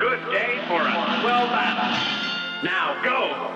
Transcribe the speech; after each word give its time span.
Good 0.00 0.30
day 0.32 0.58
for 0.66 0.80
a 0.80 1.20
swell 1.20 1.46
battle. 1.48 1.92
Now 2.64 2.96
go! 3.04 3.50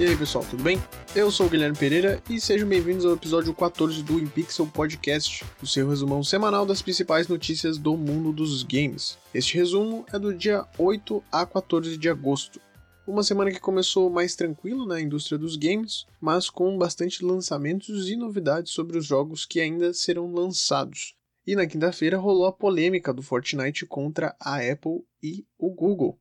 E 0.00 0.06
aí 0.06 0.16
pessoal, 0.16 0.42
tudo 0.48 0.62
bem? 0.62 0.82
Eu 1.14 1.30
sou 1.30 1.46
o 1.46 1.48
Guilherme 1.48 1.78
Pereira 1.78 2.20
e 2.28 2.40
sejam 2.40 2.68
bem-vindos 2.68 3.06
ao 3.06 3.14
episódio 3.14 3.54
14 3.54 4.02
do 4.02 4.18
InPixel 4.18 4.66
Podcast, 4.66 5.44
o 5.62 5.66
seu 5.66 5.88
resumão 5.88 6.24
semanal 6.24 6.66
das 6.66 6.82
principais 6.82 7.28
notícias 7.28 7.78
do 7.78 7.96
mundo 7.96 8.32
dos 8.32 8.64
games. 8.64 9.16
Este 9.32 9.56
resumo 9.56 10.04
é 10.12 10.18
do 10.18 10.34
dia 10.34 10.66
8 10.76 11.22
a 11.30 11.46
14 11.46 11.96
de 11.96 12.08
agosto. 12.08 12.60
Uma 13.06 13.22
semana 13.22 13.52
que 13.52 13.60
começou 13.60 14.10
mais 14.10 14.34
tranquilo 14.34 14.84
na 14.84 15.00
indústria 15.00 15.38
dos 15.38 15.54
games, 15.54 16.04
mas 16.20 16.50
com 16.50 16.76
bastante 16.76 17.24
lançamentos 17.24 18.08
e 18.10 18.16
novidades 18.16 18.72
sobre 18.72 18.98
os 18.98 19.06
jogos 19.06 19.46
que 19.46 19.60
ainda 19.60 19.94
serão 19.94 20.32
lançados. 20.32 21.14
E 21.46 21.54
na 21.54 21.64
quinta-feira 21.64 22.18
rolou 22.18 22.46
a 22.46 22.52
polêmica 22.52 23.14
do 23.14 23.22
Fortnite 23.22 23.86
contra 23.86 24.34
a 24.40 24.56
Apple 24.56 25.04
e 25.22 25.46
o 25.56 25.70
Google. 25.70 26.18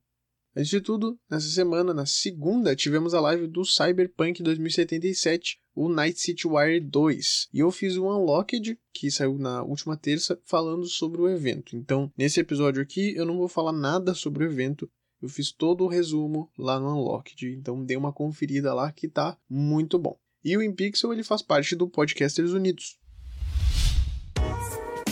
Antes 0.56 0.70
de 0.70 0.82
tudo, 0.82 1.20
nessa 1.28 1.48
semana, 1.48 1.96
na 1.96 2.06
segunda, 2.06 2.76
tivemos 2.76 3.16
a 3.16 3.22
live 3.22 3.48
do 3.48 3.66
Cyberpunk 3.66 4.44
2077, 4.44 5.60
o 5.74 5.90
Night 5.90 6.20
City 6.20 6.48
Wire 6.48 6.80
2. 6.80 7.50
E 7.52 7.58
eu 7.58 7.72
fiz 7.72 7.98
o 7.98 8.06
Unlocked, 8.06 8.78
que 8.94 9.10
saiu 9.10 9.40
na 9.40 9.64
última 9.64 9.98
terça, 9.98 10.40
falando 10.46 10.86
sobre 10.86 11.20
o 11.20 11.28
evento. 11.28 11.76
Então, 11.76 12.12
nesse 12.16 12.40
episódio 12.40 12.84
aqui, 12.84 13.16
eu 13.16 13.26
não 13.26 13.38
vou 13.38 13.48
falar 13.48 13.72
nada 13.72 14.14
sobre 14.14 14.44
o 14.44 14.48
evento. 14.48 14.88
Eu 15.20 15.28
fiz 15.28 15.52
todo 15.52 15.86
o 15.86 15.88
resumo 15.88 16.52
lá 16.56 16.80
no 16.80 17.00
Unlocked, 17.00 17.48
então 17.48 17.84
dê 17.84 17.98
uma 17.98 18.14
conferida 18.14 18.76
lá 18.76 18.92
que 18.92 19.08
tá 19.08 19.36
muito 19.50 19.98
bom. 19.98 20.20
E 20.44 20.56
o 20.56 20.62
InPixel 20.62 21.14
ele 21.14 21.24
faz 21.24 21.42
parte 21.42 21.76
do 21.76 21.90
Podcasters 21.90 22.52
Unidos, 22.52 23.00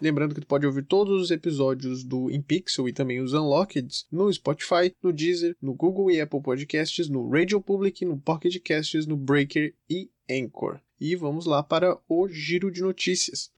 Lembrando 0.00 0.32
que 0.32 0.40
tu 0.40 0.46
pode 0.46 0.64
ouvir 0.64 0.84
todos 0.84 1.20
os 1.20 1.32
episódios 1.32 2.04
do 2.04 2.30
InPixel 2.30 2.88
e 2.88 2.92
também 2.92 3.20
os 3.20 3.32
Unlocked 3.32 4.06
no 4.12 4.32
Spotify, 4.32 4.94
no 5.02 5.12
Deezer, 5.12 5.56
no 5.60 5.74
Google 5.74 6.08
e 6.12 6.20
Apple 6.20 6.40
Podcasts, 6.40 7.08
no 7.08 7.28
Radio 7.28 7.60
Public, 7.60 8.04
no 8.04 8.16
Pocket 8.16 8.56
Casts, 8.62 9.06
no 9.06 9.16
Breaker 9.16 9.74
e 9.90 10.08
Anchor. 10.30 10.80
E 11.00 11.16
vamos 11.16 11.46
lá 11.46 11.64
para 11.64 11.98
o 12.08 12.28
giro 12.28 12.70
de 12.70 12.80
notícias. 12.80 13.50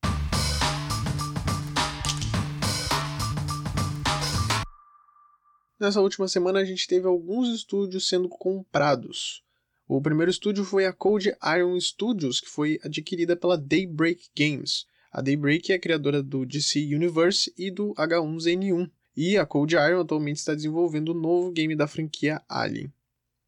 Nessa 5.79 6.01
última 6.01 6.27
semana 6.27 6.61
a 6.61 6.65
gente 6.65 6.87
teve 6.87 7.07
alguns 7.07 7.55
estúdios 7.55 8.09
sendo 8.09 8.31
comprados. 8.31 9.43
O 9.87 10.01
primeiro 10.01 10.31
estúdio 10.31 10.65
foi 10.65 10.87
a 10.87 10.93
Cold 10.93 11.35
Iron 11.57 11.79
Studios, 11.79 12.41
que 12.41 12.49
foi 12.49 12.81
adquirida 12.83 13.37
pela 13.37 13.59
Daybreak 13.59 14.31
Games. 14.35 14.87
A 15.13 15.21
Daybreak 15.21 15.73
é 15.73 15.79
criadora 15.79 16.23
do 16.23 16.47
DC 16.47 16.79
Universe 16.95 17.53
e 17.59 17.71
do 17.71 17.93
H1Z1, 17.95 18.91
e 19.17 19.37
a 19.37 19.45
Cold 19.45 19.75
Iron 19.75 20.01
atualmente 20.01 20.39
está 20.39 20.55
desenvolvendo 20.55 21.09
o 21.09 21.15
um 21.17 21.21
novo 21.21 21.51
game 21.51 21.75
da 21.75 21.89
franquia 21.89 22.41
Alien. 22.49 22.93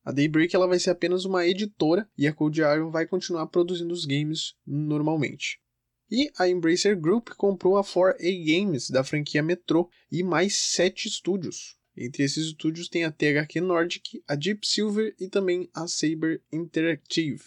A 0.05 0.11
Daybreak 0.11 0.57
ela 0.57 0.67
vai 0.67 0.81
ser 0.81 0.91
apenas 0.91 1.25
uma 1.25 1.47
editora 1.47 2.09
e 2.19 2.27
a 2.27 2.33
Cold 2.33 2.61
Iron 2.61 2.91
vai 2.91 3.07
continuar 3.07 3.47
produzindo 3.47 3.95
os 3.95 4.05
games 4.05 4.55
normalmente. 4.67 5.61
E 6.11 6.31
a 6.37 6.49
Embracer 6.49 6.99
Group 6.99 7.29
comprou 7.37 7.79
a 7.79 7.85
4A 7.85 8.45
Games 8.45 8.91
da 8.91 9.05
franquia 9.05 9.43
Metro 9.43 9.89
e 10.11 10.23
mais 10.23 10.57
sete 10.57 11.07
estúdios. 11.07 11.79
Entre 11.97 12.25
esses 12.25 12.47
estúdios 12.47 12.89
tem 12.89 13.05
a 13.05 13.13
THQ 13.13 13.61
Nordic, 13.61 14.23
a 14.27 14.35
Deep 14.35 14.67
Silver 14.67 15.15
e 15.19 15.29
também 15.29 15.71
a 15.73 15.87
Saber 15.87 16.43
Interactive. 16.53 17.43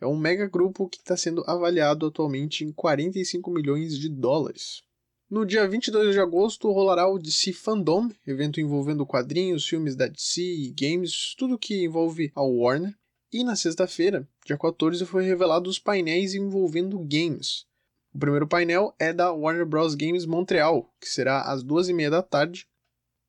É 0.00 0.06
um 0.06 0.16
mega 0.16 0.46
grupo 0.46 0.88
que 0.88 0.98
está 0.98 1.16
sendo 1.16 1.42
avaliado 1.46 2.06
atualmente 2.06 2.64
em 2.64 2.72
45 2.72 3.50
milhões 3.50 3.98
de 3.98 4.08
dólares. 4.08 4.82
No 5.28 5.44
dia 5.44 5.66
22 5.66 6.14
de 6.14 6.20
agosto 6.20 6.70
rolará 6.70 7.08
o 7.08 7.18
DC 7.18 7.52
Fandom, 7.52 8.08
evento 8.26 8.60
envolvendo 8.60 9.04
quadrinhos, 9.04 9.66
filmes 9.66 9.96
da 9.96 10.06
DC 10.06 10.40
e 10.40 10.70
games, 10.70 11.34
tudo 11.36 11.58
que 11.58 11.84
envolve 11.84 12.30
a 12.34 12.42
Warner. 12.42 12.94
E 13.32 13.42
na 13.42 13.56
sexta-feira, 13.56 14.28
dia 14.44 14.56
14, 14.56 15.04
foi 15.04 15.24
revelado 15.24 15.68
os 15.68 15.78
painéis 15.78 16.34
envolvendo 16.34 16.98
games. 17.00 17.66
O 18.14 18.18
primeiro 18.18 18.46
painel 18.46 18.94
é 18.98 19.12
da 19.12 19.32
Warner 19.32 19.66
Bros. 19.66 19.94
Games 19.94 20.24
Montreal, 20.24 20.94
que 21.00 21.08
será 21.08 21.42
às 21.42 21.62
duas 21.62 21.88
e 21.88 21.92
meia 21.92 22.08
da 22.08 22.22
tarde, 22.22 22.68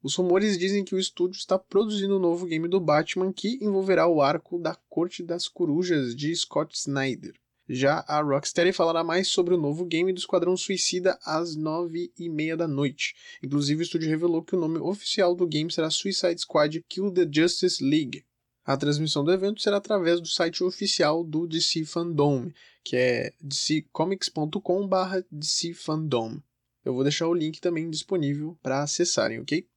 os 0.04 0.16
rumores 0.16 0.58
dizem 0.58 0.84
que 0.84 0.96
o 0.96 1.00
estúdio 1.00 1.38
está 1.38 1.58
produzindo 1.58 2.18
um 2.18 2.20
novo 2.20 2.46
game 2.46 2.68
do 2.68 2.80
Batman 2.80 3.34
que 3.34 3.58
envolverá 3.62 4.08
o 4.08 4.22
arco 4.22 4.60
da 4.60 4.76
Corte 4.90 5.24
das 5.24 5.48
Corujas 5.48 6.16
de 6.16 6.36
Scott 6.36 6.78
Snyder. 6.78 7.34
Já 7.70 8.06
a 8.08 8.22
Rocksteady 8.22 8.72
falará 8.72 9.04
mais 9.04 9.28
sobre 9.28 9.54
o 9.54 9.58
novo 9.58 9.84
game 9.84 10.14
do 10.14 10.20
Esquadrão 10.20 10.56
Suicida 10.56 11.20
às 11.26 11.54
nove 11.56 12.14
e 12.18 12.30
meia 12.30 12.56
da 12.56 12.68
noite. 12.68 13.14
Inclusive, 13.44 13.82
o 13.82 13.84
estúdio 13.84 14.08
revelou 14.08 14.42
que 14.42 14.56
o 14.56 14.60
nome 14.60 14.80
oficial 14.80 15.36
do 15.36 15.46
game 15.46 15.70
será 15.70 15.90
Suicide 15.90 16.40
Squad 16.40 16.82
Kill 16.88 17.12
the 17.12 17.28
Justice 17.30 17.84
League. 17.84 18.24
A 18.64 18.78
transmissão 18.78 19.22
do 19.24 19.34
evento 19.34 19.62
será 19.62 19.78
através 19.78 20.22
do 20.22 20.28
site 20.28 20.64
oficial 20.64 21.24
do 21.24 21.46
DC 21.46 21.84
Fandom, 21.84 22.50
que 22.84 22.96
é 22.96 23.34
dccomics.com/dc 23.42 25.74
Fandom. 25.74 26.40
Eu 26.86 26.94
vou 26.94 27.04
deixar 27.04 27.28
o 27.28 27.34
link 27.34 27.60
também 27.60 27.90
disponível 27.90 28.58
para 28.62 28.82
acessarem, 28.82 29.42
ok? 29.42 29.68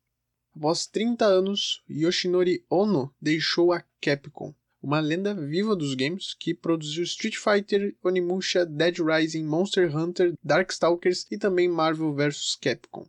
Após 0.57 0.87
30 0.87 1.25
anos, 1.25 1.83
Yoshinori 1.89 2.65
Ono 2.69 3.15
deixou 3.21 3.73
a 3.73 3.83
Capcom, 4.01 4.55
uma 4.83 5.01
lenda 5.01 5.35
viva 5.35 5.77
dos 5.77 5.95
games 5.95 6.35
que 6.35 6.55
produziu 6.55 7.05
Street 7.05 7.37
Fighter, 7.37 7.95
Onimusha, 8.03 8.65
Dead 8.67 8.99
Rising, 8.99 9.45
Monster 9.45 9.95
Hunter, 9.95 10.35
Darkstalkers 10.43 11.27
e 11.31 11.39
também 11.39 11.69
Marvel 11.69 12.15
vs 12.15 12.57
Capcom. 12.61 13.07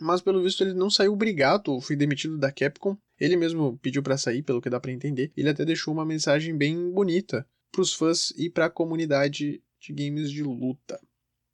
Mas 0.00 0.22
pelo 0.22 0.42
visto 0.42 0.64
ele 0.64 0.72
não 0.72 0.88
saiu 0.88 1.12
obrigado 1.12 1.68
ou 1.68 1.80
foi 1.80 1.94
demitido 1.94 2.38
da 2.38 2.50
Capcom. 2.50 2.96
Ele 3.18 3.36
mesmo 3.36 3.78
pediu 3.82 4.02
para 4.02 4.16
sair, 4.16 4.42
pelo 4.42 4.62
que 4.62 4.70
dá 4.70 4.80
para 4.80 4.92
entender. 4.92 5.30
Ele 5.36 5.50
até 5.50 5.64
deixou 5.64 5.92
uma 5.92 6.06
mensagem 6.06 6.56
bem 6.56 6.90
bonita 6.90 7.46
para 7.70 7.82
os 7.82 7.92
fãs 7.92 8.30
e 8.36 8.48
para 8.48 8.66
a 8.66 8.70
comunidade 8.70 9.62
de 9.78 9.92
games 9.92 10.30
de 10.30 10.42
luta. 10.42 10.98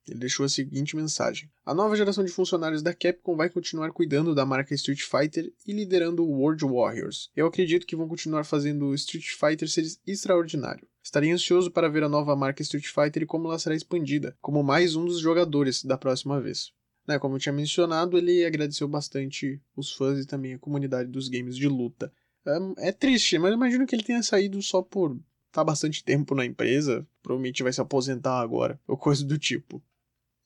Ele 0.09 0.21
deixou 0.21 0.47
a 0.47 0.49
seguinte 0.49 0.95
mensagem: 0.95 1.51
A 1.65 1.75
nova 1.75 1.97
geração 1.97 2.25
de 2.25 2.31
funcionários 2.31 2.83
da 2.83 2.95
Capcom 2.95 3.37
vai 3.37 3.51
continuar 3.51 3.91
cuidando 3.91 4.35
da 4.35 4.47
marca 4.47 4.75
Street 4.75 5.03
Fighter 5.03 5.53
e 5.67 5.73
liderando 5.73 6.25
o 6.25 6.31
World 6.31 6.65
Warriors. 6.65 7.31
Eu 7.35 7.47
acredito 7.47 7.87
que 7.87 7.97
vão 7.97 8.07
continuar 8.07 8.45
fazendo 8.45 8.95
Street 8.95 9.27
Fighter 9.31 9.69
ser 9.69 9.85
extraordinário. 10.07 10.87
Estarei 11.03 11.31
ansioso 11.31 11.71
para 11.71 11.89
ver 11.89 12.03
a 12.05 12.09
nova 12.09 12.37
marca 12.37 12.63
Street 12.63 12.87
Fighter 12.87 13.23
e 13.23 13.27
como 13.27 13.49
ela 13.49 13.59
será 13.59 13.75
expandida, 13.75 14.37
como 14.41 14.63
mais 14.63 14.97
um 14.97 15.05
dos 15.05 15.21
jogadores 15.21 15.85
da 15.85 15.99
próxima 15.99 16.41
vez. 16.41 16.73
Né, 17.07 17.19
como 17.21 17.37
eu 17.37 17.39
tinha 17.39 17.53
mencionado, 17.53 18.19
ele 18.19 18.45
agradeceu 18.45 18.89
bastante 18.89 19.61
os 19.77 19.93
fãs 19.93 20.19
e 20.19 20.27
também 20.27 20.55
a 20.55 20.59
comunidade 20.59 21.09
dos 21.09 21.29
games 21.29 21.57
de 21.57 21.69
luta. 21.69 22.13
É, 22.45 22.89
é 22.89 22.93
triste, 22.93 23.39
mas 23.39 23.55
imagino 23.55 23.87
que 23.87 23.95
ele 23.95 24.03
tenha 24.03 24.23
saído 24.23 24.61
só 24.61 24.83
por 24.83 25.13
estar 25.13 25.23
tá 25.53 25.65
bastante 25.65 26.03
tempo 26.03 26.35
na 26.35 26.45
empresa, 26.45 27.07
provavelmente 27.23 27.63
vai 27.63 27.73
se 27.73 27.81
aposentar 27.81 28.41
agora, 28.41 28.81
ou 28.87 28.97
coisa 28.97 29.25
do 29.25 29.39
tipo. 29.39 29.83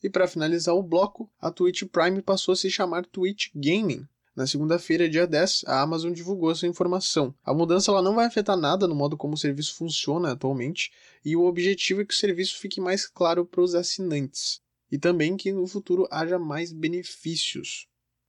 E 0.03 0.09
para 0.09 0.29
finalizar 0.29 0.75
o 0.75 0.83
bloco, 0.83 1.31
a 1.41 1.51
Twitch 1.51 1.85
Prime 1.85 2.23
passou 2.23 2.53
a 2.53 2.57
se 2.57 2.71
chamar 2.71 3.05
Twitch 3.05 3.49
Gaming. 3.55 4.07
Na 4.35 4.47
segunda-feira, 4.47 5.09
dia 5.09 5.27
10, 5.27 5.65
a 5.67 5.83
Amazon 5.83 6.13
divulgou 6.13 6.51
essa 6.51 6.67
informação. 6.67 7.35
A 7.45 7.53
mudança 7.53 7.91
ela 7.91 8.01
não 8.01 8.15
vai 8.15 8.27
afetar 8.27 8.57
nada 8.57 8.89
no 8.89 8.95
modo 8.95 9.17
como 9.17 9.35
o 9.35 9.39
serviço 9.39 9.75
funciona 9.75 10.33
atualmente, 10.33 10.91
e 11.25 11.37
o 11.37 11.45
objetivo 11.45 12.01
é 12.01 12.05
que 12.05 12.15
o 12.15 12.17
serviço 12.17 12.59
fique 12.59 12.81
mais 12.81 13.07
claro 13.07 13.45
para 13.45 13.61
os 13.61 13.75
assinantes. 13.75 14.61
E 14.91 14.99
também 14.99 15.37
que 15.37 15.53
no 15.53 15.67
futuro 15.67 16.09
haja 16.11 16.39
mais 16.39 16.73
benefícios. 16.73 17.87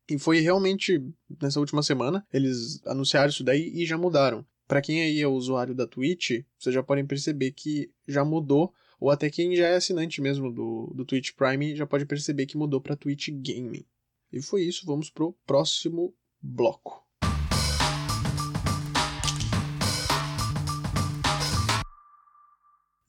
E 0.09 0.19
foi 0.19 0.39
realmente 0.39 1.01
nessa 1.41 1.59
última 1.59 1.81
semana, 1.81 2.25
eles 2.33 2.81
anunciaram 2.85 3.29
isso 3.29 3.43
daí 3.43 3.71
e 3.73 3.85
já 3.85 3.97
mudaram. 3.97 4.45
Para 4.67 4.81
quem 4.81 5.01
aí 5.01 5.21
é 5.21 5.27
usuário 5.27 5.75
da 5.75 5.87
Twitch, 5.87 6.43
vocês 6.57 6.73
já 6.73 6.83
podem 6.83 7.05
perceber 7.05 7.51
que 7.51 7.91
já 8.07 8.25
mudou 8.25 8.73
ou 9.01 9.09
até 9.09 9.31
quem 9.31 9.55
já 9.55 9.65
é 9.65 9.75
assinante 9.77 10.21
mesmo 10.21 10.53
do, 10.53 10.93
do 10.93 11.03
Twitch 11.03 11.31
Prime 11.31 11.75
já 11.75 11.87
pode 11.87 12.05
perceber 12.05 12.45
que 12.45 12.55
mudou 12.55 12.79
para 12.79 12.95
Twitch 12.95 13.29
Gaming. 13.29 13.83
E 14.31 14.39
foi 14.43 14.61
isso, 14.61 14.85
vamos 14.85 15.09
pro 15.09 15.33
próximo 15.43 16.15
bloco. 16.39 17.03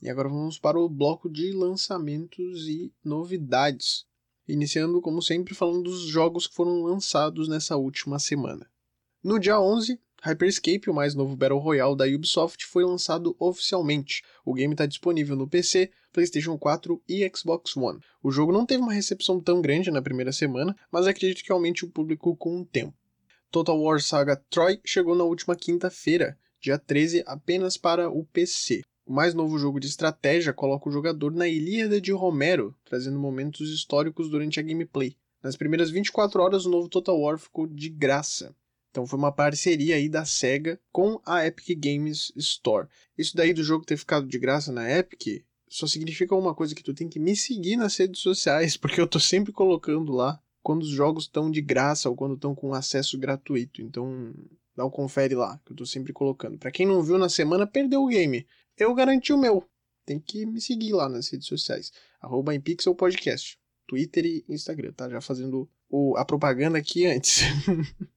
E 0.00 0.08
agora 0.08 0.30
vamos 0.30 0.58
para 0.58 0.80
o 0.80 0.88
bloco 0.88 1.28
de 1.28 1.52
lançamentos 1.52 2.66
e 2.66 2.90
novidades. 3.04 4.06
Iniciando, 4.48 5.00
como 5.02 5.20
sempre, 5.20 5.54
falando 5.54 5.82
dos 5.82 6.06
jogos 6.06 6.46
que 6.46 6.54
foram 6.54 6.82
lançados 6.82 7.48
nessa 7.48 7.76
última 7.76 8.18
semana. 8.18 8.66
No 9.22 9.38
dia 9.38 9.60
11, 9.60 10.00
Hyperscape, 10.24 10.88
o 10.88 10.94
mais 10.94 11.16
novo 11.16 11.34
Battle 11.34 11.58
Royale 11.58 11.96
da 11.96 12.06
Ubisoft, 12.06 12.64
foi 12.64 12.84
lançado 12.84 13.34
oficialmente. 13.40 14.22
O 14.44 14.54
game 14.54 14.72
está 14.72 14.86
disponível 14.86 15.34
no 15.34 15.48
PC, 15.48 15.90
PlayStation 16.12 16.56
4 16.56 17.02
e 17.08 17.28
Xbox 17.34 17.76
One. 17.76 17.98
O 18.22 18.30
jogo 18.30 18.52
não 18.52 18.64
teve 18.64 18.84
uma 18.84 18.92
recepção 18.92 19.40
tão 19.40 19.60
grande 19.60 19.90
na 19.90 20.00
primeira 20.00 20.30
semana, 20.30 20.76
mas 20.92 21.08
acredito 21.08 21.42
que 21.42 21.50
aumente 21.50 21.84
o 21.84 21.90
público 21.90 22.36
com 22.36 22.60
o 22.60 22.64
tempo. 22.64 22.94
Total 23.50 23.76
War 23.76 24.00
Saga 24.00 24.36
Troy 24.48 24.78
chegou 24.84 25.16
na 25.16 25.24
última 25.24 25.56
quinta-feira, 25.56 26.38
dia 26.60 26.78
13, 26.78 27.24
apenas 27.26 27.76
para 27.76 28.08
o 28.08 28.24
PC. 28.24 28.82
O 29.04 29.12
mais 29.12 29.34
novo 29.34 29.58
jogo 29.58 29.80
de 29.80 29.88
estratégia 29.88 30.52
coloca 30.52 30.88
o 30.88 30.92
jogador 30.92 31.32
na 31.32 31.48
Ilíada 31.48 32.00
de 32.00 32.12
Romero, 32.12 32.76
trazendo 32.84 33.18
momentos 33.18 33.68
históricos 33.70 34.30
durante 34.30 34.60
a 34.60 34.62
gameplay. 34.62 35.16
Nas 35.42 35.56
primeiras 35.56 35.90
24 35.90 36.40
horas, 36.40 36.64
o 36.64 36.70
novo 36.70 36.88
Total 36.88 37.18
War 37.18 37.36
ficou 37.36 37.66
de 37.66 37.88
graça. 37.88 38.54
Então 38.92 39.06
foi 39.06 39.18
uma 39.18 39.32
parceria 39.32 39.96
aí 39.96 40.06
da 40.06 40.24
SEGA 40.26 40.78
com 40.92 41.18
a 41.24 41.46
Epic 41.46 41.76
Games 41.80 42.30
Store. 42.36 42.86
Isso 43.16 43.34
daí 43.34 43.54
do 43.54 43.64
jogo 43.64 43.86
ter 43.86 43.96
ficado 43.96 44.26
de 44.26 44.38
graça 44.38 44.70
na 44.70 44.88
Epic 44.88 45.42
só 45.66 45.86
significa 45.86 46.34
uma 46.36 46.54
coisa 46.54 46.74
que 46.74 46.82
tu 46.82 46.92
tem 46.92 47.08
que 47.08 47.18
me 47.18 47.34
seguir 47.34 47.76
nas 47.76 47.96
redes 47.96 48.20
sociais, 48.20 48.76
porque 48.78 49.00
eu 49.00 49.06
tô 49.06 49.18
sempre 49.18 49.50
colocando 49.50 50.12
lá 50.12 50.38
quando 50.62 50.82
os 50.82 50.90
jogos 50.90 51.24
estão 51.24 51.50
de 51.50 51.62
graça 51.62 52.10
ou 52.10 52.14
quando 52.14 52.34
estão 52.34 52.54
com 52.54 52.74
acesso 52.74 53.18
gratuito. 53.18 53.80
Então, 53.80 54.34
dá 54.76 54.84
um 54.84 54.90
confere 54.90 55.34
lá, 55.34 55.58
que 55.64 55.72
eu 55.72 55.76
tô 55.76 55.86
sempre 55.86 56.12
colocando. 56.12 56.58
Para 56.58 56.70
quem 56.70 56.86
não 56.86 57.02
viu 57.02 57.16
na 57.16 57.30
semana, 57.30 57.66
perdeu 57.66 58.02
o 58.02 58.08
game. 58.08 58.46
Eu 58.76 58.94
garanti 58.94 59.32
o 59.32 59.38
meu. 59.38 59.64
Tem 60.04 60.20
que 60.20 60.44
me 60.44 60.60
seguir 60.60 60.92
lá 60.92 61.08
nas 61.08 61.30
redes 61.30 61.48
sociais. 61.48 61.90
Arroba 62.20 62.52
Podcast. 62.96 63.58
Twitter 63.86 64.26
e 64.26 64.44
Instagram, 64.48 64.92
tá? 64.92 65.08
Já 65.08 65.20
fazendo 65.20 65.68
o, 65.88 66.14
a 66.16 66.24
propaganda 66.24 66.76
aqui 66.78 67.06
antes. 67.06 67.40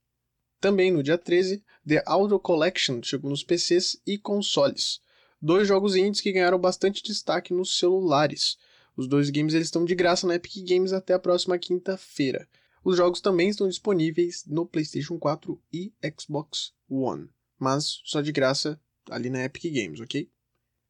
Também 0.66 0.90
no 0.90 1.00
dia 1.00 1.16
13, 1.16 1.62
The 1.86 2.02
Auto 2.04 2.40
Collection 2.40 3.00
chegou 3.00 3.30
nos 3.30 3.44
PCs 3.44 4.02
e 4.04 4.18
consoles. 4.18 4.98
Dois 5.40 5.68
jogos 5.68 5.94
indies 5.94 6.20
que 6.20 6.32
ganharam 6.32 6.58
bastante 6.58 7.04
destaque 7.04 7.54
nos 7.54 7.78
celulares. 7.78 8.56
Os 8.96 9.06
dois 9.06 9.30
games 9.30 9.54
eles 9.54 9.68
estão 9.68 9.84
de 9.84 9.94
graça 9.94 10.26
na 10.26 10.34
Epic 10.34 10.68
Games 10.68 10.92
até 10.92 11.14
a 11.14 11.20
próxima 11.20 11.56
quinta-feira. 11.56 12.48
Os 12.82 12.96
jogos 12.96 13.20
também 13.20 13.48
estão 13.48 13.68
disponíveis 13.68 14.42
no 14.44 14.66
PlayStation 14.66 15.20
4 15.20 15.56
e 15.72 15.92
Xbox 16.18 16.72
One, 16.88 17.28
mas 17.56 18.00
só 18.04 18.20
de 18.20 18.32
graça 18.32 18.76
ali 19.08 19.30
na 19.30 19.44
Epic 19.44 19.72
Games, 19.72 20.00
ok? 20.00 20.28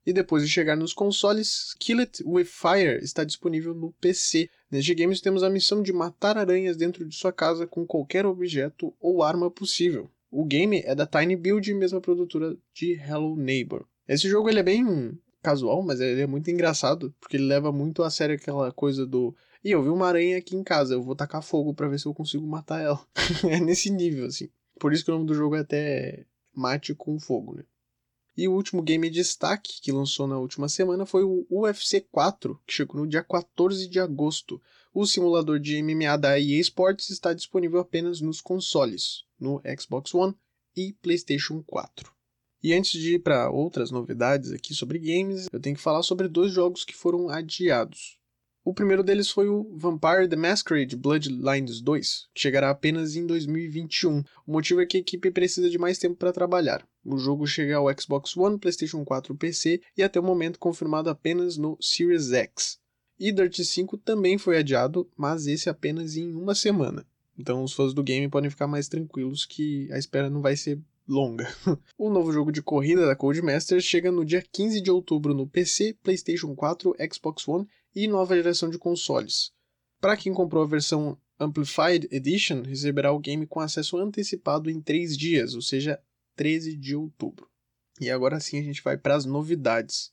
E 0.07 0.13
depois 0.13 0.45
de 0.45 0.49
chegar 0.49 0.77
nos 0.77 0.93
consoles, 0.93 1.75
Kill 1.81 1.99
It 1.99 2.23
With 2.25 2.45
Fire 2.45 3.03
está 3.03 3.25
disponível 3.25 3.75
no 3.75 3.93
PC. 4.01 4.49
Neste 4.71 4.95
game 4.95 5.21
temos 5.21 5.43
a 5.43 5.51
missão 5.51 5.83
de 5.83 5.93
matar 5.93 6.39
aranhas 6.39 6.77
dentro 6.77 7.05
de 7.05 7.17
sua 7.17 7.33
casa 7.33 7.67
com 7.67 7.85
qualquer 7.85 8.25
objeto 8.25 8.95
ou 9.01 9.23
arma 9.23 9.51
possível. 9.51 10.09
O 10.31 10.45
game 10.45 10.81
é 10.85 10.95
da 10.95 11.07
Tiny 11.07 11.35
Build, 11.35 11.75
mesma 11.75 12.01
produtora 12.01 12.57
de 12.73 12.93
Hello 12.93 13.35
Neighbor. 13.35 13.85
Esse 14.07 14.29
jogo 14.29 14.49
ele 14.49 14.61
é 14.61 14.63
bem 14.63 15.19
casual, 15.43 15.83
mas 15.83 16.01
ele 16.01 16.21
é 16.21 16.27
muito 16.27 16.51
engraçado, 16.51 17.13
porque 17.21 17.37
ele 17.37 17.47
leva 17.47 17.73
muito 17.73 18.05
a 18.05 18.11
sério 18.11 18.37
aquela 18.37 18.71
coisa 18.71 19.05
do 19.05 19.35
e 19.67 19.73
eu 19.73 19.83
vi 19.83 19.89
uma 19.89 20.07
aranha 20.07 20.39
aqui 20.39 20.55
em 20.55 20.63
casa, 20.63 20.95
eu 20.95 21.03
vou 21.03 21.17
tacar 21.17 21.43
fogo 21.43 21.75
para 21.75 21.89
ver 21.89 21.99
se 21.99 22.07
eu 22.07 22.15
consigo 22.15 22.47
matar 22.47 22.81
ela. 22.81 23.05
é 23.51 23.59
nesse 23.59 23.91
nível 23.91 24.27
assim. 24.27 24.49
Por 24.79 24.93
isso 24.93 25.05
que 25.05 25.11
o 25.11 25.15
nome 25.15 25.27
do 25.27 25.35
jogo 25.35 25.57
é 25.57 25.61
até 25.61 26.25
Mate 26.55 26.95
com 26.95 27.19
Fogo, 27.19 27.57
né? 27.57 27.65
E 28.37 28.47
o 28.47 28.53
último 28.53 28.83
game 28.83 29.09
de 29.09 29.17
destaque 29.17 29.81
que 29.81 29.91
lançou 29.91 30.27
na 30.27 30.39
última 30.39 30.69
semana 30.69 31.07
foi 31.07 31.25
o 31.25 31.47
UFC 31.51 32.03
4, 32.13 32.61
que 32.67 32.75
chegou 32.75 33.01
no 33.01 33.07
dia 33.07 33.23
14 33.23 33.89
de 33.89 33.99
agosto. 33.99 34.61
O 34.93 35.07
simulador 35.07 35.59
de 35.59 35.83
MMA 35.83 36.19
da 36.19 36.39
EA 36.39 36.61
Sports 36.61 37.09
está 37.09 37.33
disponível 37.33 37.81
apenas 37.81 38.21
nos 38.21 38.41
consoles, 38.41 39.25
no 39.41 39.63
Xbox 39.79 40.15
One 40.15 40.35
e 40.77 40.93
PlayStation 41.01 41.63
4. 41.67 42.13
E 42.63 42.75
antes 42.75 43.01
de 43.01 43.15
ir 43.15 43.19
para 43.21 43.51
outras 43.51 43.91
novidades 43.91 44.51
aqui 44.53 44.75
sobre 44.75 44.99
games, 44.99 45.47
eu 45.53 45.61
tenho 45.61 45.77
que 45.77 45.83
falar 45.83 46.03
sobre 46.03 46.29
dois 46.29 46.53
jogos 46.53 46.85
que 46.85 46.95
foram 46.95 47.29
adiados. 47.29 48.19
O 48.67 48.75
primeiro 48.75 49.05
deles 49.05 49.31
foi 49.31 49.49
o 49.49 49.71
Vampire 49.77 50.27
the 50.29 50.35
Masquerade 50.35 50.97
Bloodlines 50.97 51.81
2, 51.81 52.27
que 52.35 52.41
chegará 52.41 52.69
apenas 52.69 53.15
em 53.15 53.25
2021. 53.25 54.25
O 54.45 54.53
motivo 54.53 54.81
é 54.81 54.87
que 54.87 54.97
a 54.97 55.01
equipe 55.01 55.31
precisa 55.31 55.71
de 55.71 55.79
mais 55.79 55.99
tempo 55.99 56.17
para 56.17 56.33
trabalhar. 56.33 56.85
O 57.05 57.17
jogo 57.17 57.47
chega 57.47 57.77
ao 57.77 57.87
Xbox 57.97 58.37
One, 58.37 58.59
PlayStation 58.59 59.05
4 59.05 59.33
e 59.33 59.37
PC 59.37 59.81
e 59.97 60.03
até 60.03 60.19
o 60.19 60.23
momento 60.25 60.59
confirmado 60.59 61.09
apenas 61.09 61.57
no 61.57 61.79
Series 61.81 62.33
X. 62.33 62.81
E 63.21 63.31
Dirt 63.31 63.57
5 63.57 63.99
também 63.99 64.37
foi 64.37 64.59
adiado, 64.59 65.09
mas 65.17 65.47
esse 65.47 65.71
apenas 65.71 66.17
em 66.17 66.35
uma 66.35 66.57
semana. 66.57 67.07
Então 67.39 67.63
os 67.63 67.73
fãs 67.73 67.95
do 67.95 68.03
game 68.03 68.29
podem 68.29 68.51
ficar 68.51 68.67
mais 68.67 68.89
tranquilos 68.89 69.47
que 69.47 69.89
a 69.93 69.97
espera 69.97 70.29
não 70.29 70.43
vai 70.43 70.57
ser 70.57 70.81
longa. 71.07 71.47
o 71.97 72.11
novo 72.11 72.33
jogo 72.33 72.51
de 72.51 72.61
corrida 72.61 73.07
da 73.07 73.15
Codemasters 73.15 73.85
chega 73.85 74.11
no 74.11 74.25
dia 74.25 74.43
15 74.43 74.81
de 74.81 74.91
outubro 74.91 75.33
no 75.33 75.47
PC, 75.47 75.97
PlayStation 76.03 76.53
4, 76.57 76.97
Xbox 77.13 77.47
One 77.47 77.69
e 77.97 78.07
nova 78.07 78.37
geração 78.37 78.69
de 78.69 78.77
consoles. 78.77 79.51
Para 79.99 80.19
quem 80.19 80.35
comprou 80.35 80.63
a 80.63 80.67
versão 80.67 81.19
Amplified 81.41 82.07
Edition, 82.11 82.61
receberá 82.61 83.11
o 83.11 83.19
game 83.19 83.47
com 83.47 83.59
acesso 83.59 83.97
antecipado 83.97 84.71
em 84.71 84.83
3 84.83 85.17
dias, 85.17 85.55
ou 85.55 85.63
seja, 85.63 85.99
13 86.37 86.77
de 86.77 86.95
outubro. 86.95 87.49
E 87.99 88.11
agora 88.11 88.39
sim 88.39 88.59
a 88.59 88.63
gente 88.63 88.83
vai 88.83 88.99
para 88.99 89.17
as 89.17 89.25
novidades. 89.25 90.13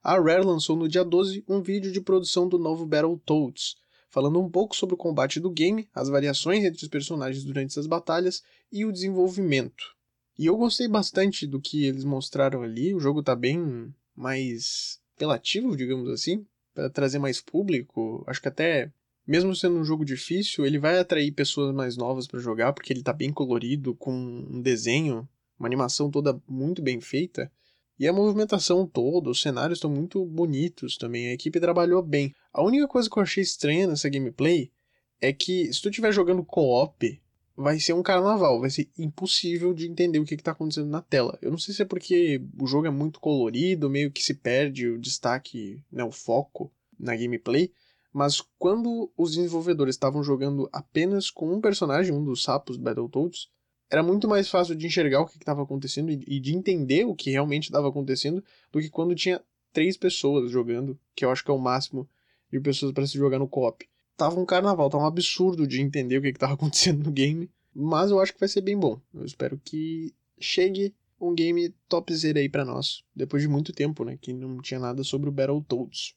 A 0.00 0.20
Rare 0.20 0.44
lançou 0.44 0.76
no 0.76 0.88
dia 0.88 1.04
12 1.04 1.44
um 1.48 1.60
vídeo 1.60 1.90
de 1.90 2.00
produção 2.00 2.48
do 2.48 2.60
novo 2.60 2.86
Battletoads, 2.86 3.74
falando 4.08 4.40
um 4.40 4.48
pouco 4.48 4.76
sobre 4.76 4.94
o 4.94 4.98
combate 4.98 5.40
do 5.40 5.50
game, 5.50 5.88
as 5.92 6.08
variações 6.08 6.64
entre 6.64 6.80
os 6.80 6.88
personagens 6.88 7.42
durante 7.42 7.76
as 7.76 7.88
batalhas 7.88 8.40
e 8.70 8.84
o 8.84 8.92
desenvolvimento. 8.92 9.96
E 10.38 10.46
eu 10.46 10.56
gostei 10.56 10.86
bastante 10.86 11.44
do 11.44 11.60
que 11.60 11.86
eles 11.86 12.04
mostraram 12.04 12.62
ali, 12.62 12.94
o 12.94 13.00
jogo 13.00 13.18
está 13.18 13.34
bem 13.34 13.92
mais 14.14 15.00
apelativo, 15.16 15.76
digamos 15.76 16.08
assim, 16.08 16.46
para 16.76 16.90
trazer 16.90 17.18
mais 17.18 17.40
público. 17.40 18.22
Acho 18.26 18.42
que 18.42 18.48
até 18.48 18.92
mesmo 19.26 19.56
sendo 19.56 19.76
um 19.76 19.84
jogo 19.84 20.04
difícil, 20.04 20.64
ele 20.64 20.78
vai 20.78 20.98
atrair 20.98 21.32
pessoas 21.32 21.74
mais 21.74 21.96
novas 21.96 22.26
para 22.26 22.38
jogar, 22.38 22.72
porque 22.72 22.92
ele 22.92 23.02
tá 23.02 23.12
bem 23.12 23.32
colorido, 23.32 23.94
com 23.94 24.12
um 24.12 24.60
desenho, 24.60 25.28
uma 25.58 25.66
animação 25.66 26.10
toda 26.10 26.40
muito 26.46 26.80
bem 26.80 27.00
feita. 27.00 27.50
E 27.98 28.06
a 28.06 28.12
movimentação 28.12 28.86
toda, 28.86 29.30
os 29.30 29.40
cenários 29.40 29.78
estão 29.78 29.90
muito 29.90 30.24
bonitos 30.24 30.98
também, 30.98 31.28
a 31.28 31.32
equipe 31.32 31.58
trabalhou 31.58 32.02
bem. 32.02 32.32
A 32.52 32.62
única 32.62 32.86
coisa 32.86 33.08
que 33.10 33.18
eu 33.18 33.22
achei 33.22 33.42
estranha 33.42 33.86
nessa 33.86 34.08
gameplay 34.08 34.70
é 35.20 35.32
que 35.32 35.72
se 35.72 35.80
tu 35.80 35.88
estiver 35.88 36.12
jogando 36.12 36.44
co-op, 36.44 37.20
vai 37.56 37.80
ser 37.80 37.94
um 37.94 38.02
carnaval, 38.02 38.60
vai 38.60 38.68
ser 38.68 38.88
impossível 38.98 39.72
de 39.72 39.88
entender 39.88 40.18
o 40.18 40.24
que 40.24 40.34
está 40.34 40.52
acontecendo 40.52 40.88
na 40.88 41.00
tela. 41.00 41.38
Eu 41.40 41.50
não 41.50 41.56
sei 41.56 41.74
se 41.74 41.82
é 41.82 41.86
porque 41.86 42.42
o 42.60 42.66
jogo 42.66 42.86
é 42.86 42.90
muito 42.90 43.18
colorido, 43.18 43.88
meio 43.88 44.10
que 44.10 44.22
se 44.22 44.34
perde 44.34 44.86
o 44.88 44.98
destaque, 44.98 45.82
né, 45.90 46.04
o 46.04 46.10
foco 46.10 46.70
na 46.98 47.16
gameplay, 47.16 47.72
mas 48.12 48.42
quando 48.58 49.10
os 49.16 49.34
desenvolvedores 49.34 49.94
estavam 49.94 50.22
jogando 50.22 50.68
apenas 50.72 51.30
com 51.30 51.52
um 51.52 51.60
personagem, 51.60 52.12
um 52.12 52.24
dos 52.24 52.42
sapos 52.42 52.76
Battletoads, 52.76 53.48
era 53.90 54.02
muito 54.02 54.28
mais 54.28 54.50
fácil 54.50 54.74
de 54.74 54.86
enxergar 54.86 55.20
o 55.20 55.26
que 55.26 55.36
estava 55.36 55.62
acontecendo 55.62 56.10
e 56.10 56.40
de 56.40 56.54
entender 56.54 57.04
o 57.04 57.14
que 57.14 57.30
realmente 57.30 57.64
estava 57.64 57.88
acontecendo 57.88 58.42
do 58.70 58.80
que 58.80 58.90
quando 58.90 59.14
tinha 59.14 59.40
três 59.72 59.96
pessoas 59.96 60.50
jogando, 60.50 60.98
que 61.14 61.24
eu 61.24 61.30
acho 61.30 61.44
que 61.44 61.50
é 61.50 61.54
o 61.54 61.58
máximo 61.58 62.08
de 62.50 62.60
pessoas 62.60 62.92
para 62.92 63.06
se 63.06 63.16
jogar 63.16 63.38
no 63.38 63.48
co-op 63.48 63.86
tava 64.16 64.40
um 64.40 64.46
carnaval, 64.46 64.88
tava 64.88 65.04
um 65.04 65.06
absurdo 65.06 65.66
de 65.66 65.80
entender 65.80 66.18
o 66.18 66.22
que, 66.22 66.32
que 66.32 66.38
tava 66.38 66.54
acontecendo 66.54 67.04
no 67.04 67.12
game. 67.12 67.50
Mas 67.74 68.10
eu 68.10 68.18
acho 68.18 68.32
que 68.32 68.40
vai 68.40 68.48
ser 68.48 68.62
bem 68.62 68.78
bom. 68.78 69.00
Eu 69.12 69.24
espero 69.24 69.60
que 69.62 70.14
chegue 70.38 70.94
um 71.20 71.34
game 71.34 71.74
topzera 71.88 72.38
aí 72.38 72.48
para 72.48 72.64
nós. 72.64 73.02
Depois 73.14 73.42
de 73.42 73.48
muito 73.48 73.72
tempo, 73.72 74.04
né? 74.04 74.18
Que 74.20 74.32
não 74.32 74.58
tinha 74.58 74.80
nada 74.80 75.04
sobre 75.04 75.28
o 75.28 75.32
Battletoads. 75.32 76.14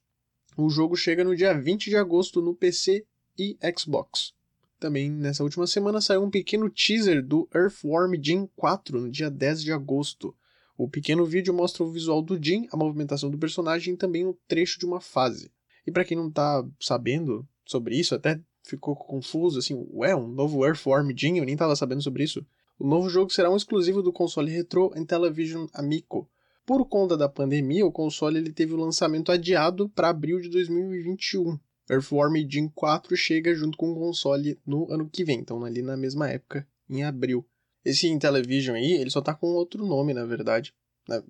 O 0.57 0.69
jogo 0.69 0.95
chega 0.95 1.23
no 1.23 1.35
dia 1.35 1.53
20 1.53 1.89
de 1.89 1.97
agosto 1.97 2.41
no 2.41 2.55
PC 2.55 3.05
e 3.37 3.57
Xbox. 3.77 4.33
Também 4.79 5.11
nessa 5.11 5.43
última 5.43 5.67
semana 5.67 5.99
saiu 5.99 6.23
um 6.23 6.29
pequeno 6.29 6.69
teaser 6.69 7.25
do 7.25 7.49
Earthworm 7.53 8.13
Jim 8.21 8.49
4 8.55 9.01
no 9.01 9.11
dia 9.11 9.29
10 9.29 9.63
de 9.63 9.73
agosto. 9.73 10.33
O 10.77 10.87
pequeno 10.87 11.25
vídeo 11.25 11.53
mostra 11.53 11.83
o 11.83 11.91
visual 11.91 12.21
do 12.21 12.41
Jim, 12.41 12.67
a 12.71 12.77
movimentação 12.77 13.29
do 13.29 13.37
personagem 13.37 13.93
e 13.93 13.97
também 13.97 14.25
um 14.25 14.33
trecho 14.47 14.79
de 14.79 14.85
uma 14.85 15.01
fase. 15.01 15.51
E 15.85 15.91
para 15.91 16.05
quem 16.05 16.15
não 16.15 16.31
tá 16.31 16.65
sabendo, 16.79 17.45
sobre 17.69 17.95
isso, 17.95 18.15
até 18.15 18.41
ficou 18.63 18.95
confuso, 18.95 19.59
assim, 19.59 19.75
ué, 19.93 20.15
um 20.15 20.27
novo 20.27 20.65
Earthworm 20.65 21.11
Jim, 21.15 21.37
eu 21.37 21.45
nem 21.45 21.55
tava 21.55 21.75
sabendo 21.75 22.01
sobre 22.01 22.23
isso. 22.23 22.43
O 22.79 22.87
novo 22.87 23.09
jogo 23.09 23.31
será 23.31 23.51
um 23.51 23.55
exclusivo 23.55 24.01
do 24.01 24.11
console 24.11 24.51
Retro 24.51 24.91
Intellivision 24.95 25.67
Amico. 25.71 26.27
Por 26.65 26.83
conta 26.87 27.15
da 27.15 27.29
pandemia, 27.29 27.85
o 27.85 27.91
console 27.91 28.39
ele 28.39 28.51
teve 28.51 28.73
o 28.73 28.77
lançamento 28.77 29.31
adiado 29.31 29.87
para 29.89 30.09
abril 30.09 30.39
de 30.39 30.49
2021. 30.49 31.59
Earthworm 31.87 32.35
Jim 32.49 32.69
4 32.69 33.15
chega 33.15 33.53
junto 33.53 33.77
com 33.77 33.91
o 33.91 33.95
console 33.95 34.59
no 34.65 34.91
ano 34.91 35.07
que 35.07 35.23
vem, 35.23 35.39
então 35.39 35.63
ali 35.63 35.83
na 35.83 35.95
mesma 35.95 36.27
época, 36.27 36.67
em 36.89 37.03
abril. 37.03 37.45
Esse 37.85 38.07
Intellivision 38.07 38.75
aí, 38.75 38.93
ele 38.93 39.11
só 39.11 39.21
tá 39.21 39.33
com 39.35 39.47
outro 39.47 39.85
nome, 39.85 40.11
na 40.11 40.25
verdade. 40.25 40.73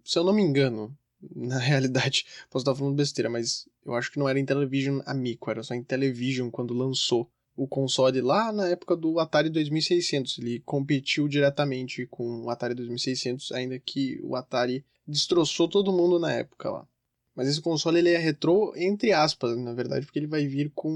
Se 0.06 0.18
eu 0.18 0.24
não 0.24 0.34
me 0.34 0.42
engano, 0.42 0.98
Na 1.36 1.58
realidade, 1.58 2.26
posso 2.50 2.64
estar 2.64 2.76
falando 2.76 2.96
besteira, 2.96 3.30
mas 3.30 3.68
eu 3.86 3.94
acho 3.94 4.12
que 4.12 4.20
não 4.20 4.30
era 4.30 4.40
Intellivision 4.40 5.02
Amico, 5.06 5.52
era 5.52 5.64
só 5.64 5.74
Intellivision 5.74 6.50
quando 6.50 6.74
lançou 6.74 7.30
o 7.56 7.68
console 7.68 8.22
lá 8.22 8.54
na 8.54 8.70
época 8.70 8.96
do 8.96 9.20
Atari 9.20 9.50
2600. 9.50 10.40
Ele 10.40 10.62
competiu 10.66 11.28
diretamente 11.28 12.06
com 12.08 12.44
o 12.44 12.50
Atari 12.50 12.74
2600, 12.74 13.52
ainda 13.52 13.78
que 13.78 14.20
o 14.24 14.36
Atari 14.36 14.86
destroçou 15.06 15.68
todo 15.68 15.92
mundo 15.92 16.18
na 16.20 16.32
época 16.32 16.70
lá. 16.70 16.88
Mas 17.36 17.48
esse 17.48 17.62
console 17.62 18.00
ele 18.00 18.10
é 18.10 18.18
retrô 18.18 18.74
entre 18.76 19.12
aspas, 19.12 19.58
na 19.58 19.74
verdade, 19.74 20.06
porque 20.06 20.20
ele 20.20 20.28
vai 20.28 20.48
vir 20.48 20.72
com 20.74 20.90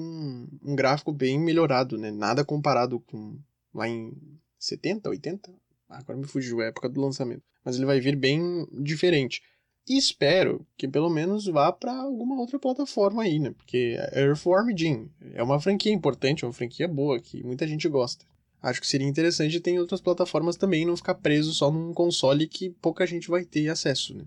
um 0.64 0.76
gráfico 0.76 1.12
bem 1.12 1.40
melhorado, 1.40 1.98
né? 1.98 2.12
Nada 2.12 2.46
comparado 2.46 3.00
com 3.00 3.38
lá 3.74 3.88
em 3.88 4.14
70, 4.58 5.10
80? 5.10 5.52
agora 5.90 6.18
me 6.18 6.26
fugiu 6.26 6.62
a 6.62 6.66
época 6.66 6.90
do 6.90 7.02
lançamento. 7.02 7.44
Mas 7.64 7.76
ele 7.76 7.86
vai 7.86 8.00
vir 8.00 8.16
bem 8.16 8.68
diferente. 8.72 9.42
E 9.88 9.98
espero 9.98 10.66
que 10.78 10.88
pelo 10.88 11.10
menos 11.10 11.46
vá 11.46 11.72
para 11.72 11.94
alguma 11.94 12.40
outra 12.40 12.58
plataforma 12.58 13.24
aí, 13.24 13.38
né? 13.38 13.52
Porque 13.52 13.98
Earthworm 14.14 14.70
Jim 14.76 15.10
é 15.34 15.44
uma 15.44 15.60
franquia 15.60 15.92
importante, 15.92 16.44
é 16.44 16.48
uma 16.48 16.54
franquia 16.54 16.88
boa 16.88 17.20
que 17.20 17.44
muita 17.44 17.68
gente 17.68 17.90
gosta. 17.90 18.26
Acho 18.62 18.80
que 18.80 18.88
seria 18.88 19.08
interessante 19.08 19.60
ter 19.60 19.72
em 19.72 19.80
outras 19.80 20.00
plataformas 20.00 20.56
também, 20.56 20.86
não 20.86 20.96
ficar 20.96 21.16
preso 21.16 21.54
só 21.54 21.70
num 21.70 21.94
console 21.94 22.48
que 22.48 22.70
pouca 22.70 23.06
gente 23.06 23.28
vai 23.28 23.44
ter 23.44 23.68
acesso, 23.68 24.16
né? 24.16 24.24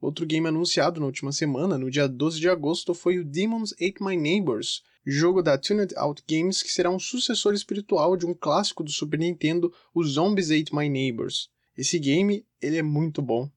Outro 0.00 0.24
game 0.24 0.46
anunciado 0.46 1.00
na 1.00 1.06
última 1.06 1.32
semana, 1.32 1.76
no 1.76 1.90
dia 1.90 2.08
12 2.08 2.38
de 2.38 2.48
agosto, 2.48 2.94
foi 2.94 3.18
o 3.18 3.24
Demons 3.24 3.72
Ate 3.72 4.00
My 4.00 4.16
Neighbors, 4.16 4.82
jogo 5.04 5.42
da 5.42 5.58
Tuned 5.58 5.92
Out 5.96 6.22
Games 6.28 6.62
que 6.62 6.70
será 6.70 6.88
um 6.88 7.00
sucessor 7.00 7.52
espiritual 7.52 8.16
de 8.16 8.24
um 8.24 8.32
clássico 8.32 8.84
do 8.84 8.92
Super 8.92 9.18
Nintendo, 9.18 9.72
o 9.92 10.04
Zombies 10.04 10.52
Ate 10.52 10.74
My 10.74 10.88
Neighbors. 10.88 11.50
Esse 11.76 11.98
game, 11.98 12.46
ele 12.62 12.78
é 12.78 12.82
muito 12.82 13.20
bom, 13.20 13.50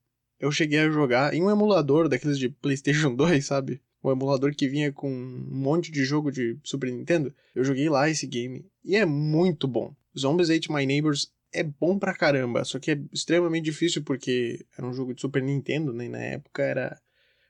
eu 0.43 0.51
cheguei 0.51 0.79
a 0.79 0.89
jogar 0.89 1.33
em 1.33 1.41
um 1.41 1.49
emulador 1.49 2.09
daqueles 2.09 2.37
de 2.37 2.49
PlayStation 2.49 3.15
2, 3.15 3.45
sabe? 3.45 3.81
O 4.01 4.11
emulador 4.11 4.53
que 4.53 4.67
vinha 4.67 4.91
com 4.91 5.09
um 5.09 5.47
monte 5.49 5.89
de 5.89 6.03
jogo 6.03 6.29
de 6.29 6.59
Super 6.61 6.91
Nintendo. 6.91 7.33
Eu 7.55 7.63
joguei 7.63 7.87
lá 7.87 8.09
esse 8.09 8.27
game 8.27 8.69
e 8.83 8.97
é 8.97 9.05
muito 9.05 9.65
bom. 9.69 9.95
Zombies 10.19 10.49
Ate 10.49 10.69
My 10.69 10.85
Neighbors 10.85 11.31
é 11.53 11.63
bom 11.63 11.97
pra 11.97 12.13
caramba, 12.13 12.65
só 12.65 12.77
que 12.77 12.91
é 12.91 12.99
extremamente 13.13 13.63
difícil 13.63 14.03
porque 14.03 14.65
era 14.77 14.85
um 14.85 14.93
jogo 14.93 15.13
de 15.13 15.21
Super 15.21 15.41
Nintendo, 15.41 15.93
né? 15.93 16.07
E 16.07 16.09
na 16.09 16.19
época 16.19 16.61
era 16.61 17.01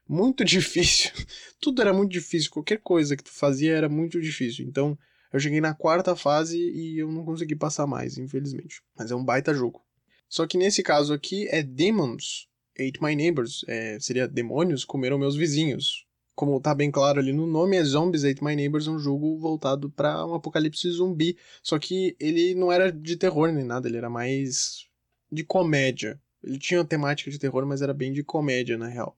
muito 0.07 0.45
difícil. 0.45 1.11
Tudo 1.59 1.81
era 1.81 1.91
muito 1.91 2.11
difícil, 2.11 2.51
qualquer 2.51 2.77
coisa 2.77 3.17
que 3.17 3.23
tu 3.23 3.31
fazia 3.31 3.73
era 3.73 3.89
muito 3.89 4.21
difícil. 4.21 4.67
Então, 4.67 4.95
eu 5.31 5.39
cheguei 5.39 5.59
na 5.59 5.73
quarta 5.73 6.15
fase 6.15 6.59
e 6.59 6.99
eu 6.99 7.11
não 7.11 7.25
consegui 7.25 7.55
passar 7.55 7.87
mais, 7.87 8.19
infelizmente. 8.19 8.83
Mas 8.95 9.09
é 9.09 9.15
um 9.15 9.25
baita 9.25 9.51
jogo. 9.51 9.81
Só 10.29 10.45
que 10.45 10.59
nesse 10.59 10.83
caso 10.83 11.11
aqui 11.11 11.47
é 11.49 11.63
Demons, 11.63 12.47
Ate 12.75 13.01
My 13.01 13.15
Neighbors, 13.15 13.63
é, 13.67 13.99
seria 13.99 14.27
Demônios 14.27 14.83
Comeram 14.85 15.17
Meus 15.17 15.35
Vizinhos. 15.35 16.05
Como 16.35 16.59
tá 16.59 16.73
bem 16.73 16.89
claro 16.89 17.19
ali 17.19 17.31
no 17.31 17.45
nome, 17.45 17.77
é 17.77 17.83
Zombies 17.83 18.23
Ate 18.23 18.43
My 18.43 18.55
Neighbors, 18.55 18.87
um 18.87 18.97
jogo 18.97 19.37
voltado 19.37 19.89
para 19.89 20.25
um 20.25 20.33
apocalipse 20.33 20.89
zumbi. 20.89 21.37
Só 21.61 21.77
que 21.77 22.15
ele 22.19 22.55
não 22.55 22.71
era 22.71 22.91
de 22.91 23.15
terror 23.15 23.51
nem 23.51 23.63
nada, 23.63 23.87
ele 23.87 23.97
era 23.97 24.09
mais 24.09 24.87
de 25.31 25.43
comédia. 25.43 26.19
Ele 26.43 26.57
tinha 26.57 26.79
uma 26.79 26.85
temática 26.85 27.29
de 27.29 27.37
terror, 27.37 27.65
mas 27.65 27.81
era 27.81 27.93
bem 27.93 28.11
de 28.11 28.23
comédia, 28.23 28.77
na 28.77 28.87
real. 28.87 29.17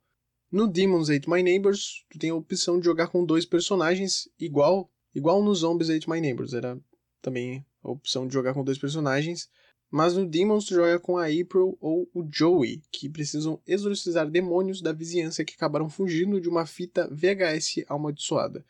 No 0.52 0.68
Demons 0.68 1.10
Ate 1.10 1.30
My 1.30 1.42
Neighbors, 1.42 2.06
tu 2.10 2.20
tem 2.20 2.30
a 2.30 2.36
opção 2.36 2.80
de 2.80 2.86
jogar 2.86 3.08
com 3.08 3.26
dois 3.26 3.46
personagens, 3.46 4.30
igual 4.40 4.90
igual 5.14 5.42
no 5.42 5.56
Zombies 5.56 5.90
Ate 5.90 6.10
My 6.10 6.20
Neighbors. 6.20 6.54
Era 6.54 6.78
também 7.22 7.66
a 7.82 7.90
opção 7.90 8.28
de 8.28 8.34
jogar 8.34 8.54
com 8.54 8.64
dois 8.64 8.78
personagens. 8.78 9.50
Mas 9.92 10.16
no 10.16 10.26
Demons 10.26 10.66
joga 10.66 11.00
com 11.00 11.18
a 11.18 11.26
April 11.26 11.78
ou 11.80 12.10
o 12.14 12.28
Joey, 12.30 12.82
que 12.92 13.08
precisam 13.08 13.62
exorcizar 13.66 14.30
demônios 14.30 14.82
da 14.82 14.92
vizinhança 14.92 15.46
que 15.46 15.54
acabaram 15.54 15.90
fugindo 15.90 16.42
de 16.42 16.50
uma 16.50 16.66
fita 16.66 17.08
VHS 17.12 17.86
amaldiçoada. 17.88 18.66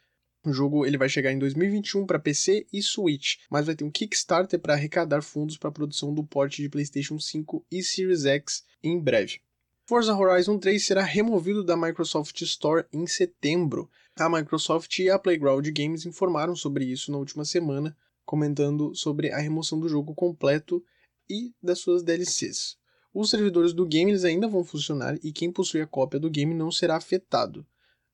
O 0.45 0.53
jogo 0.53 0.85
ele 0.85 0.97
vai 0.97 1.09
chegar 1.09 1.31
em 1.31 1.39
2021 1.39 2.05
para 2.05 2.19
PC 2.19 2.67
e 2.71 2.81
Switch, 2.81 3.37
mas 3.49 3.65
vai 3.65 3.75
ter 3.75 3.83
um 3.83 3.89
Kickstarter 3.89 4.59
para 4.59 4.75
arrecadar 4.75 5.23
fundos 5.23 5.57
para 5.57 5.69
a 5.69 5.73
produção 5.73 6.13
do 6.13 6.23
porte 6.23 6.61
de 6.61 6.69
PlayStation 6.69 7.19
5 7.19 7.65
e 7.71 7.81
Series 7.81 8.25
X 8.25 8.63
em 8.83 8.99
breve. 8.99 9.39
Forza 9.87 10.15
Horizon 10.15 10.59
3 10.59 10.83
será 10.83 11.03
removido 11.03 11.63
da 11.63 11.75
Microsoft 11.75 12.39
Store 12.41 12.85
em 12.93 13.07
setembro. 13.07 13.89
A 14.15 14.29
Microsoft 14.29 14.99
e 14.99 15.09
a 15.09 15.17
Playground 15.17 15.67
Games 15.69 16.05
informaram 16.05 16.55
sobre 16.55 16.85
isso 16.85 17.11
na 17.11 17.17
última 17.17 17.43
semana, 17.43 17.97
comentando 18.23 18.93
sobre 18.93 19.31
a 19.31 19.39
remoção 19.39 19.79
do 19.79 19.89
jogo 19.89 20.13
completo 20.13 20.83
e 21.29 21.53
das 21.61 21.79
suas 21.79 22.03
DLCs. 22.03 22.77
Os 23.13 23.29
servidores 23.29 23.73
do 23.73 23.85
game 23.85 24.11
eles 24.11 24.25
ainda 24.25 24.47
vão 24.47 24.63
funcionar 24.63 25.17
e 25.23 25.31
quem 25.31 25.51
possui 25.51 25.81
a 25.81 25.87
cópia 25.87 26.19
do 26.19 26.29
game 26.29 26.53
não 26.53 26.71
será 26.71 26.97
afetado. 26.97 27.65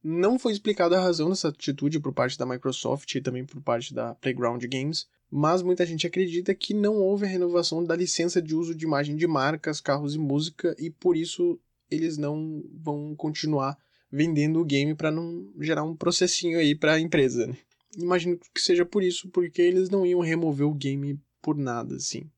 Não 0.03 0.37
foi 0.37 0.51
explicada 0.51 0.97
a 0.97 1.01
razão 1.01 1.29
dessa 1.29 1.49
atitude 1.49 1.99
por 1.99 2.13
parte 2.13 2.37
da 2.37 2.45
Microsoft 2.45 3.13
e 3.15 3.21
também 3.21 3.45
por 3.45 3.61
parte 3.61 3.93
da 3.93 4.15
Playground 4.15 4.63
Games, 4.65 5.07
mas 5.29 5.61
muita 5.61 5.85
gente 5.85 6.05
acredita 6.05 6.53
que 6.53 6.73
não 6.73 6.95
houve 6.95 7.25
a 7.25 7.29
renovação 7.29 7.83
da 7.83 7.95
licença 7.95 8.41
de 8.41 8.55
uso 8.55 8.75
de 8.75 8.85
imagem 8.85 9.15
de 9.15 9.27
marcas, 9.27 9.79
carros 9.79 10.15
e 10.15 10.19
música 10.19 10.75
e 10.79 10.89
por 10.89 11.15
isso 11.15 11.59
eles 11.89 12.17
não 12.17 12.63
vão 12.73 13.15
continuar 13.15 13.77
vendendo 14.11 14.59
o 14.59 14.65
game 14.65 14.93
para 14.93 15.09
não 15.09 15.51
gerar 15.59 15.83
um 15.83 15.95
processinho 15.95 16.59
aí 16.59 16.75
para 16.75 16.93
a 16.93 16.99
empresa. 16.99 17.47
Né? 17.47 17.57
Imagino 17.97 18.37
que 18.53 18.61
seja 18.61 18.85
por 18.85 19.03
isso, 19.03 19.29
porque 19.29 19.61
eles 19.61 19.89
não 19.89 20.05
iam 20.05 20.19
remover 20.19 20.67
o 20.67 20.73
game 20.73 21.19
por 21.41 21.57
nada 21.57 21.95
assim. 21.95 22.29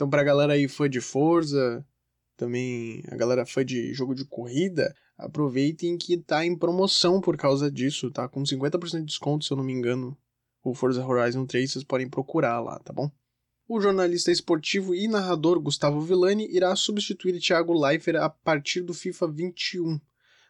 Então, 0.00 0.08
pra 0.08 0.24
galera 0.24 0.54
aí 0.54 0.66
fã 0.66 0.88
de 0.88 0.98
Forza, 0.98 1.86
também 2.34 3.02
a 3.08 3.16
galera 3.16 3.44
fã 3.44 3.62
de 3.62 3.92
jogo 3.92 4.14
de 4.14 4.24
corrida, 4.24 4.96
aproveitem 5.18 5.98
que 5.98 6.16
tá 6.16 6.42
em 6.42 6.56
promoção 6.56 7.20
por 7.20 7.36
causa 7.36 7.70
disso, 7.70 8.10
tá? 8.10 8.26
Com 8.26 8.42
50% 8.42 9.00
de 9.00 9.04
desconto, 9.04 9.44
se 9.44 9.52
eu 9.52 9.58
não 9.58 9.62
me 9.62 9.74
engano, 9.74 10.16
o 10.64 10.72
Forza 10.72 11.06
Horizon 11.06 11.44
3, 11.44 11.70
vocês 11.70 11.84
podem 11.84 12.08
procurar 12.08 12.60
lá, 12.60 12.78
tá 12.78 12.94
bom? 12.94 13.12
O 13.68 13.78
jornalista 13.78 14.32
esportivo 14.32 14.94
e 14.94 15.06
narrador 15.06 15.60
Gustavo 15.60 16.00
Villani 16.00 16.48
irá 16.50 16.74
substituir 16.74 17.38
Thiago 17.38 17.78
Leifert 17.78 18.22
a 18.22 18.30
partir 18.30 18.80
do 18.80 18.94
FIFA 18.94 19.28
21. 19.28 20.00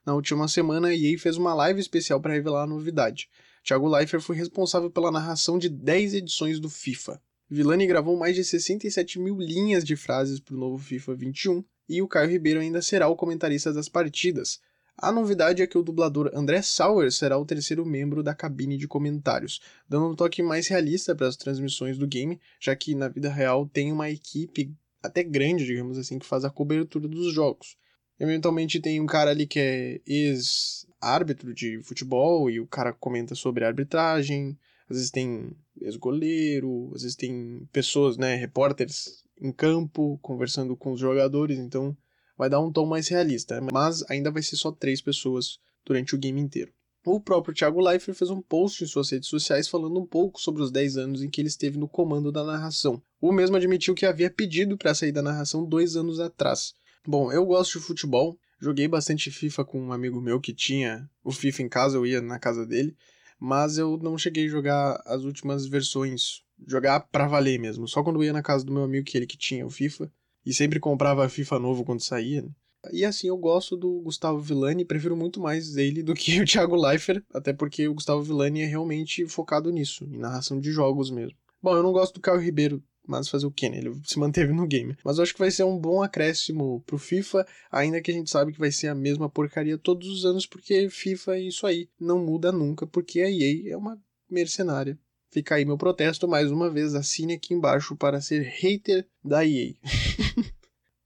Na 0.07 0.15
última 0.15 0.47
semana, 0.47 0.87
a 0.87 0.95
EA 0.95 1.19
fez 1.19 1.37
uma 1.37 1.55
live 1.55 1.81
especial 1.81 2.21
para 2.21 2.35
revelar 2.35 2.63
a 2.63 2.69
novidade. 2.69 3.29
Thiago 3.65 3.89
Leifert 3.89 4.23
foi 4.23 4.37
responsável 4.37 4.93
pela 4.93 5.11
narração 5.11 5.59
de 5.59 5.69
10 5.69 6.15
edições 6.15 6.61
do 6.61 6.71
FIFA. 6.71 7.21
Villani 7.51 7.85
gravou 7.85 8.17
mais 8.17 8.37
de 8.37 8.45
67 8.45 9.19
mil 9.19 9.37
linhas 9.37 9.83
de 9.83 9.97
frases 9.97 10.39
para 10.39 10.55
o 10.55 10.59
novo 10.59 10.79
FIFA 10.79 11.17
21 11.17 11.65
e 11.89 12.01
o 12.01 12.07
Caio 12.07 12.31
Ribeiro 12.31 12.61
ainda 12.61 12.81
será 12.81 13.09
o 13.09 13.17
comentarista 13.17 13.73
das 13.73 13.89
partidas. 13.89 14.61
A 14.97 15.11
novidade 15.11 15.61
é 15.61 15.67
que 15.67 15.77
o 15.77 15.83
dublador 15.83 16.31
André 16.33 16.63
Sauer 16.63 17.11
será 17.11 17.37
o 17.37 17.45
terceiro 17.45 17.85
membro 17.85 18.23
da 18.23 18.35
cabine 18.35 18.77
de 18.77 18.87
comentários, 18.87 19.61
dando 19.89 20.11
um 20.11 20.15
toque 20.15 20.45
mais 20.45 20.69
realista 20.69 21.13
para 21.13 21.27
as 21.27 21.37
transmissões 21.37 21.99
do 21.99 22.07
game, 22.07 22.39
já 22.61 22.77
que 22.77 22.95
na 22.95 23.09
vida 23.09 23.29
real 23.29 23.67
tem 23.67 23.91
uma 23.91 24.09
equipe 24.09 24.73
até 25.03 25.25
grande, 25.25 25.67
digamos 25.67 25.99
assim, 25.99 26.21
que 26.21 26.27
faz 26.27 26.45
a 26.45 26.51
cobertura 26.51 27.09
dos 27.09 27.33
jogos. 27.33 27.77
Eventualmente 28.21 28.79
tem 28.79 29.01
um 29.01 29.07
cara 29.07 29.31
ali 29.31 29.47
que 29.47 29.59
é 29.59 30.01
ex-árbitro 30.07 31.53
de 31.53 31.83
futebol 31.83 32.49
e 32.49 32.61
o 32.61 32.67
cara 32.67 32.93
comenta 32.93 33.35
sobre 33.35 33.65
arbitragem 33.65 34.57
às 34.91 34.97
vezes 34.97 35.11
tem 35.11 35.57
ex-goleiro, 35.81 36.91
às 36.95 37.03
vezes 37.03 37.17
tem 37.17 37.67
pessoas, 37.73 38.17
né, 38.17 38.35
repórteres 38.35 39.25
em 39.41 39.53
campo 39.53 40.19
conversando 40.21 40.77
com 40.77 40.93
os 40.93 41.01
jogadores, 41.01 41.59
então 41.59 41.97
vai 42.37 42.51
dar 42.51 42.61
um 42.61 42.73
tom 42.73 42.87
mais 42.87 43.09
realista, 43.09 43.61
mas 43.73 44.05
ainda 44.11 44.31
vai 44.31 44.43
ser 44.43 44.57
só 44.57 44.73
três 44.73 45.01
pessoas 45.01 45.59
durante 45.85 46.15
o 46.15 46.19
game 46.19 46.41
inteiro. 46.41 46.73
O 47.07 47.19
próprio 47.19 47.55
Thiago 47.55 47.81
Leifert 47.81 48.17
fez 48.17 48.31
um 48.31 48.43
post 48.43 48.85
em 48.85 48.87
suas 48.87 49.11
redes 49.11 49.29
sociais 49.29 49.69
falando 49.69 49.99
um 49.99 50.07
pouco 50.07 50.39
sobre 50.39 50.63
os 50.63 50.71
10 50.71 50.99
anos 50.99 51.23
em 51.23 51.31
que 51.31 51.41
ele 51.41 51.49
esteve 51.49 51.79
no 51.79 51.89
comando 51.89 52.31
da 52.31 52.45
narração. 52.45 53.03
O 53.19 53.33
mesmo 53.33 53.57
admitiu 53.57 53.95
que 53.95 54.05
havia 54.05 54.31
pedido 54.31 54.77
para 54.77 54.95
sair 54.95 55.11
da 55.11 55.23
narração 55.23 55.65
dois 55.65 55.97
anos 55.97 56.21
atrás. 56.21 56.75
Bom, 57.07 57.33
eu 57.33 57.47
gosto 57.47 57.79
de 57.79 57.85
futebol, 57.87 58.39
joguei 58.61 58.87
bastante 58.87 59.31
FIFA 59.31 59.65
com 59.65 59.81
um 59.81 59.93
amigo 59.93 60.21
meu 60.21 60.39
que 60.39 60.53
tinha 60.53 61.09
o 61.25 61.33
FIFA 61.33 61.63
em 61.63 61.69
casa, 61.71 61.97
eu 61.97 62.05
ia 62.05 62.21
na 62.21 62.39
casa 62.39 62.67
dele, 62.67 62.95
mas 63.41 63.79
eu 63.79 63.97
não 63.97 64.19
cheguei 64.19 64.47
a 64.47 64.51
jogar 64.51 65.03
as 65.07 65.23
últimas 65.25 65.67
versões, 65.67 66.43
jogar 66.67 67.01
pra 67.01 67.27
valer 67.27 67.59
mesmo, 67.59 67.89
só 67.89 68.03
quando 68.03 68.17
eu 68.17 68.25
ia 68.25 68.33
na 68.33 68.43
casa 68.43 68.65
do 68.65 68.73
meu 68.73 68.85
amigo 68.85 69.07
que 69.07 69.17
ele 69.17 69.27
que 69.27 69.39
tinha 69.39 69.67
o 69.67 69.71
FIFA, 69.71 70.13
e 70.45 70.53
sempre 70.53 70.79
comprava 70.79 71.29
FIFA 71.29 71.59
novo 71.59 71.85
quando 71.85 72.05
saía, 72.05 72.43
né? 72.43 72.51
E 72.93 73.05
assim, 73.05 73.29
eu 73.29 73.37
gosto 73.37 73.77
do 73.77 74.01
Gustavo 74.01 74.41
Villani, 74.41 74.87
prefiro 74.87 75.15
muito 75.15 75.39
mais 75.39 75.77
ele 75.77 76.03
do 76.03 76.15
que 76.15 76.41
o 76.41 76.47
Thiago 76.47 76.77
Leifert, 76.77 77.23
até 77.33 77.53
porque 77.53 77.89
o 77.89 77.95
Gustavo 77.95 78.23
Villani 78.23 78.63
é 78.63 78.67
realmente 78.67 79.27
focado 79.27 79.71
nisso, 79.71 80.05
em 80.05 80.19
narração 80.19 80.61
de 80.61 80.71
jogos 80.71 81.11
mesmo. 81.11 81.37
Bom, 81.63 81.77
eu 81.77 81.83
não 81.83 81.93
gosto 81.93 82.15
do 82.15 82.21
Caio 82.21 82.41
Ribeiro 82.41 82.83
mas 83.07 83.29
fazer 83.29 83.47
o 83.47 83.51
quê, 83.51 83.69
né? 83.69 83.79
Ele 83.79 84.01
se 84.05 84.19
manteve 84.19 84.53
no 84.53 84.67
game. 84.67 84.97
Mas 85.05 85.17
eu 85.17 85.23
acho 85.23 85.33
que 85.33 85.39
vai 85.39 85.51
ser 85.51 85.65
um 85.65 85.79
bom 85.79 86.03
acréscimo 86.03 86.83
pro 86.87 86.99
FIFA, 86.99 87.47
ainda 87.71 88.01
que 88.01 88.11
a 88.11 88.15
gente 88.15 88.31
sabe 88.31 88.53
que 88.53 88.59
vai 88.59 88.71
ser 88.71 88.89
a 88.89 88.95
mesma 88.95 89.29
porcaria 89.29 89.79
todos 89.79 90.09
os 90.09 90.25
anos, 90.25 90.47
porque 90.47 90.89
FIFA 90.89 91.37
é 91.37 91.41
isso 91.41 91.67
aí, 91.67 91.89
não 91.99 92.25
muda 92.25 92.53
nunca, 92.53 92.87
porque 92.87 93.21
a 93.21 93.31
EA 93.31 93.73
é 93.73 93.77
uma 93.77 94.01
mercenária. 94.29 94.99
Fica 95.31 95.55
aí 95.55 95.65
meu 95.65 95.79
protesto 95.79 96.27
mais 96.27 96.51
uma 96.51 96.69
vez, 96.69 96.95
assine 96.95 97.35
aqui 97.35 97.55
embaixo 97.55 97.97
para 97.97 98.21
ser 98.21 98.43
hater 98.43 99.07
da 99.25 99.47
EA. 99.47 99.75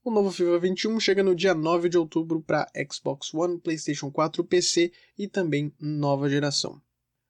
O 0.05 0.11
novo 0.11 0.31
FIFA 0.31 0.59
21 0.59 0.99
chega 0.99 1.23
no 1.23 1.33
dia 1.33 1.55
9 1.55 1.89
de 1.89 1.97
outubro 1.97 2.39
para 2.39 2.71
Xbox 2.91 3.33
One, 3.33 3.57
PlayStation 3.57 4.11
4, 4.11 4.43
PC 4.43 4.91
e 5.17 5.27
também 5.27 5.73
nova 5.79 6.29
geração. 6.29 6.79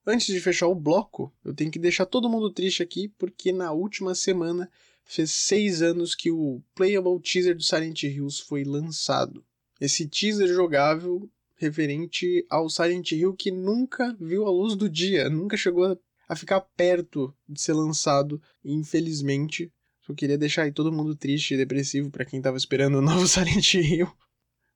Antes 0.08 0.28
de 0.28 0.40
fechar 0.40 0.68
o 0.68 0.76
bloco, 0.76 1.34
eu 1.44 1.54
tenho 1.54 1.72
que 1.72 1.80
deixar 1.80 2.06
todo 2.06 2.30
mundo 2.30 2.52
triste 2.52 2.84
aqui 2.84 3.08
porque 3.18 3.52
na 3.52 3.72
última 3.72 4.14
semana 4.14 4.70
fez 5.04 5.32
seis 5.32 5.82
anos 5.82 6.14
que 6.14 6.30
o 6.30 6.62
Playable 6.76 7.20
Teaser 7.20 7.56
do 7.56 7.64
Silent 7.64 8.04
Hills 8.04 8.42
foi 8.42 8.64
lançado. 8.64 9.44
Esse 9.82 10.08
teaser 10.08 10.48
jogável 10.48 11.28
referente 11.56 12.46
ao 12.50 12.70
Silent 12.70 13.12
Hill 13.14 13.34
que 13.34 13.50
nunca 13.50 14.16
viu 14.20 14.46
a 14.46 14.52
luz 14.52 14.76
do 14.76 14.88
dia, 14.88 15.30
nunca 15.30 15.58
chegou 15.58 16.00
a 16.28 16.36
ficar 16.36 16.62
perto 16.62 17.34
de 17.48 17.60
ser 17.60 17.74
lançado, 17.74 18.42
infelizmente. 18.64 19.72
Só 20.02 20.14
queria 20.14 20.38
deixar 20.38 20.64
aí 20.64 20.72
todo 20.72 20.92
mundo 20.92 21.16
triste 21.16 21.54
e 21.54 21.58
depressivo 21.58 22.12
para 22.12 22.26
quem 22.26 22.42
tava 22.42 22.58
esperando 22.58 23.00
o 23.00 23.02
novo 23.02 23.26
Silent 23.28 23.74
Hill. 23.74 24.12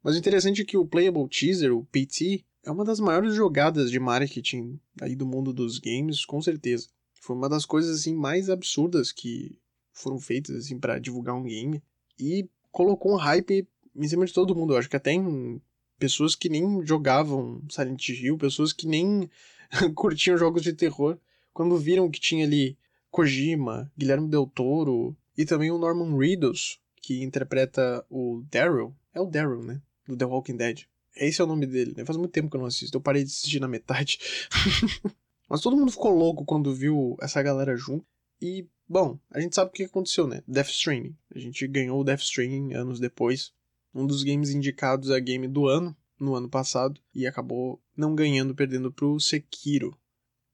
Mas 0.01 0.15
o 0.15 0.17
interessante 0.17 0.61
é 0.61 0.65
que 0.65 0.77
o 0.77 0.87
Playable 0.87 1.27
Teaser, 1.29 1.75
o 1.75 1.85
PT, 1.85 2.45
é 2.63 2.71
uma 2.71 2.83
das 2.83 2.99
maiores 2.99 3.33
jogadas 3.33 3.89
de 3.89 3.99
marketing 3.99 4.79
aí 5.01 5.15
do 5.15 5.25
mundo 5.25 5.53
dos 5.53 5.79
games, 5.79 6.25
com 6.25 6.41
certeza. 6.41 6.87
Foi 7.13 7.35
uma 7.35 7.49
das 7.49 7.65
coisas 7.65 7.99
assim 7.99 8.15
mais 8.15 8.49
absurdas 8.49 9.11
que 9.11 9.57
foram 9.91 10.19
feitas 10.19 10.55
assim 10.55 10.79
para 10.79 10.99
divulgar 10.99 11.35
um 11.35 11.43
game 11.43 11.81
e 12.17 12.49
colocou 12.71 13.13
um 13.13 13.17
hype 13.17 13.67
em 13.95 14.07
cima 14.07 14.25
de 14.25 14.33
todo 14.33 14.55
mundo. 14.55 14.73
Eu 14.73 14.77
acho 14.77 14.89
que 14.89 14.95
até 14.95 15.11
em 15.11 15.61
pessoas 15.97 16.35
que 16.35 16.49
nem 16.49 16.85
jogavam 16.85 17.61
Silent 17.69 18.09
Hill, 18.09 18.37
pessoas 18.37 18.71
que 18.71 18.87
nem 18.87 19.29
curtiam 19.95 20.37
jogos 20.37 20.63
de 20.63 20.73
terror, 20.73 21.17
quando 21.53 21.77
viram 21.77 22.09
que 22.09 22.19
tinha 22.19 22.45
ali 22.45 22.77
Kojima, 23.11 23.91
Guilherme 23.97 24.29
Del 24.29 24.47
Toro 24.47 25.15
e 25.37 25.45
também 25.45 25.71
o 25.71 25.77
Norman 25.77 26.17
Reedus, 26.17 26.79
que 27.01 27.23
interpreta 27.23 28.05
o 28.09 28.43
Daryl. 28.49 28.95
É 29.13 29.19
o 29.19 29.25
Daryl, 29.25 29.63
né? 29.63 29.81
Do 30.07 30.15
The 30.15 30.25
Walking 30.25 30.57
Dead. 30.57 30.85
Esse 31.19 31.41
é 31.41 31.43
o 31.43 31.47
nome 31.47 31.65
dele, 31.65 31.93
né? 31.95 32.05
Faz 32.05 32.17
muito 32.17 32.31
tempo 32.31 32.49
que 32.49 32.55
eu 32.55 32.61
não 32.61 32.67
assisto. 32.67 32.95
Eu 32.95 33.01
parei 33.01 33.23
de 33.23 33.29
assistir 33.29 33.59
na 33.59 33.67
metade. 33.67 34.19
Mas 35.49 35.61
todo 35.61 35.75
mundo 35.75 35.91
ficou 35.91 36.11
louco 36.11 36.45
quando 36.45 36.73
viu 36.73 37.17
essa 37.21 37.41
galera 37.41 37.75
junto. 37.75 38.05
E, 38.41 38.67
bom, 38.87 39.19
a 39.31 39.39
gente 39.39 39.55
sabe 39.55 39.69
o 39.69 39.73
que 39.73 39.83
aconteceu, 39.83 40.27
né? 40.27 40.41
Death 40.47 40.69
Stranding. 40.69 41.15
A 41.35 41.39
gente 41.39 41.67
ganhou 41.67 41.99
o 41.99 42.03
Death 42.03 42.21
Stranding 42.21 42.73
anos 42.73 42.99
depois 42.99 43.51
um 43.93 44.05
dos 44.05 44.23
games 44.23 44.51
indicados 44.51 45.11
a 45.11 45.19
game 45.19 45.47
do 45.47 45.67
ano, 45.67 45.95
no 46.19 46.35
ano 46.35 46.49
passado, 46.49 47.01
e 47.13 47.25
acabou 47.25 47.81
não 47.95 48.15
ganhando, 48.15 48.55
perdendo 48.55 48.91
pro 48.91 49.19
Sekiro. 49.19 49.97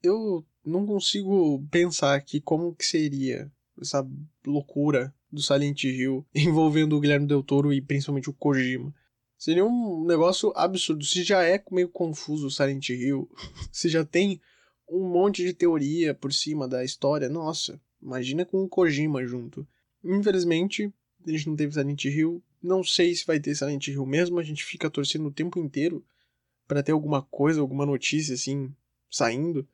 Eu 0.01 0.45
não 0.63 0.85
consigo 0.85 1.63
pensar 1.69 2.15
aqui 2.15 2.39
como 2.39 2.75
que 2.75 2.85
seria 2.85 3.51
essa 3.79 4.07
loucura 4.45 5.13
do 5.31 5.41
Silent 5.41 5.83
Hill 5.83 6.25
envolvendo 6.33 6.95
o 6.95 6.99
Guilherme 6.99 7.27
Del 7.27 7.43
Toro 7.43 7.73
e 7.73 7.81
principalmente 7.81 8.29
o 8.29 8.33
Kojima. 8.33 8.93
Seria 9.45 9.63
um 9.63 10.03
negócio 10.03 10.51
absurdo. 10.55 11.05
Se 11.05 11.21
já 11.23 11.43
é 11.43 11.63
meio 11.71 11.87
confuso 11.87 12.47
o 12.47 12.49
Silent 12.49 12.89
Hill, 12.89 13.29
se 13.71 13.87
já 13.87 14.03
tem 14.03 14.41
um 14.89 15.07
monte 15.07 15.43
de 15.43 15.53
teoria 15.53 16.15
por 16.15 16.33
cima 16.33 16.67
da 16.67 16.83
história, 16.83 17.29
nossa, 17.29 17.79
imagina 18.01 18.43
com 18.43 18.63
o 18.63 18.67
Kojima 18.67 19.23
junto. 19.23 19.67
Infelizmente, 20.03 20.91
a 21.23 21.29
gente 21.29 21.47
não 21.47 21.55
teve 21.55 21.73
Silent 21.73 22.05
Hill, 22.05 22.41
não 22.59 22.83
sei 22.83 23.13
se 23.13 23.23
vai 23.23 23.39
ter 23.39 23.53
Silent 23.53 23.87
Hill 23.87 24.03
mesmo, 24.07 24.39
a 24.39 24.43
gente 24.43 24.65
fica 24.65 24.89
torcendo 24.89 25.27
o 25.27 25.31
tempo 25.31 25.59
inteiro 25.59 26.03
para 26.67 26.81
ter 26.81 26.93
alguma 26.93 27.21
coisa, 27.21 27.61
alguma 27.61 27.85
notícia 27.85 28.33
assim 28.33 28.73
saindo 29.11 29.67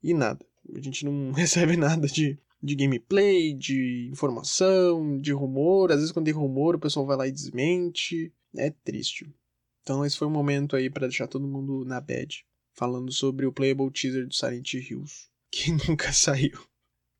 e 0.00 0.14
nada. 0.14 0.46
A 0.72 0.80
gente 0.80 1.04
não 1.04 1.32
recebe 1.34 1.76
nada 1.76 2.06
de, 2.06 2.38
de 2.62 2.74
gameplay, 2.76 3.52
de 3.52 4.10
informação, 4.12 5.18
de 5.18 5.32
rumor. 5.32 5.90
Às 5.90 5.96
vezes 5.96 6.12
quando 6.12 6.26
tem 6.26 6.34
rumor, 6.34 6.76
o 6.76 6.78
pessoal 6.78 7.04
vai 7.04 7.16
lá 7.16 7.26
e 7.26 7.32
desmente. 7.32 8.32
É 8.56 8.70
triste. 8.70 9.32
Então 9.82 10.04
esse 10.04 10.16
foi 10.16 10.26
um 10.26 10.32
momento 10.32 10.76
aí 10.76 10.90
para 10.90 11.06
deixar 11.06 11.26
todo 11.26 11.48
mundo 11.48 11.84
na 11.84 12.00
bad, 12.00 12.44
falando 12.72 13.12
sobre 13.12 13.46
o 13.46 13.52
playable 13.52 13.90
teaser 13.90 14.26
do 14.26 14.34
Silent 14.34 14.74
Hills, 14.74 15.28
que 15.50 15.72
nunca 15.72 16.12
saiu. 16.12 16.58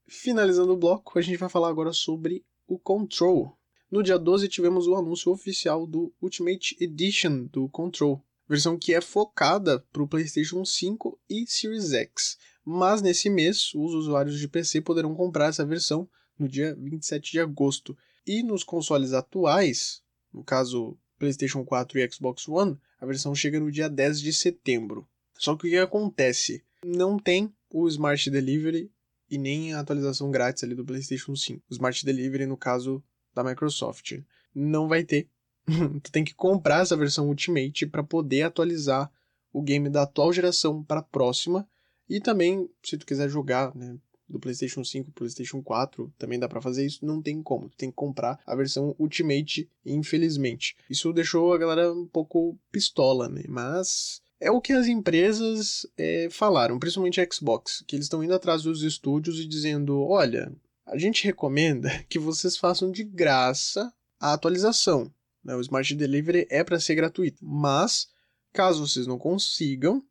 Finalizando 0.06 0.72
o 0.72 0.76
bloco, 0.76 1.18
a 1.18 1.22
gente 1.22 1.38
vai 1.38 1.48
falar 1.48 1.68
agora 1.68 1.92
sobre 1.92 2.44
o 2.66 2.78
Control, 2.78 3.58
no 3.90 4.02
dia 4.02 4.18
12 4.18 4.48
tivemos 4.48 4.86
o 4.86 4.94
anúncio 4.94 5.32
oficial 5.32 5.86
do 5.86 6.12
Ultimate 6.20 6.76
Edition 6.78 7.44
do 7.44 7.70
Control, 7.70 8.22
versão 8.46 8.78
que 8.78 8.92
é 8.92 9.00
focada 9.00 9.82
para 9.90 10.02
o 10.02 10.06
PlayStation 10.06 10.62
5 10.62 11.18
e 11.28 11.46
Series 11.46 11.94
X. 11.94 12.36
Mas 12.62 13.00
nesse 13.00 13.30
mês, 13.30 13.72
os 13.74 13.94
usuários 13.94 14.38
de 14.38 14.46
PC 14.46 14.82
poderão 14.82 15.14
comprar 15.14 15.46
essa 15.46 15.64
versão 15.64 16.06
no 16.38 16.46
dia 16.46 16.76
27 16.78 17.32
de 17.32 17.40
agosto. 17.40 17.96
E 18.26 18.42
nos 18.42 18.62
consoles 18.62 19.14
atuais, 19.14 20.02
no 20.30 20.44
caso 20.44 20.98
PlayStation 21.18 21.64
4 21.64 21.98
e 21.98 22.10
Xbox 22.10 22.48
One, 22.48 22.78
a 23.00 23.06
versão 23.06 23.34
chega 23.34 23.60
no 23.60 23.70
dia 23.70 23.88
10 23.88 24.20
de 24.20 24.32
setembro. 24.32 25.06
Só 25.38 25.56
que 25.56 25.66
o 25.66 25.70
que 25.70 25.76
acontece? 25.76 26.64
Não 26.84 27.18
tem 27.18 27.52
o 27.70 27.86
Smart 27.88 28.30
Delivery 28.30 28.90
e 29.30 29.38
nem 29.38 29.74
a 29.74 29.80
atualização 29.80 30.30
grátis 30.30 30.64
ali 30.64 30.74
do 30.74 30.84
PlayStation 30.84 31.34
5. 31.34 31.62
O 31.68 31.72
Smart 31.72 32.04
Delivery, 32.04 32.46
no 32.46 32.56
caso, 32.56 33.02
da 33.34 33.44
Microsoft. 33.44 34.20
Não 34.54 34.88
vai 34.88 35.04
ter. 35.04 35.28
tu 36.02 36.10
tem 36.10 36.24
que 36.24 36.34
comprar 36.34 36.82
essa 36.82 36.96
versão 36.96 37.28
Ultimate 37.28 37.86
para 37.86 38.02
poder 38.02 38.42
atualizar 38.42 39.10
o 39.52 39.62
game 39.62 39.88
da 39.88 40.02
atual 40.02 40.32
geração 40.32 40.82
para 40.82 41.00
a 41.00 41.04
próxima. 41.04 41.68
E 42.08 42.20
também, 42.20 42.68
se 42.82 42.96
tu 42.96 43.04
quiser 43.04 43.28
jogar, 43.28 43.74
né, 43.74 43.98
do 44.28 44.38
PlayStation 44.38 44.84
5 44.84 45.10
PlayStation 45.12 45.62
4, 45.62 46.12
também 46.18 46.38
dá 46.38 46.48
para 46.48 46.60
fazer 46.60 46.84
isso, 46.84 47.04
não 47.04 47.22
tem 47.22 47.42
como. 47.42 47.70
Tem 47.76 47.90
que 47.90 47.96
comprar 47.96 48.38
a 48.46 48.54
versão 48.54 48.94
Ultimate, 48.98 49.68
infelizmente. 49.84 50.76
Isso 50.90 51.12
deixou 51.12 51.52
a 51.52 51.58
galera 51.58 51.92
um 51.92 52.06
pouco 52.06 52.58
pistola, 52.70 53.28
né? 53.28 53.44
Mas 53.48 54.20
é 54.40 54.50
o 54.50 54.60
que 54.60 54.72
as 54.72 54.86
empresas 54.86 55.86
é, 55.96 56.28
falaram, 56.30 56.78
principalmente 56.78 57.20
a 57.20 57.26
Xbox, 57.30 57.82
que 57.86 57.96
eles 57.96 58.06
estão 58.06 58.22
indo 58.22 58.34
atrás 58.34 58.62
dos 58.62 58.82
estúdios 58.82 59.40
e 59.40 59.46
dizendo: 59.46 60.00
olha, 60.02 60.52
a 60.86 60.96
gente 60.96 61.24
recomenda 61.24 61.90
que 62.08 62.18
vocês 62.18 62.56
façam 62.56 62.90
de 62.90 63.04
graça 63.04 63.92
a 64.20 64.32
atualização. 64.32 65.12
Né? 65.42 65.54
O 65.54 65.60
Smart 65.60 65.94
Delivery 65.94 66.46
é 66.50 66.62
para 66.62 66.80
ser 66.80 66.94
gratuito, 66.94 67.44
mas 67.44 68.08
caso 68.52 68.86
vocês 68.86 69.06
não 69.06 69.18
consigam, 69.18 70.02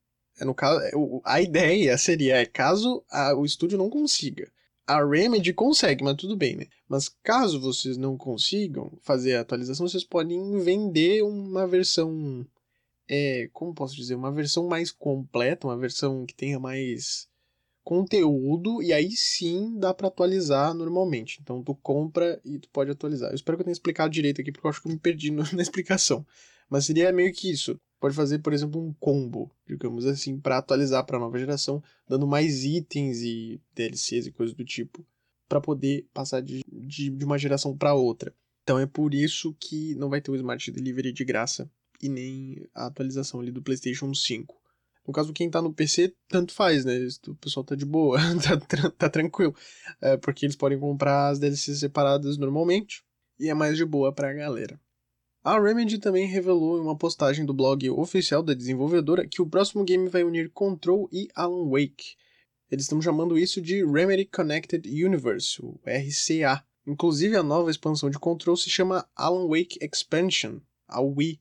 no 0.45 0.53
caso, 0.53 0.79
é, 0.81 0.91
a 1.23 1.41
ideia 1.41 1.97
seria, 1.97 2.37
é, 2.37 2.45
caso 2.45 3.03
a, 3.09 3.33
o 3.35 3.45
estúdio 3.45 3.77
não 3.77 3.89
consiga, 3.89 4.51
a 4.85 5.03
Remedy 5.03 5.53
consegue, 5.53 6.03
mas 6.03 6.15
tudo 6.15 6.37
bem, 6.37 6.55
né? 6.55 6.67
Mas 6.87 7.09
caso 7.23 7.59
vocês 7.59 7.97
não 7.97 8.17
consigam 8.17 8.97
fazer 9.01 9.35
a 9.35 9.41
atualização, 9.41 9.87
vocês 9.87 10.03
podem 10.03 10.59
vender 10.59 11.23
uma 11.23 11.67
versão, 11.67 12.47
é, 13.07 13.49
como 13.51 13.73
posso 13.73 13.95
dizer, 13.95 14.15
uma 14.15 14.31
versão 14.31 14.67
mais 14.67 14.91
completa, 14.91 15.67
uma 15.67 15.77
versão 15.77 16.25
que 16.25 16.33
tenha 16.33 16.59
mais 16.59 17.27
conteúdo 17.83 18.83
e 18.83 18.91
aí 18.91 19.11
sim 19.11 19.79
dá 19.79 19.93
para 19.93 20.09
atualizar 20.09 20.73
normalmente. 20.73 21.39
Então 21.41 21.63
tu 21.63 21.73
compra 21.75 22.39
e 22.43 22.59
tu 22.59 22.69
pode 22.69 22.91
atualizar. 22.91 23.31
Eu 23.31 23.35
espero 23.35 23.57
que 23.57 23.61
eu 23.61 23.65
tenha 23.65 23.73
explicado 23.73 24.09
direito 24.09 24.41
aqui 24.41 24.51
porque 24.51 24.67
eu 24.67 24.69
acho 24.69 24.81
que 24.81 24.89
eu 24.89 24.91
me 24.91 24.99
perdi 24.99 25.31
na 25.31 25.61
explicação. 25.61 26.25
Mas 26.69 26.85
seria 26.85 27.13
meio 27.13 27.33
que 27.33 27.49
isso. 27.49 27.79
Pode 27.99 28.15
fazer, 28.15 28.39
por 28.39 28.53
exemplo, 28.53 28.79
um 28.79 28.93
combo, 28.93 29.51
digamos 29.65 30.05
assim, 30.05 30.39
para 30.39 30.57
atualizar 30.57 31.05
para 31.05 31.17
a 31.17 31.19
nova 31.19 31.39
geração, 31.39 31.81
dando 32.07 32.27
mais 32.27 32.63
itens 32.63 33.21
e 33.21 33.59
DLCs 33.73 34.27
e 34.27 34.31
coisas 34.31 34.55
do 34.55 34.63
tipo, 34.63 35.03
para 35.49 35.59
poder 35.59 36.07
passar 36.13 36.41
de, 36.41 36.61
de, 36.71 37.09
de 37.09 37.25
uma 37.25 37.37
geração 37.37 37.75
para 37.75 37.95
outra. 37.95 38.33
Então 38.63 38.77
é 38.77 38.85
por 38.85 39.13
isso 39.13 39.55
que 39.59 39.95
não 39.95 40.09
vai 40.09 40.21
ter 40.21 40.29
o 40.29 40.35
Smart 40.35 40.71
Delivery 40.71 41.11
de 41.11 41.25
graça 41.25 41.69
e 42.01 42.09
nem 42.09 42.67
a 42.75 42.85
atualização 42.85 43.39
ali 43.39 43.51
do 43.51 43.63
PlayStation 43.63 44.13
5. 44.13 44.55
No 45.07 45.13
caso, 45.13 45.31
quem 45.31 45.49
tá 45.49 45.61
no 45.61 45.73
PC, 45.73 46.13
tanto 46.27 46.53
faz, 46.53 46.83
né? 46.83 47.07
O 47.27 47.35
pessoal 47.35 47.63
tá 47.63 47.75
de 47.75 47.85
boa, 47.85 48.19
tá, 48.67 48.91
tá 48.91 49.09
tranquilo. 49.09 49.55
É, 50.01 50.17
porque 50.17 50.45
eles 50.45 50.55
podem 50.57 50.77
comprar 50.77 51.29
as 51.29 51.39
DLCs 51.39 51.79
separadas 51.79 52.37
normalmente 52.37 53.03
e 53.39 53.49
é 53.49 53.53
mais 53.53 53.77
de 53.77 53.85
boa 53.85 54.11
pra 54.11 54.33
galera. 54.33 54.79
A 55.47 55.57
Remedy 55.61 55.97
também 55.97 56.27
revelou 56.27 56.77
em 56.77 56.81
uma 56.81 56.97
postagem 56.97 57.45
do 57.45 57.53
blog 57.53 57.89
oficial 57.91 58.43
da 58.43 58.53
desenvolvedora 58.53 59.25
que 59.25 59.41
o 59.41 59.47
próximo 59.47 59.85
game 59.85 60.09
vai 60.09 60.21
unir 60.21 60.49
Control 60.49 61.07
e 61.09 61.29
Alan 61.33 61.69
Wake. 61.69 62.17
Eles 62.69 62.83
estão 62.83 63.01
chamando 63.01 63.39
isso 63.39 63.61
de 63.61 63.81
Remedy 63.85 64.25
Connected 64.25 64.85
Universe, 64.85 65.57
o 65.63 65.79
RCA. 65.85 66.61
Inclusive, 66.85 67.37
a 67.37 67.43
nova 67.43 67.71
expansão 67.71 68.09
de 68.09 68.19
Control 68.19 68.57
se 68.57 68.69
chama 68.69 69.07
Alan 69.15 69.47
Wake 69.47 69.79
Expansion, 69.81 70.59
a 70.85 70.99
Wii, 70.99 71.39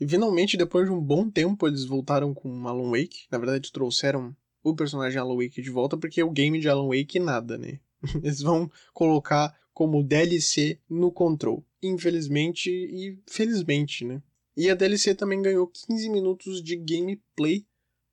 e 0.00 0.06
finalmente, 0.06 0.56
depois 0.56 0.86
de 0.86 0.92
um 0.92 1.00
bom 1.00 1.28
tempo, 1.28 1.66
eles 1.66 1.84
voltaram 1.84 2.32
com 2.32 2.68
Alan 2.68 2.92
Wake. 2.92 3.26
Na 3.28 3.38
verdade, 3.38 3.72
trouxeram 3.72 4.36
o 4.62 4.72
personagem 4.72 5.18
Alan 5.18 5.34
Wake 5.34 5.60
de 5.60 5.70
volta, 5.70 5.96
porque 5.96 6.22
o 6.22 6.30
game 6.30 6.60
de 6.60 6.68
Alan 6.68 6.86
Wake 6.86 7.18
nada, 7.18 7.58
né? 7.58 7.80
Eles 8.22 8.40
vão 8.40 8.70
colocar 8.94 9.52
como 9.74 10.00
DLC 10.04 10.78
no 10.88 11.10
Control. 11.10 11.66
Infelizmente 11.82 12.70
e 12.70 13.18
felizmente, 13.26 14.04
né? 14.04 14.22
E 14.56 14.70
a 14.70 14.74
DLC 14.74 15.14
também 15.14 15.40
ganhou 15.40 15.66
15 15.66 16.08
minutos 16.10 16.62
de 16.62 16.76
gameplay, 16.76 17.66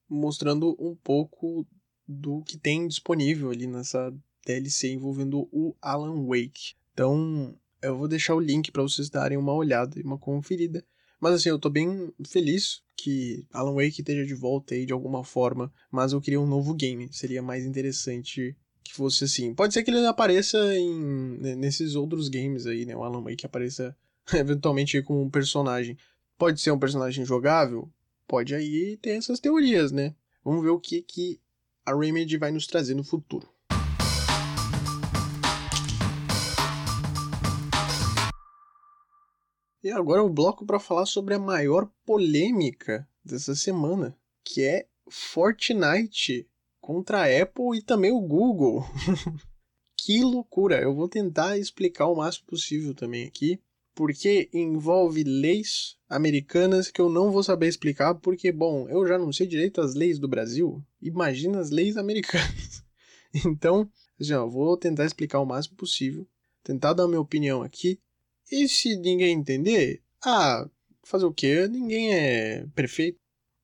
mostrando 0.09 0.75
um 0.79 0.95
pouco 0.95 1.67
do 2.07 2.41
que 2.43 2.57
tem 2.57 2.87
disponível 2.87 3.51
ali 3.51 3.67
nessa 3.67 4.11
DLC 4.45 4.93
envolvendo 4.93 5.47
o 5.51 5.75
Alan 5.81 6.25
Wake. 6.25 6.73
Então, 6.93 7.55
Eu 7.81 7.97
vou 7.97 8.09
deixar 8.09 8.35
o 8.35 8.39
link 8.41 8.71
para 8.71 8.81
vocês 8.81 9.09
darem 9.09 9.37
uma 9.37 9.53
olhada 9.53 9.97
e 9.97 10.03
uma 10.03 10.17
conferida. 10.17 10.85
Mas 11.19 11.33
assim, 11.33 11.49
eu 11.49 11.59
tô 11.59 11.69
bem 11.69 12.13
feliz 12.27 12.81
que 12.97 13.45
Alan 13.51 13.73
Wake 13.73 14.01
esteja 14.01 14.25
de 14.25 14.33
volta 14.33 14.73
aí 14.73 14.85
de 14.85 14.91
alguma 14.91 15.23
forma, 15.23 15.71
mas 15.89 16.11
eu 16.11 16.19
queria 16.19 16.41
um 16.41 16.47
novo 16.47 16.73
game. 16.73 17.07
Seria 17.11 17.41
mais 17.41 17.65
interessante 17.65 18.57
que 18.83 18.93
fosse 18.93 19.23
assim. 19.23 19.53
Pode 19.53 19.73
ser 19.73 19.83
que 19.83 19.91
ele 19.91 20.05
apareça 20.05 20.57
em 20.75 21.37
nesses 21.55 21.95
outros 21.95 22.29
games 22.29 22.65
aí, 22.65 22.85
né? 22.85 22.95
O 22.95 23.03
Alan 23.03 23.21
Wake 23.21 23.45
apareça 23.45 23.95
eventualmente 24.33 25.01
como 25.01 25.21
um 25.21 25.29
personagem. 25.29 25.97
Pode 26.37 26.61
ser 26.61 26.71
um 26.71 26.79
personagem 26.79 27.25
jogável? 27.25 27.89
Pode 28.27 28.53
aí 28.53 28.97
ter 28.97 29.11
essas 29.11 29.39
teorias, 29.39 29.91
né? 29.91 30.15
Vamos 30.43 30.63
ver 30.63 30.69
o 30.69 30.79
que 30.79 31.01
que 31.01 31.39
a 31.85 31.95
Remedy 31.95 32.37
vai 32.37 32.51
nos 32.51 32.67
trazer 32.67 32.93
no 32.93 33.03
futuro. 33.03 33.47
E 39.81 39.89
agora 39.91 40.21
o 40.21 40.29
bloco 40.29 40.65
para 40.65 40.79
falar 40.79 41.05
sobre 41.05 41.33
a 41.33 41.39
maior 41.39 41.89
polêmica 42.05 43.07
dessa 43.23 43.55
semana, 43.55 44.15
que 44.43 44.61
é 44.61 44.87
Fortnite 45.09 46.47
contra 46.89 47.19
a 47.19 47.43
Apple 47.43 47.77
e 47.77 47.83
também 47.83 48.11
o 48.11 48.19
Google. 48.19 48.83
que 49.95 50.23
loucura! 50.23 50.81
Eu 50.81 50.95
vou 50.95 51.07
tentar 51.07 51.55
explicar 51.55 52.07
o 52.07 52.15
máximo 52.15 52.47
possível 52.47 52.95
também 52.95 53.27
aqui, 53.27 53.59
porque 53.93 54.49
envolve 54.51 55.23
leis 55.23 55.99
americanas 56.09 56.89
que 56.89 56.99
eu 56.99 57.07
não 57.07 57.31
vou 57.31 57.43
saber 57.43 57.67
explicar, 57.67 58.15
porque, 58.15 58.51
bom, 58.51 58.89
eu 58.89 59.05
já 59.05 59.19
não 59.19 59.31
sei 59.31 59.45
direito 59.45 59.79
as 59.81 59.93
leis 59.93 60.17
do 60.17 60.27
Brasil, 60.27 60.83
imagina 60.99 61.59
as 61.59 61.69
leis 61.69 61.95
americanas. 61.95 62.83
então, 63.45 63.87
assim, 64.19 64.33
ó, 64.33 64.47
vou 64.47 64.75
tentar 64.75 65.05
explicar 65.05 65.41
o 65.41 65.45
máximo 65.45 65.75
possível, 65.77 66.27
tentar 66.63 66.93
dar 66.93 67.07
minha 67.07 67.21
opinião 67.21 67.61
aqui, 67.61 67.99
e 68.51 68.67
se 68.67 68.95
ninguém 68.95 69.35
entender, 69.35 70.01
ah, 70.25 70.67
fazer 71.03 71.25
o 71.25 71.33
quê? 71.33 71.67
Ninguém 71.67 72.15
é 72.15 72.65
perfeito. 72.73 73.19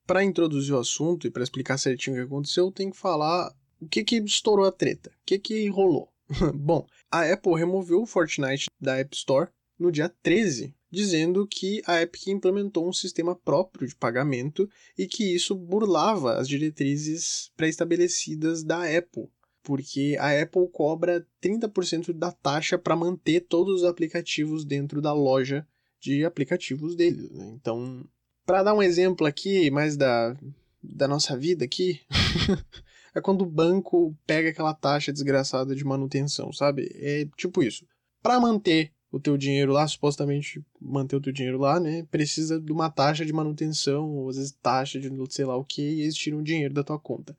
Para 0.06 0.24
introduzir 0.24 0.74
o 0.74 0.78
assunto 0.78 1.26
e 1.26 1.30
para 1.30 1.42
explicar 1.42 1.78
certinho 1.78 2.16
o 2.16 2.18
que 2.20 2.26
aconteceu, 2.26 2.70
tem 2.70 2.90
que 2.90 2.96
falar 2.96 3.52
o 3.80 3.88
que 3.88 4.04
que 4.04 4.16
estourou 4.16 4.64
a 4.64 4.72
treta, 4.72 5.10
o 5.10 5.24
que 5.24 5.38
que 5.38 5.68
rolou. 5.68 6.08
Bom, 6.54 6.86
a 7.10 7.30
Apple 7.32 7.54
removeu 7.54 8.02
o 8.02 8.06
Fortnite 8.06 8.66
da 8.80 8.96
App 8.98 9.14
Store 9.16 9.50
no 9.78 9.92
dia 9.92 10.08
13, 10.22 10.74
dizendo 10.90 11.46
que 11.46 11.82
a 11.86 12.00
Epic 12.00 12.28
implementou 12.28 12.88
um 12.88 12.92
sistema 12.92 13.34
próprio 13.34 13.86
de 13.86 13.94
pagamento 13.94 14.68
e 14.96 15.06
que 15.06 15.34
isso 15.34 15.54
burlava 15.54 16.36
as 16.36 16.48
diretrizes 16.48 17.50
pré-estabelecidas 17.56 18.62
da 18.62 18.84
Apple 18.84 19.28
porque 19.66 20.16
a 20.20 20.40
Apple 20.40 20.68
cobra 20.72 21.26
30% 21.42 22.12
da 22.12 22.30
taxa 22.30 22.78
para 22.78 22.94
manter 22.94 23.40
todos 23.40 23.82
os 23.82 23.84
aplicativos 23.84 24.64
dentro 24.64 25.02
da 25.02 25.12
loja 25.12 25.66
de 25.98 26.24
aplicativos 26.24 26.94
deles. 26.94 27.32
Né? 27.32 27.50
Então, 27.60 28.08
para 28.46 28.62
dar 28.62 28.74
um 28.74 28.82
exemplo 28.82 29.26
aqui, 29.26 29.70
mais 29.70 29.96
da, 29.96 30.34
da 30.82 31.06
nossa 31.06 31.36
vida 31.36 31.64
aqui, 31.64 32.00
é 33.14 33.20
quando 33.20 33.42
o 33.42 33.50
banco 33.50 34.16
pega 34.26 34.50
aquela 34.50 34.72
taxa 34.72 35.12
desgraçada 35.12 35.74
de 35.74 35.84
manutenção, 35.84 36.52
sabe? 36.52 36.90
É 36.94 37.26
tipo 37.36 37.62
isso. 37.62 37.84
Para 38.22 38.40
manter 38.40 38.92
o 39.10 39.20
teu 39.20 39.36
dinheiro 39.36 39.72
lá, 39.72 39.86
supostamente 39.86 40.64
manter 40.80 41.16
o 41.16 41.20
teu 41.20 41.32
dinheiro 41.32 41.58
lá, 41.58 41.78
né? 41.78 42.06
Precisa 42.10 42.60
de 42.60 42.72
uma 42.72 42.88
taxa 42.88 43.26
de 43.26 43.32
manutenção, 43.32 44.08
ou 44.16 44.28
às 44.28 44.36
vezes 44.36 44.56
taxa 44.62 44.98
de 44.98 45.10
sei 45.30 45.44
lá 45.44 45.56
o 45.56 45.64
que, 45.64 45.82
e 45.82 46.02
eles 46.02 46.14
tiram 46.14 46.42
dinheiro 46.42 46.72
da 46.72 46.84
tua 46.84 46.98
conta 46.98 47.36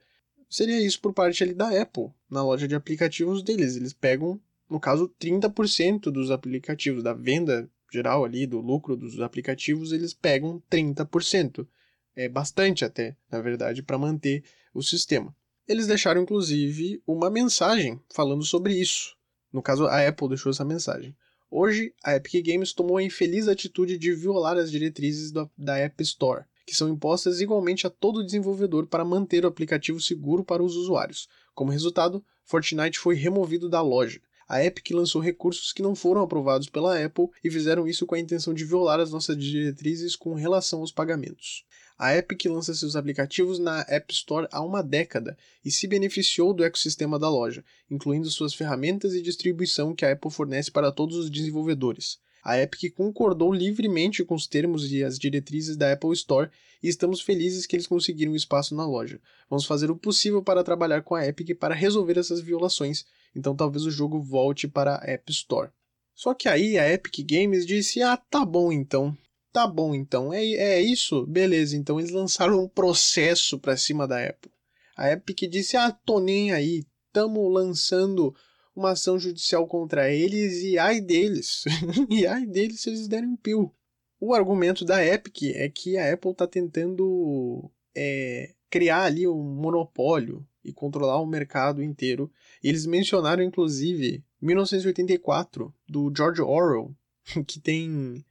seria 0.49 0.79
isso 0.79 0.99
por 1.01 1.13
parte 1.13 1.43
ali 1.43 1.53
da 1.53 1.81
Apple, 1.81 2.09
na 2.29 2.43
loja 2.43 2.67
de 2.67 2.75
aplicativos 2.75 3.43
deles. 3.43 3.75
Eles 3.75 3.93
pegam, 3.93 4.39
no 4.69 4.79
caso, 4.79 5.13
30% 5.19 6.11
dos 6.11 6.31
aplicativos, 6.31 7.03
da 7.03 7.13
venda 7.13 7.69
geral 7.91 8.25
ali, 8.25 8.45
do 8.45 8.59
lucro 8.59 8.95
dos 8.95 9.19
aplicativos, 9.19 9.91
eles 9.91 10.13
pegam 10.13 10.61
30%. 10.69 11.67
É 12.15 12.27
bastante 12.27 12.83
até, 12.83 13.15
na 13.31 13.41
verdade, 13.41 13.83
para 13.83 13.97
manter 13.97 14.43
o 14.73 14.81
sistema. 14.81 15.35
Eles 15.67 15.87
deixaram, 15.87 16.21
inclusive, 16.21 17.01
uma 17.05 17.29
mensagem 17.29 17.99
falando 18.13 18.43
sobre 18.43 18.73
isso. 18.73 19.15
No 19.51 19.61
caso, 19.61 19.85
a 19.85 20.07
Apple 20.07 20.29
deixou 20.29 20.51
essa 20.51 20.65
mensagem. 20.65 21.15
Hoje, 21.49 21.93
a 22.03 22.15
Epic 22.15 22.45
Games 22.45 22.73
tomou 22.73 22.97
a 22.97 23.03
infeliz 23.03 23.47
atitude 23.47 23.97
de 23.97 24.13
violar 24.13 24.57
as 24.57 24.71
diretrizes 24.71 25.31
da 25.31 25.77
App 25.77 26.01
Store 26.03 26.45
que 26.67 26.75
são 26.75 26.89
impostas 26.89 27.39
igualmente 27.39 27.87
a 27.87 27.89
todo 27.89 28.25
desenvolvedor 28.25 28.87
para 28.87 29.05
manter 29.05 29.45
o 29.45 29.47
aplicativo 29.47 30.01
seguro 30.01 30.43
para 30.43 30.61
os 30.61 30.75
usuários. 30.75 31.29
Como 31.55 31.71
resultado, 31.71 32.21
Fortnite 32.43 32.99
foi 32.99 33.15
removido 33.15 33.69
da 33.69 33.81
loja. 33.81 34.19
A 34.49 34.63
Epic 34.63 34.91
lançou 34.91 35.21
recursos 35.21 35.73
que 35.73 35.81
não 35.81 35.93
foram 35.93 36.21
aprovados 36.21 36.69
pela 36.69 37.03
Apple 37.03 37.27
e 37.43 37.51
fizeram 37.51 37.85
isso 37.85 38.05
com 38.05 38.15
a 38.15 38.19
intenção 38.19 38.53
de 38.53 38.63
violar 38.63 38.97
as 38.97 39.11
nossas 39.11 39.37
diretrizes 39.37 40.15
com 40.15 40.33
relação 40.33 40.79
aos 40.79 40.91
pagamentos. 40.91 41.65
A 41.99 42.15
Epic 42.15 42.45
lança 42.45 42.73
seus 42.73 42.95
aplicativos 42.95 43.59
na 43.59 43.81
App 43.89 44.13
Store 44.13 44.47
há 44.51 44.61
uma 44.61 44.81
década 44.81 45.37
e 45.65 45.71
se 45.71 45.85
beneficiou 45.85 46.53
do 46.53 46.63
ecossistema 46.63 47.19
da 47.19 47.27
loja, 47.27 47.65
incluindo 47.91 48.29
suas 48.29 48.53
ferramentas 48.53 49.13
e 49.13 49.21
distribuição 49.21 49.93
que 49.93 50.05
a 50.05 50.13
Apple 50.13 50.31
fornece 50.31 50.71
para 50.71 50.91
todos 50.91 51.17
os 51.17 51.29
desenvolvedores. 51.29 52.19
A 52.41 52.57
Epic 52.57 52.93
concordou 52.93 53.51
livremente 53.51 54.23
com 54.23 54.33
os 54.33 54.47
termos 54.47 54.89
e 54.89 55.03
as 55.03 55.19
diretrizes 55.19 55.75
da 55.75 55.91
Apple 55.91 56.13
Store 56.13 56.49
e 56.81 56.87
estamos 56.87 57.19
felizes 57.19 57.65
que 57.65 57.75
eles 57.75 57.87
conseguiram 57.87 58.33
espaço 58.33 58.73
na 58.73 58.87
loja. 58.87 59.19
Vamos 59.49 59.65
fazer 59.65 59.91
o 59.91 59.97
possível 59.97 60.41
para 60.41 60.63
trabalhar 60.63 61.01
com 61.01 61.15
a 61.15 61.27
Epic 61.27 61.57
para 61.57 61.75
resolver 61.75 62.17
essas 62.17 62.39
violações, 62.39 63.05
então 63.35 63.55
talvez 63.55 63.85
o 63.85 63.91
jogo 63.91 64.21
volte 64.21 64.67
para 64.67 64.95
a 64.95 65.11
App 65.11 65.31
Store. 65.31 65.69
Só 66.13 66.33
que 66.33 66.49
aí 66.49 66.77
a 66.79 66.91
Epic 66.91 67.19
Games 67.29 67.65
disse: 67.65 68.01
Ah, 68.01 68.17
tá 68.17 68.43
bom 68.43 68.71
então. 68.71 69.15
Tá 69.53 69.67
bom 69.67 69.93
então. 69.93 70.33
É, 70.33 70.43
é 70.43 70.81
isso? 70.81 71.25
Beleza, 71.27 71.77
então 71.77 71.99
eles 71.99 72.11
lançaram 72.11 72.63
um 72.63 72.67
processo 72.67 73.59
para 73.59 73.77
cima 73.77 74.07
da 74.07 74.23
Apple. 74.23 74.51
A 74.95 75.11
Epic 75.11 75.49
disse: 75.49 75.77
Ah, 75.77 75.91
tô 75.91 76.19
nem 76.19 76.51
aí. 76.51 76.83
Tamo 77.13 77.47
lançando 77.47 78.35
uma 78.75 78.91
ação 78.91 79.17
judicial 79.19 79.67
contra 79.67 80.11
eles 80.11 80.63
e 80.63 80.77
ai 80.77 81.01
deles. 81.01 81.63
e 82.09 82.25
ai 82.25 82.45
deles 82.45 82.81
se 82.81 82.89
eles 82.89 83.07
derem 83.07 83.29
um 83.29 83.35
pio. 83.35 83.71
O 84.19 84.33
argumento 84.33 84.83
da 84.83 85.05
Epic 85.05 85.43
é 85.53 85.69
que 85.69 85.97
a 85.97 86.13
Apple 86.13 86.31
está 86.31 86.47
tentando 86.47 87.69
é, 87.95 88.53
criar 88.69 89.03
ali 89.03 89.27
um 89.27 89.43
monopólio 89.43 90.43
e 90.67 90.73
controlar 90.73 91.19
o 91.19 91.25
mercado 91.25 91.81
inteiro. 91.81 92.31
E 92.63 92.69
eles 92.69 92.85
mencionaram, 92.85 93.41
inclusive, 93.41 94.23
1984, 94.41 95.73
do 95.87 96.13
George 96.15 96.41
Orwell, 96.41 96.95
que 97.47 97.59
tem. 97.59 98.23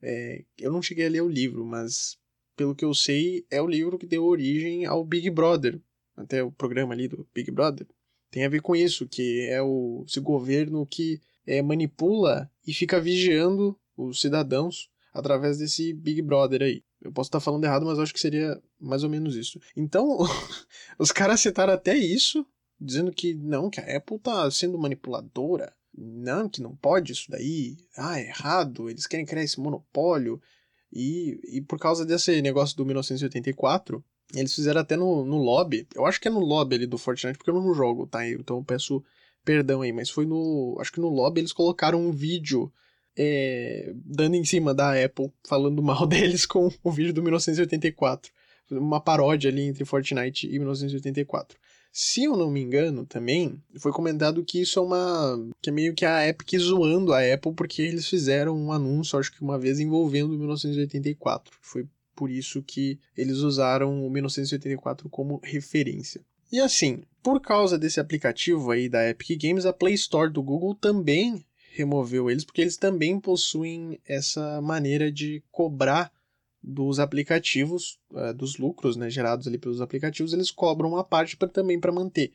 É, 0.00 0.44
eu 0.58 0.72
não 0.72 0.80
cheguei 0.80 1.06
a 1.06 1.10
ler 1.10 1.20
o 1.20 1.28
livro, 1.28 1.66
mas 1.66 2.16
pelo 2.56 2.74
que 2.74 2.84
eu 2.84 2.94
sei, 2.94 3.44
é 3.50 3.60
o 3.60 3.66
livro 3.66 3.98
que 3.98 4.06
deu 4.06 4.24
origem 4.24 4.86
ao 4.86 5.04
Big 5.04 5.28
Brother, 5.28 5.78
até 6.16 6.42
o 6.42 6.50
programa 6.50 6.94
ali 6.94 7.08
do 7.08 7.28
Big 7.34 7.50
Brother 7.50 7.86
tem 8.30 8.44
a 8.44 8.48
ver 8.48 8.62
com 8.62 8.76
isso, 8.76 9.06
que 9.06 9.46
é 9.48 9.60
o 9.60 10.04
esse 10.06 10.20
governo 10.20 10.86
que 10.86 11.20
é, 11.46 11.60
manipula 11.60 12.50
e 12.66 12.72
fica 12.72 13.00
vigiando 13.00 13.76
os 13.96 14.20
cidadãos 14.20 14.89
através 15.12 15.58
desse 15.58 15.92
Big 15.92 16.22
Brother 16.22 16.62
aí. 16.62 16.82
Eu 17.00 17.12
posso 17.12 17.28
estar 17.28 17.40
falando 17.40 17.64
errado, 17.64 17.86
mas 17.86 17.98
acho 17.98 18.12
que 18.12 18.20
seria 18.20 18.60
mais 18.78 19.02
ou 19.02 19.10
menos 19.10 19.34
isso. 19.34 19.58
Então, 19.76 20.18
os 20.98 21.10
caras 21.10 21.40
citaram 21.40 21.72
até 21.72 21.96
isso, 21.96 22.44
dizendo 22.80 23.10
que 23.10 23.34
não, 23.34 23.70
que 23.70 23.80
a 23.80 23.96
Apple 23.96 24.18
tá 24.18 24.50
sendo 24.50 24.78
manipuladora. 24.78 25.72
Não, 25.92 26.48
que 26.48 26.62
não 26.62 26.76
pode 26.76 27.12
isso 27.12 27.30
daí. 27.30 27.76
Ah, 27.96 28.20
é 28.20 28.28
errado. 28.28 28.88
Eles 28.88 29.06
querem 29.06 29.26
criar 29.26 29.42
esse 29.42 29.60
monopólio. 29.60 30.40
E, 30.92 31.40
e 31.44 31.60
por 31.60 31.78
causa 31.78 32.06
desse 32.06 32.40
negócio 32.42 32.76
do 32.76 32.84
1984, 32.84 34.02
eles 34.34 34.54
fizeram 34.54 34.80
até 34.80 34.96
no, 34.96 35.24
no 35.24 35.38
lobby. 35.38 35.86
Eu 35.94 36.06
acho 36.06 36.20
que 36.20 36.28
é 36.28 36.30
no 36.30 36.40
lobby 36.40 36.76
ali 36.76 36.86
do 36.86 36.98
Fortnite, 36.98 37.38
porque 37.38 37.50
eu 37.50 37.54
não 37.54 37.74
jogo, 37.74 38.06
tá? 38.06 38.26
Então 38.28 38.58
eu 38.58 38.64
peço 38.64 39.02
perdão 39.44 39.82
aí. 39.82 39.92
Mas 39.92 40.10
foi 40.10 40.26
no. 40.26 40.76
Acho 40.80 40.92
que 40.92 41.00
no 41.00 41.08
lobby 41.08 41.40
eles 41.40 41.52
colocaram 41.52 42.00
um 42.00 42.12
vídeo 42.12 42.72
é, 43.16 43.92
dando 44.04 44.36
em 44.36 44.44
cima 44.44 44.74
da 44.74 44.92
Apple, 44.92 45.32
falando 45.46 45.82
mal 45.82 46.06
deles 46.08 46.46
com 46.46 46.70
o 46.82 46.90
vídeo 46.90 47.12
do 47.12 47.22
1984. 47.22 48.32
Uma 48.70 49.00
paródia 49.00 49.50
ali 49.50 49.62
entre 49.62 49.84
Fortnite 49.84 50.46
e 50.46 50.58
1984. 50.58 51.58
Se 51.92 52.22
eu 52.22 52.36
não 52.36 52.50
me 52.50 52.60
engano, 52.60 53.04
também 53.04 53.60
foi 53.80 53.90
comentado 53.90 54.44
que 54.44 54.60
isso 54.60 54.78
é 54.78 54.82
uma. 54.82 55.50
que 55.60 55.70
é 55.70 55.72
meio 55.72 55.92
que 55.92 56.04
a 56.06 56.26
Epic 56.28 56.56
zoando 56.56 57.12
a 57.12 57.20
Apple, 57.20 57.52
porque 57.52 57.82
eles 57.82 58.08
fizeram 58.08 58.56
um 58.56 58.70
anúncio, 58.70 59.18
acho 59.18 59.32
que 59.32 59.42
uma 59.42 59.58
vez 59.58 59.80
envolvendo 59.80 60.38
1984. 60.38 61.52
Foi 61.60 61.88
por 62.14 62.30
isso 62.30 62.62
que 62.62 63.00
eles 63.16 63.38
usaram 63.38 64.06
o 64.06 64.10
1984 64.10 65.08
como 65.08 65.40
referência. 65.42 66.20
E 66.52 66.60
assim, 66.60 67.02
por 67.22 67.40
causa 67.40 67.78
desse 67.78 67.98
aplicativo 67.98 68.70
aí 68.70 68.88
da 68.88 69.08
Epic 69.08 69.40
Games, 69.40 69.66
a 69.66 69.72
Play 69.72 69.94
Store 69.94 70.32
do 70.32 70.42
Google 70.42 70.74
também 70.74 71.44
removeu 71.72 72.30
eles, 72.30 72.44
porque 72.44 72.60
eles 72.60 72.76
também 72.76 73.18
possuem 73.18 73.98
essa 74.06 74.60
maneira 74.60 75.10
de 75.10 75.42
cobrar 75.50 76.12
dos 76.62 76.98
aplicativos, 76.98 77.98
uh, 78.10 78.34
dos 78.34 78.58
lucros 78.58 78.96
né, 78.96 79.08
gerados 79.08 79.46
ali 79.46 79.56
pelos 79.56 79.80
aplicativos, 79.80 80.32
eles 80.32 80.50
cobram 80.50 80.90
uma 80.90 81.04
parte 81.04 81.36
pra, 81.36 81.48
também 81.48 81.80
para 81.80 81.92
manter. 81.92 82.32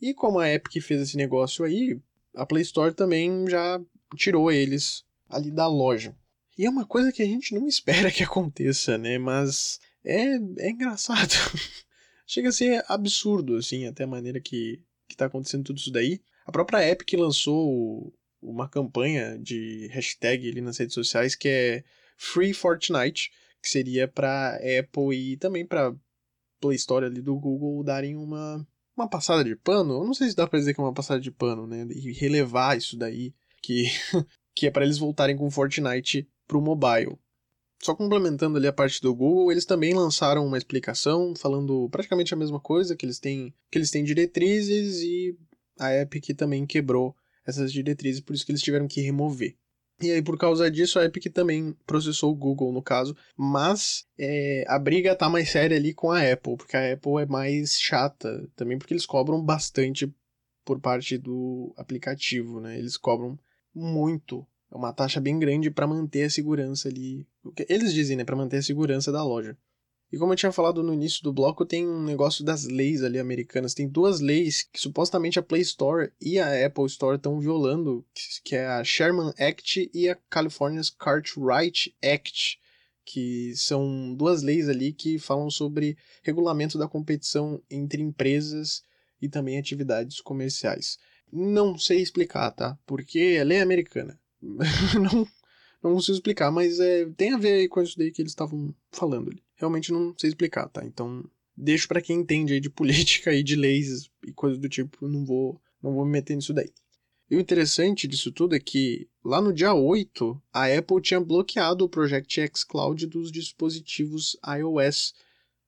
E 0.00 0.12
como 0.12 0.38
a 0.38 0.48
Epic 0.50 0.82
fez 0.82 1.02
esse 1.02 1.16
negócio 1.16 1.64
aí, 1.64 2.00
a 2.34 2.44
Play 2.44 2.62
Store 2.62 2.94
também 2.94 3.48
já 3.48 3.80
tirou 4.16 4.50
eles 4.50 5.04
ali 5.28 5.50
da 5.50 5.68
loja. 5.68 6.16
E 6.58 6.66
é 6.66 6.70
uma 6.70 6.84
coisa 6.84 7.12
que 7.12 7.22
a 7.22 7.26
gente 7.26 7.54
não 7.54 7.66
espera 7.68 8.10
que 8.10 8.22
aconteça, 8.22 8.98
né? 8.98 9.18
Mas 9.18 9.78
é, 10.04 10.36
é 10.58 10.70
engraçado. 10.70 11.32
Chega 12.26 12.48
a 12.48 12.52
ser 12.52 12.84
absurdo, 12.88 13.56
assim, 13.56 13.86
até 13.86 14.04
a 14.04 14.06
maneira 14.06 14.40
que, 14.40 14.80
que 15.08 15.16
tá 15.16 15.26
acontecendo 15.26 15.64
tudo 15.64 15.78
isso 15.78 15.90
daí. 15.90 16.20
A 16.46 16.52
própria 16.52 16.88
Epic 16.88 17.12
lançou 17.14 18.12
uma 18.42 18.68
campanha 18.68 19.38
de 19.38 19.88
hashtag 19.92 20.48
ali 20.48 20.60
nas 20.60 20.78
redes 20.78 20.94
sociais 20.94 21.34
que 21.34 21.48
é 21.48 21.84
Free 22.16 22.52
Fortnite, 22.52 23.30
que 23.62 23.68
seria 23.68 24.06
para 24.08 24.56
Apple 24.56 25.14
e 25.14 25.36
também 25.36 25.66
para 25.66 25.94
Play 26.60 26.76
Store 26.76 27.06
ali 27.06 27.20
do 27.20 27.36
Google 27.36 27.82
darem 27.82 28.16
uma, 28.16 28.66
uma 28.96 29.08
passada 29.08 29.42
de 29.42 29.56
pano. 29.56 29.94
Eu 29.94 30.04
não 30.04 30.14
sei 30.14 30.28
se 30.28 30.36
dá 30.36 30.46
pra 30.46 30.58
dizer 30.58 30.74
que 30.74 30.80
é 30.80 30.84
uma 30.84 30.92
passada 30.92 31.20
de 31.20 31.30
pano, 31.30 31.66
né? 31.66 31.86
E 31.90 32.12
relevar 32.12 32.76
isso 32.76 32.96
daí, 32.96 33.34
que, 33.62 33.84
que 34.54 34.66
é 34.66 34.70
para 34.70 34.84
eles 34.84 34.98
voltarem 34.98 35.36
com 35.36 35.50
Fortnite 35.50 36.28
pro 36.46 36.60
mobile. 36.60 37.18
Só 37.82 37.94
complementando 37.94 38.58
ali 38.58 38.66
a 38.66 38.72
parte 38.72 39.00
do 39.00 39.14
Google, 39.14 39.50
eles 39.50 39.64
também 39.64 39.94
lançaram 39.94 40.46
uma 40.46 40.58
explicação 40.58 41.34
falando 41.34 41.88
praticamente 41.88 42.34
a 42.34 42.36
mesma 42.36 42.60
coisa, 42.60 42.94
que 42.94 43.06
eles 43.06 43.18
têm, 43.18 43.54
que 43.70 43.78
eles 43.78 43.90
têm 43.90 44.04
diretrizes 44.04 45.00
e 45.00 45.34
a 45.78 45.94
Epic 45.94 46.36
também 46.36 46.66
quebrou 46.66 47.16
essas 47.46 47.72
diretrizes, 47.72 48.20
por 48.20 48.34
isso 48.34 48.44
que 48.44 48.52
eles 48.52 48.62
tiveram 48.62 48.88
que 48.88 49.00
remover. 49.00 49.56
E 50.02 50.10
aí, 50.10 50.22
por 50.22 50.38
causa 50.38 50.70
disso, 50.70 50.98
a 50.98 51.04
Epic 51.04 51.26
também 51.26 51.76
processou 51.86 52.32
o 52.32 52.34
Google, 52.34 52.72
no 52.72 52.82
caso. 52.82 53.14
Mas 53.36 54.06
é, 54.18 54.64
a 54.66 54.78
briga 54.78 55.14
tá 55.14 55.28
mais 55.28 55.50
séria 55.50 55.76
ali 55.76 55.92
com 55.92 56.10
a 56.10 56.20
Apple, 56.20 56.56
porque 56.56 56.74
a 56.74 56.94
Apple 56.94 57.20
é 57.20 57.26
mais 57.26 57.78
chata 57.78 58.48
também, 58.56 58.78
porque 58.78 58.94
eles 58.94 59.04
cobram 59.04 59.42
bastante 59.44 60.10
por 60.64 60.80
parte 60.80 61.18
do 61.18 61.74
aplicativo, 61.76 62.60
né? 62.60 62.78
Eles 62.78 62.96
cobram 62.96 63.38
muito. 63.74 64.46
É 64.72 64.76
uma 64.76 64.92
taxa 64.92 65.20
bem 65.20 65.38
grande 65.38 65.70
para 65.70 65.86
manter 65.86 66.24
a 66.24 66.30
segurança 66.30 66.88
ali. 66.88 67.26
Eles 67.68 67.92
dizem, 67.92 68.16
né? 68.16 68.24
Para 68.24 68.36
manter 68.36 68.58
a 68.58 68.62
segurança 68.62 69.12
da 69.12 69.22
loja. 69.22 69.56
E 70.12 70.18
como 70.18 70.32
eu 70.32 70.36
tinha 70.36 70.50
falado 70.50 70.82
no 70.82 70.92
início 70.92 71.22
do 71.22 71.32
bloco, 71.32 71.64
tem 71.64 71.86
um 71.86 72.02
negócio 72.02 72.44
das 72.44 72.64
leis 72.64 73.04
ali 73.04 73.18
americanas. 73.18 73.74
Tem 73.74 73.88
duas 73.88 74.18
leis 74.18 74.64
que 74.64 74.80
supostamente 74.80 75.38
a 75.38 75.42
Play 75.42 75.62
Store 75.62 76.10
e 76.20 76.40
a 76.40 76.66
Apple 76.66 76.86
Store 76.86 77.16
estão 77.16 77.38
violando, 77.38 78.04
que 78.42 78.56
é 78.56 78.66
a 78.66 78.82
Sherman 78.82 79.32
Act 79.38 79.88
e 79.94 80.08
a 80.08 80.16
California's 80.28 80.90
Cartwright 80.90 81.94
Act, 82.02 82.58
que 83.04 83.54
são 83.54 84.12
duas 84.14 84.42
leis 84.42 84.68
ali 84.68 84.92
que 84.92 85.16
falam 85.16 85.48
sobre 85.48 85.96
regulamento 86.24 86.76
da 86.76 86.88
competição 86.88 87.62
entre 87.70 88.02
empresas 88.02 88.82
e 89.22 89.28
também 89.28 89.58
atividades 89.58 90.20
comerciais. 90.20 90.98
Não 91.32 91.78
sei 91.78 92.00
explicar, 92.00 92.50
tá? 92.50 92.76
Porque 92.84 93.38
a 93.40 93.44
lei 93.44 93.58
é 93.58 93.62
americana. 93.62 94.18
não, 94.42 95.28
não 95.80 95.94
consigo 95.94 96.16
explicar, 96.16 96.50
mas 96.50 96.80
é, 96.80 97.04
tem 97.16 97.32
a 97.32 97.38
ver 97.38 97.68
com 97.68 97.80
isso 97.80 97.96
daí 97.96 98.10
que 98.10 98.20
eles 98.20 98.32
estavam 98.32 98.74
falando 98.90 99.30
ali 99.30 99.40
realmente 99.60 99.92
não 99.92 100.14
sei 100.18 100.30
explicar, 100.30 100.68
tá? 100.68 100.84
Então, 100.84 101.22
deixo 101.56 101.86
para 101.86 102.00
quem 102.00 102.20
entende 102.20 102.54
aí 102.54 102.60
de 102.60 102.68
política 102.70 103.32
e 103.32 103.42
de 103.42 103.54
leis 103.54 104.10
e 104.26 104.32
coisas 104.32 104.58
do 104.58 104.68
tipo, 104.68 105.06
não 105.06 105.24
vou, 105.24 105.60
não 105.82 105.94
vou 105.94 106.04
me 106.04 106.10
meter 106.10 106.34
nisso 106.34 106.54
daí. 106.54 106.72
E 107.30 107.36
o 107.36 107.40
interessante 107.40 108.08
disso 108.08 108.32
tudo 108.32 108.56
é 108.56 108.58
que 108.58 109.08
lá 109.24 109.40
no 109.40 109.52
dia 109.52 109.72
8, 109.72 110.42
a 110.52 110.66
Apple 110.66 111.00
tinha 111.00 111.20
bloqueado 111.20 111.84
o 111.84 111.88
Project 111.88 112.40
X 112.40 112.64
Cloud 112.64 113.06
dos 113.06 113.30
dispositivos 113.30 114.36
iOS. 114.58 115.14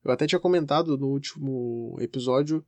Eu 0.03 0.11
até 0.11 0.27
tinha 0.27 0.39
comentado 0.39 0.97
no 0.97 1.07
último 1.07 1.95
episódio 2.01 2.65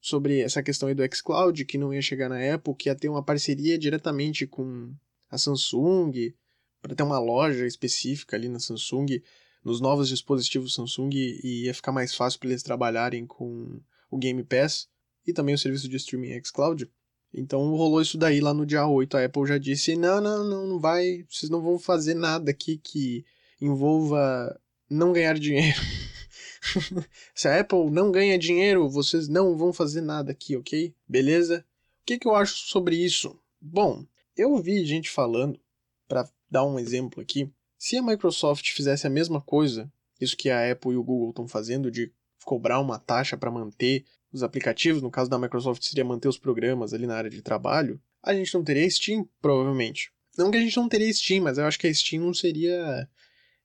sobre 0.00 0.40
essa 0.40 0.62
questão 0.62 0.88
aí 0.88 0.94
do 0.94 1.02
xCloud, 1.14 1.66
que 1.66 1.76
não 1.76 1.92
ia 1.92 2.00
chegar 2.00 2.30
na 2.30 2.54
Apple, 2.54 2.74
que 2.74 2.88
ia 2.88 2.94
ter 2.94 3.10
uma 3.10 3.22
parceria 3.22 3.76
diretamente 3.76 4.46
com 4.46 4.94
a 5.28 5.36
Samsung, 5.36 6.32
para 6.80 6.94
ter 6.94 7.02
uma 7.02 7.18
loja 7.18 7.66
específica 7.66 8.36
ali 8.36 8.48
na 8.48 8.58
Samsung 8.58 9.20
nos 9.64 9.80
novos 9.80 10.08
dispositivos 10.08 10.74
Samsung 10.74 11.10
e 11.12 11.64
ia 11.64 11.74
ficar 11.74 11.92
mais 11.92 12.14
fácil 12.14 12.38
para 12.40 12.48
eles 12.48 12.62
trabalharem 12.62 13.26
com 13.26 13.80
o 14.10 14.18
Game 14.18 14.42
Pass 14.44 14.88
e 15.26 15.32
também 15.32 15.54
o 15.54 15.58
serviço 15.58 15.88
de 15.88 15.96
streaming 15.96 16.40
xCloud. 16.44 16.90
Então 17.32 17.60
rolou 17.76 18.00
isso 18.00 18.18
daí 18.18 18.40
lá 18.40 18.52
no 18.52 18.66
dia 18.66 18.86
8. 18.86 19.16
A 19.16 19.24
Apple 19.24 19.46
já 19.46 19.58
disse: 19.58 19.96
não, 19.96 20.20
não, 20.20 20.44
não, 20.44 20.66
não 20.66 20.80
vai, 20.80 21.24
vocês 21.28 21.48
não 21.48 21.62
vão 21.62 21.78
fazer 21.78 22.14
nada 22.14 22.50
aqui 22.50 22.78
que 22.78 23.24
envolva 23.60 24.58
não 24.88 25.12
ganhar 25.12 25.38
dinheiro. 25.38 25.78
Se 27.34 27.48
a 27.48 27.60
Apple 27.60 27.90
não 27.90 28.10
ganha 28.10 28.38
dinheiro, 28.38 28.88
vocês 28.88 29.28
não 29.28 29.56
vão 29.56 29.72
fazer 29.72 30.00
nada 30.00 30.32
aqui, 30.32 30.56
ok? 30.56 30.94
Beleza? 31.08 31.64
O 32.02 32.06
que, 32.06 32.18
que 32.18 32.26
eu 32.26 32.34
acho 32.34 32.56
sobre 32.56 32.96
isso? 32.96 33.38
Bom, 33.60 34.04
eu 34.36 34.56
vi 34.58 34.84
gente 34.84 35.08
falando, 35.08 35.60
para 36.08 36.28
dar 36.50 36.64
um 36.64 36.78
exemplo 36.78 37.22
aqui, 37.22 37.50
se 37.80 37.96
a 37.96 38.02
Microsoft 38.02 38.72
fizesse 38.72 39.06
a 39.06 39.10
mesma 39.10 39.40
coisa, 39.40 39.90
isso 40.20 40.36
que 40.36 40.50
a 40.50 40.70
Apple 40.70 40.92
e 40.92 40.96
o 40.96 41.02
Google 41.02 41.30
estão 41.30 41.48
fazendo, 41.48 41.90
de 41.90 42.12
cobrar 42.44 42.78
uma 42.78 42.98
taxa 42.98 43.38
para 43.38 43.50
manter 43.50 44.04
os 44.30 44.42
aplicativos, 44.42 45.00
no 45.00 45.10
caso 45.10 45.30
da 45.30 45.38
Microsoft 45.38 45.82
seria 45.82 46.04
manter 46.04 46.28
os 46.28 46.36
programas 46.36 46.92
ali 46.92 47.06
na 47.06 47.16
área 47.16 47.30
de 47.30 47.40
trabalho, 47.40 47.98
a 48.22 48.34
gente 48.34 48.52
não 48.52 48.62
teria 48.62 48.88
Steam, 48.90 49.26
provavelmente. 49.40 50.12
Não 50.36 50.50
que 50.50 50.58
a 50.58 50.60
gente 50.60 50.76
não 50.76 50.90
teria 50.90 51.10
Steam, 51.10 51.42
mas 51.42 51.56
eu 51.56 51.64
acho 51.64 51.78
que 51.78 51.86
a 51.86 51.94
Steam 51.94 52.22
não 52.22 52.34
seria 52.34 53.08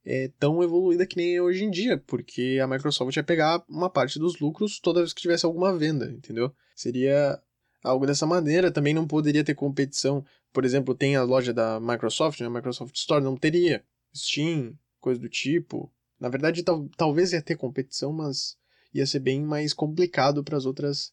é, 0.05 0.31
tão 0.39 0.63
evoluída 0.63 1.05
que 1.05 1.17
nem 1.17 1.35
é 1.35 1.41
hoje 1.41 1.65
em 1.65 1.69
dia, 1.69 1.97
porque 1.97 2.57
a 2.63 2.67
Microsoft 2.67 3.13
ia 3.17 3.23
pegar 3.23 3.65
uma 3.67 3.89
parte 3.89 4.17
dos 4.17 4.39
lucros 4.39 4.79
toda 4.79 5.01
vez 5.01 5.11
que 5.11 5.21
tivesse 5.21 5.45
alguma 5.45 5.77
venda, 5.77 6.09
entendeu? 6.09 6.55
Seria 6.73 7.37
algo 7.83 8.07
dessa 8.07 8.25
maneira, 8.25 8.71
também 8.71 8.93
não 8.93 9.05
poderia 9.05 9.43
ter 9.43 9.55
competição. 9.55 10.23
Por 10.53 10.63
exemplo, 10.63 10.95
tem 10.95 11.17
a 11.17 11.23
loja 11.23 11.53
da 11.53 11.81
Microsoft, 11.81 12.39
né? 12.39 12.47
a 12.47 12.49
Microsoft 12.49 12.95
Store, 12.95 13.21
não 13.21 13.35
teria. 13.35 13.83
Steam, 14.15 14.77
coisa 14.99 15.19
do 15.19 15.29
tipo. 15.29 15.91
Na 16.19 16.29
verdade, 16.29 16.63
tal, 16.63 16.87
talvez 16.97 17.33
ia 17.33 17.41
ter 17.41 17.57
competição, 17.57 18.13
mas 18.13 18.57
ia 18.93 19.05
ser 19.05 19.19
bem 19.19 19.41
mais 19.41 19.73
complicado 19.73 20.43
para 20.43 20.57
as 20.57 20.65
outras 20.65 21.11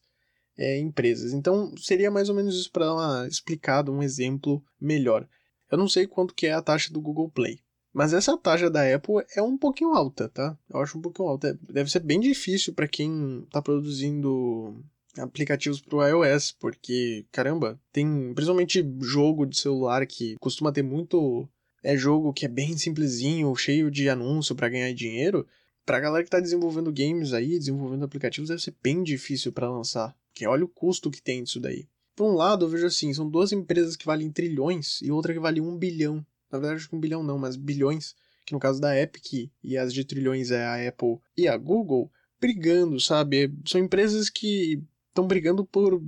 é, 0.57 0.79
empresas. 0.79 1.33
Então, 1.33 1.75
seria 1.77 2.09
mais 2.09 2.29
ou 2.29 2.35
menos 2.35 2.55
isso 2.55 2.71
para 2.71 2.85
dar 2.85 2.93
uma 2.93 3.27
explicado, 3.27 3.91
um 3.91 4.01
exemplo 4.01 4.63
melhor. 4.79 5.27
Eu 5.71 5.77
não 5.77 5.87
sei 5.87 6.07
quanto 6.07 6.33
que 6.33 6.47
é 6.47 6.53
a 6.53 6.61
taxa 6.61 6.93
do 6.93 7.01
Google 7.01 7.29
Play, 7.29 7.59
mas 7.91 8.13
essa 8.13 8.37
taxa 8.37 8.69
da 8.69 8.95
Apple 8.95 9.25
é 9.35 9.41
um 9.41 9.57
pouquinho 9.57 9.93
alta, 9.93 10.29
tá? 10.29 10.57
Eu 10.69 10.79
acho 10.79 10.97
um 10.97 11.01
pouquinho 11.01 11.27
alta. 11.27 11.57
Deve 11.61 11.89
ser 11.91 11.99
bem 11.99 12.19
difícil 12.19 12.73
para 12.73 12.87
quem 12.87 13.43
está 13.43 13.61
produzindo 13.61 14.83
aplicativos 15.17 15.81
para 15.81 15.97
o 15.97 16.07
iOS, 16.07 16.51
porque, 16.51 17.25
caramba, 17.31 17.79
tem 17.91 18.33
principalmente 18.33 18.83
jogo 19.01 19.45
de 19.45 19.57
celular 19.57 20.05
que 20.07 20.35
costuma 20.39 20.71
ter 20.71 20.81
muito 20.81 21.47
é 21.83 21.97
jogo 21.97 22.33
que 22.33 22.45
é 22.45 22.49
bem 22.49 22.77
simplesinho, 22.77 23.55
cheio 23.55 23.91
de 23.91 24.09
anúncio 24.09 24.55
para 24.55 24.69
ganhar 24.69 24.93
dinheiro, 24.93 25.45
pra 25.85 25.99
galera 25.99 26.23
que 26.23 26.29
tá 26.29 26.39
desenvolvendo 26.39 26.91
games 26.91 27.33
aí, 27.33 27.59
desenvolvendo 27.59 28.05
aplicativos, 28.05 28.49
deve 28.49 28.61
ser 28.61 28.73
bem 28.81 29.03
difícil 29.03 29.51
para 29.51 29.69
lançar. 29.69 30.15
Porque 30.31 30.47
olha 30.47 30.65
o 30.65 30.69
custo 30.69 31.11
que 31.11 31.21
tem 31.21 31.43
disso 31.43 31.59
daí. 31.59 31.87
Por 32.15 32.31
um 32.31 32.35
lado, 32.35 32.65
eu 32.65 32.69
vejo 32.69 32.85
assim, 32.85 33.13
são 33.13 33.29
duas 33.29 33.51
empresas 33.51 33.95
que 33.95 34.05
valem 34.05 34.31
trilhões 34.31 35.01
e 35.01 35.11
outra 35.11 35.33
que 35.33 35.39
vale 35.39 35.59
um 35.59 35.77
bilhão. 35.77 36.25
Na 36.51 36.59
verdade, 36.59 36.77
acho 36.77 36.89
que 36.89 36.95
um 36.95 36.99
bilhão 36.99 37.23
não, 37.23 37.37
mas 37.37 37.55
bilhões. 37.55 38.15
Que 38.45 38.53
no 38.53 38.59
caso 38.59 38.79
da 38.79 38.97
Epic 38.99 39.49
e 39.63 39.77
as 39.77 39.93
de 39.93 40.03
trilhões 40.03 40.51
é 40.51 40.63
a 40.63 40.87
Apple 40.87 41.17
e 41.35 41.47
a 41.47 41.57
Google, 41.57 42.11
brigando, 42.39 42.99
sabe? 42.99 43.53
São 43.65 43.79
empresas 43.79 44.29
que 44.29 44.81
estão 45.09 45.27
brigando 45.27 45.65
por 45.65 46.01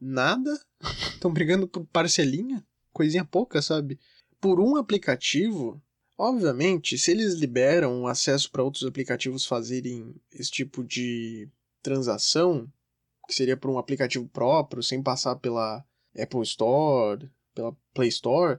nada, 0.00 0.58
estão 1.14 1.32
brigando 1.32 1.68
por 1.68 1.84
parcelinha, 1.86 2.64
coisinha 2.92 3.24
pouca, 3.24 3.60
sabe? 3.60 3.98
Por 4.40 4.60
um 4.60 4.76
aplicativo, 4.76 5.80
obviamente, 6.16 6.98
se 6.98 7.10
eles 7.10 7.34
liberam 7.34 8.06
acesso 8.06 8.50
para 8.50 8.62
outros 8.62 8.84
aplicativos 8.84 9.46
fazerem 9.46 10.14
esse 10.32 10.50
tipo 10.50 10.84
de 10.84 11.48
transação, 11.82 12.70
que 13.26 13.34
seria 13.34 13.56
por 13.56 13.70
um 13.70 13.78
aplicativo 13.78 14.28
próprio, 14.28 14.82
sem 14.82 15.02
passar 15.02 15.36
pela 15.36 15.84
Apple 16.18 16.42
Store, 16.42 17.30
pela 17.54 17.76
Play 17.94 18.08
Store, 18.08 18.58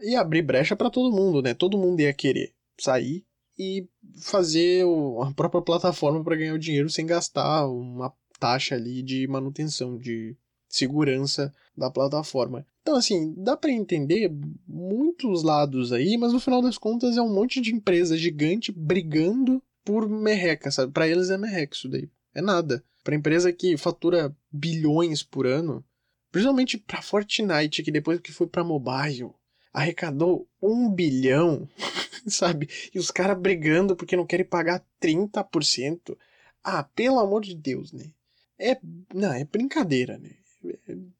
ia 0.00 0.20
abrir 0.20 0.42
brecha 0.42 0.76
para 0.76 0.90
todo 0.90 1.14
mundo, 1.14 1.42
né? 1.42 1.54
Todo 1.54 1.78
mundo 1.78 2.00
ia 2.00 2.12
querer 2.12 2.54
sair 2.78 3.24
e 3.58 3.86
fazer 4.22 4.84
a 5.22 5.32
própria 5.32 5.62
plataforma 5.62 6.24
para 6.24 6.36
ganhar 6.36 6.54
o 6.54 6.58
dinheiro 6.58 6.88
sem 6.88 7.04
gastar 7.04 7.66
uma 7.68 8.12
taxa 8.38 8.74
ali 8.74 9.02
de 9.02 9.26
manutenção, 9.28 9.98
de 9.98 10.36
segurança 10.70 11.52
da 11.76 11.90
plataforma. 11.90 12.64
Então, 12.80 12.94
assim, 12.94 13.34
dá 13.36 13.56
para 13.56 13.72
entender 13.72 14.32
muitos 14.66 15.42
lados 15.42 15.92
aí, 15.92 16.16
mas 16.16 16.32
no 16.32 16.40
final 16.40 16.62
das 16.62 16.78
contas 16.78 17.16
é 17.16 17.22
um 17.22 17.32
monte 17.32 17.60
de 17.60 17.74
empresa 17.74 18.16
gigante 18.16 18.72
brigando 18.72 19.62
por 19.84 20.08
merreca, 20.08 20.70
sabe? 20.70 20.92
Para 20.92 21.08
eles 21.08 21.28
é 21.28 21.36
merreca 21.36 21.74
isso 21.74 21.88
daí. 21.88 22.08
É 22.32 22.40
nada. 22.40 22.82
Para 23.02 23.16
empresa 23.16 23.52
que 23.52 23.76
fatura 23.76 24.34
bilhões 24.50 25.22
por 25.22 25.46
ano, 25.46 25.84
principalmente 26.30 26.78
para 26.78 27.02
Fortnite, 27.02 27.82
que 27.82 27.90
depois 27.90 28.20
que 28.20 28.32
foi 28.32 28.46
para 28.46 28.62
mobile, 28.62 29.30
arrecadou 29.72 30.48
um 30.62 30.88
bilhão, 30.88 31.68
sabe? 32.26 32.68
E 32.94 32.98
os 32.98 33.10
caras 33.10 33.38
brigando 33.38 33.96
porque 33.96 34.16
não 34.16 34.26
querem 34.26 34.46
pagar 34.46 34.84
30%. 35.02 36.16
Ah, 36.62 36.84
pelo 36.84 37.18
amor 37.18 37.42
de 37.42 37.54
Deus, 37.54 37.92
né? 37.92 38.12
É, 38.58 38.78
não, 39.14 39.32
é 39.32 39.44
brincadeira, 39.44 40.18
né? 40.18 40.32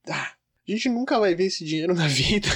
Ah, 0.08 0.32
a 0.68 0.70
gente 0.70 0.88
nunca 0.88 1.18
vai 1.18 1.34
ver 1.34 1.46
esse 1.46 1.64
dinheiro 1.64 1.94
na 1.94 2.06
vida. 2.08 2.48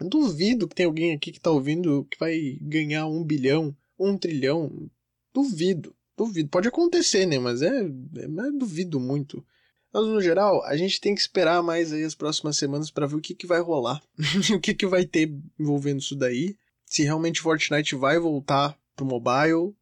Duvido 0.00 0.68
que 0.68 0.74
tem 0.74 0.86
alguém 0.86 1.12
aqui 1.12 1.32
que 1.32 1.40
tá 1.40 1.50
ouvindo 1.50 2.06
que 2.10 2.18
vai 2.18 2.56
ganhar 2.60 3.06
um 3.06 3.24
bilhão, 3.24 3.76
um 3.98 4.16
trilhão. 4.16 4.88
Duvido, 5.34 5.94
duvido. 6.16 6.48
Pode 6.48 6.68
acontecer, 6.68 7.26
né? 7.26 7.38
Mas 7.38 7.62
é, 7.62 7.80
é 8.16 8.28
mas 8.28 8.52
duvido 8.56 9.00
muito. 9.00 9.44
Mas 9.92 10.06
no 10.06 10.20
geral, 10.20 10.62
a 10.64 10.76
gente 10.76 11.00
tem 11.00 11.14
que 11.14 11.20
esperar 11.20 11.62
mais 11.62 11.92
aí 11.92 12.04
as 12.04 12.14
próximas 12.14 12.56
semanas 12.56 12.90
para 12.90 13.06
ver 13.06 13.16
o 13.16 13.20
que, 13.20 13.34
que 13.34 13.46
vai 13.46 13.60
rolar, 13.60 14.02
o 14.54 14.60
que, 14.60 14.74
que 14.74 14.86
vai 14.86 15.04
ter 15.04 15.32
envolvendo 15.58 16.00
isso 16.00 16.14
daí. 16.14 16.56
Se 16.84 17.02
realmente 17.02 17.40
Fortnite 17.40 17.94
vai 17.94 18.18
voltar 18.18 18.78
pro 18.94 19.06
mobile. 19.06 19.74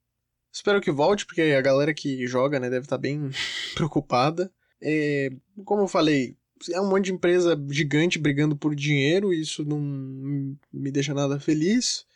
Espero 0.53 0.81
que 0.81 0.91
volte, 0.91 1.27
porque 1.27 1.43
a 1.43 1.61
galera 1.61 1.93
que 1.93 2.27
joga, 2.27 2.59
né, 2.59 2.71
deve 2.71 2.87
estar 2.87 2.97
tá 2.97 3.01
bem 3.01 3.31
preocupada. 3.75 4.51
É, 4.81 5.31
como 5.65 5.83
eu 5.83 5.89
falei, 5.89 6.37
é 6.73 6.81
um 6.81 6.89
monte 6.89 7.07
de 7.07 7.13
empresa 7.13 7.61
gigante 7.71 8.19
brigando 8.19 8.57
por 8.57 8.75
dinheiro, 8.75 9.33
isso 9.33 9.65
não 9.65 9.79
me 10.73 10.91
deixa 10.91 11.15
nada 11.15 11.39
feliz. 11.39 12.07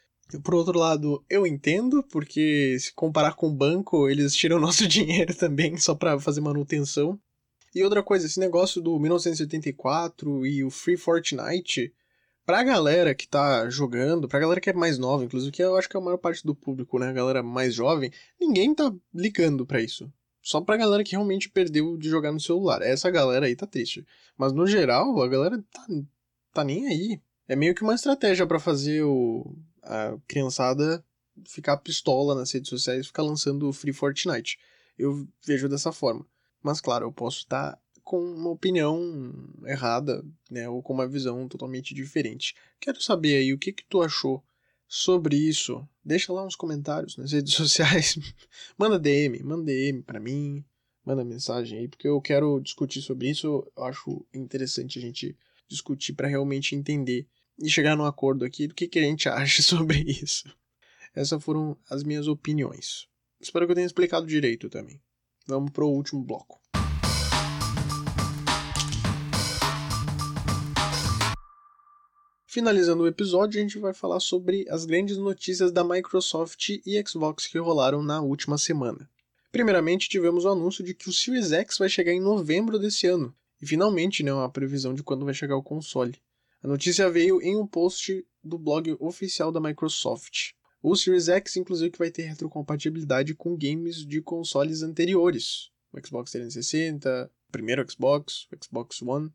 Por 0.45 0.55
outro 0.55 0.79
lado, 0.79 1.25
eu 1.29 1.47
entendo, 1.47 2.05
porque 2.05 2.77
se 2.79 2.93
comparar 2.95 3.35
com 3.35 3.49
o 3.49 3.55
banco, 3.55 4.09
eles 4.09 4.35
tiram 4.35 4.61
nosso 4.61 4.87
dinheiro 4.89 5.35
também 5.35 5.77
só 5.77 5.95
para 5.95 6.19
fazer 6.21 6.41
manutenção. 6.41 7.19
E 7.75 7.83
outra 7.85 8.03
coisa, 8.03 8.27
esse 8.27 8.41
negócio 8.41 8.81
do 8.81 8.99
1984 8.99 10.47
e 10.47 10.65
o 10.65 10.71
Free 10.71 10.97
Fortnite, 10.97 11.93
pra 12.45 12.65
galera 12.65 13.15
que 13.15 13.29
tá 13.29 13.69
jogando, 13.69 14.29
pra 14.29 14.41
galera 14.41 14.61
que 14.61 14.71
é 14.71 14.73
mais 14.73 14.99
nova, 14.99 15.25
inclusive, 15.25 15.53
que 15.53 15.63
eu 15.63 15.77
acho 15.77 15.89
que 15.89 15.97
é 15.97 16.01
a 16.01 16.03
maior 16.03 16.19
parte 16.19 16.45
do 16.45 16.55
público, 16.55 16.99
né, 16.99 17.09
a 17.09 17.13
galera 17.13 17.43
mais 17.43 17.75
jovem, 17.75 18.11
ninguém 18.41 18.75
tá 18.75 18.93
ligando 19.15 19.65
para 19.65 19.81
isso. 19.81 20.13
Só 20.43 20.61
pra 20.61 20.77
galera 20.77 21.05
que 21.05 21.13
realmente 21.13 21.49
perdeu 21.49 21.97
de 21.97 22.09
jogar 22.09 22.33
no 22.33 22.41
celular. 22.41 22.83
Essa 22.83 23.11
galera 23.11 23.47
aí 23.47 23.55
tá 23.55 23.67
triste. 23.67 24.07
Mas 24.37 24.53
no 24.53 24.67
geral, 24.67 25.21
a 25.21 25.29
galera 25.29 25.63
tá, 25.71 25.87
tá 26.53 26.65
nem 26.65 26.87
aí. 26.87 27.21
É 27.47 27.55
meio 27.55 27.75
que 27.75 27.83
uma 27.83 27.95
estratégia 27.95 28.47
para 28.47 28.59
fazer 28.59 29.03
o, 29.03 29.55
a 29.83 30.17
criançada 30.27 31.05
ficar 31.47 31.77
pistola 31.79 32.35
nas 32.35 32.51
redes 32.53 32.69
sociais 32.69 33.05
e 33.05 33.07
ficar 33.07 33.23
lançando 33.23 33.73
Free 33.73 33.93
Fortnite. 33.93 34.59
Eu 34.99 35.27
vejo 35.45 35.69
dessa 35.69 35.93
forma. 35.93 36.27
Mas 36.63 36.81
claro, 36.81 37.07
eu 37.07 37.13
posso 37.13 37.39
estar 37.39 37.79
com 38.03 38.21
uma 38.21 38.51
opinião 38.51 39.33
errada, 39.65 40.25
né, 40.51 40.69
ou 40.69 40.83
com 40.83 40.93
uma 40.93 41.07
visão 41.07 41.47
totalmente 41.49 41.95
diferente. 41.95 42.55
Quero 42.81 43.01
saber 43.01 43.37
aí 43.37 43.53
o 43.53 43.59
que 43.59 43.73
que 43.73 43.85
tu 43.85 44.03
achou 44.03 44.43
sobre 44.91 45.37
isso. 45.37 45.89
Deixa 46.05 46.33
lá 46.33 46.45
uns 46.45 46.57
comentários 46.57 47.17
nas 47.17 47.31
redes 47.31 47.55
sociais. 47.55 48.19
manda 48.77 48.99
DM, 48.99 49.41
manda 49.45 49.63
DM 49.63 50.03
para 50.03 50.19
mim, 50.19 50.65
manda 51.07 51.25
mensagem 51.25 51.79
aí, 51.79 51.89
porque 51.89 52.09
eu 52.09 52.21
quero 52.21 52.61
discutir 52.61 53.01
sobre 53.01 53.31
isso. 53.31 53.47
Eu 53.77 53.85
acho 53.85 54.27
interessante 54.35 54.99
a 54.99 55.03
gente 55.03 55.39
discutir 55.69 56.13
para 56.15 56.27
realmente 56.27 56.75
entender 56.75 57.29
e 57.63 57.71
chegar 57.71 57.97
num 57.97 58.05
acordo 58.05 58.45
aqui 58.45 58.67
do 58.67 58.75
que, 58.75 58.89
que 58.89 58.99
a 58.99 59.03
gente 59.03 59.29
acha 59.31 59.63
sobre 59.63 60.01
isso. 60.01 60.53
Essas 61.15 61.43
foram 61.43 61.77
as 61.89 62.03
minhas 62.03 62.27
opiniões. 62.27 63.07
Espero 63.41 63.67
que 63.67 63.71
eu 63.71 63.77
tenha 63.77 63.87
explicado 63.87 64.27
direito 64.27 64.69
também. 64.69 65.01
Vamos 65.47 65.71
pro 65.71 65.89
último 65.89 66.23
bloco. 66.23 66.61
Finalizando 72.53 73.05
o 73.05 73.07
episódio, 73.07 73.61
a 73.61 73.63
gente 73.63 73.79
vai 73.79 73.95
falar 73.95 74.19
sobre 74.19 74.67
as 74.69 74.85
grandes 74.85 75.17
notícias 75.17 75.71
da 75.71 75.85
Microsoft 75.85 76.71
e 76.85 77.01
Xbox 77.07 77.47
que 77.47 77.59
rolaram 77.59 78.03
na 78.03 78.21
última 78.21 78.59
semana. 78.59 79.09
Primeiramente, 79.53 80.09
tivemos 80.09 80.45
o 80.45 80.49
anúncio 80.49 80.83
de 80.83 80.93
que 80.93 81.09
o 81.09 81.13
Series 81.13 81.53
X 81.53 81.79
vai 81.79 81.89
chegar 81.89 82.13
em 82.13 82.19
novembro 82.19 82.77
desse 82.77 83.07
ano, 83.07 83.33
e 83.63 83.67
finalmente 83.69 84.25
né, 84.25 84.33
uma 84.33 84.51
previsão 84.51 84.93
de 84.93 85.05
quando 85.05 85.25
vai 85.25 85.33
chegar 85.33 85.57
o 85.57 85.63
console. 85.63 86.21
A 86.61 86.67
notícia 86.67 87.09
veio 87.09 87.41
em 87.41 87.57
um 87.57 87.65
post 87.65 88.27
do 88.43 88.59
blog 88.59 88.97
oficial 88.99 89.53
da 89.53 89.61
Microsoft. 89.61 90.51
O 90.83 90.97
Series 90.97 91.29
X, 91.29 91.55
inclusive, 91.55 91.93
que 91.93 92.01
vai 92.01 92.11
ter 92.11 92.23
retrocompatibilidade 92.23 93.33
com 93.33 93.57
games 93.57 94.05
de 94.05 94.21
consoles 94.21 94.83
anteriores. 94.83 95.71
O 95.93 96.05
Xbox 96.05 96.33
360, 96.33 97.31
o 97.49 97.53
primeiro 97.53 97.89
Xbox, 97.89 98.49
o 98.51 98.57
Xbox 98.61 99.01
One. 99.03 99.31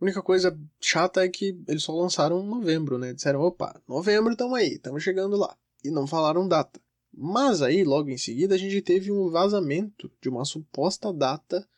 A 0.00 0.04
única 0.04 0.22
coisa 0.22 0.56
chata 0.80 1.24
é 1.24 1.28
que 1.28 1.58
eles 1.66 1.82
só 1.82 1.92
lançaram 1.92 2.40
em 2.40 2.46
novembro, 2.46 2.98
né? 2.98 3.12
Disseram, 3.12 3.40
opa, 3.40 3.80
novembro 3.88 4.36
tamo 4.36 4.54
aí, 4.54 4.74
estamos 4.74 5.02
chegando 5.02 5.36
lá. 5.36 5.56
E 5.84 5.90
não 5.90 6.06
falaram 6.06 6.46
data. 6.46 6.80
Mas 7.12 7.62
aí, 7.62 7.82
logo 7.82 8.10
em 8.10 8.16
seguida, 8.16 8.54
a 8.54 8.58
gente 8.58 8.80
teve 8.80 9.10
um 9.10 9.28
vazamento 9.28 10.10
de 10.20 10.28
uma 10.28 10.44
suposta 10.44 11.12
data 11.12 11.68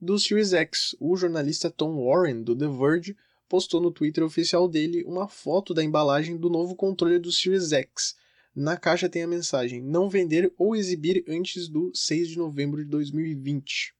do 0.00 0.18
Series 0.18 0.52
X. 0.52 0.94
O 1.00 1.16
jornalista 1.16 1.70
Tom 1.70 2.04
Warren, 2.04 2.42
do 2.42 2.54
The 2.54 2.68
Verge, 2.68 3.16
postou 3.48 3.80
no 3.80 3.90
Twitter 3.90 4.24
oficial 4.24 4.68
dele 4.68 5.02
uma 5.04 5.26
foto 5.26 5.72
da 5.72 5.82
embalagem 5.82 6.36
do 6.36 6.50
novo 6.50 6.74
controle 6.74 7.18
do 7.18 7.32
Series 7.32 7.72
X, 7.72 8.14
na 8.54 8.76
caixa 8.76 9.08
tem 9.08 9.22
a 9.22 9.28
mensagem: 9.28 9.80
não 9.80 10.08
vender 10.08 10.52
ou 10.58 10.74
exibir 10.74 11.24
antes 11.28 11.68
do 11.68 11.90
6 11.94 12.30
de 12.30 12.38
novembro 12.38 12.82
de 12.82 12.90
2020. 12.90 13.94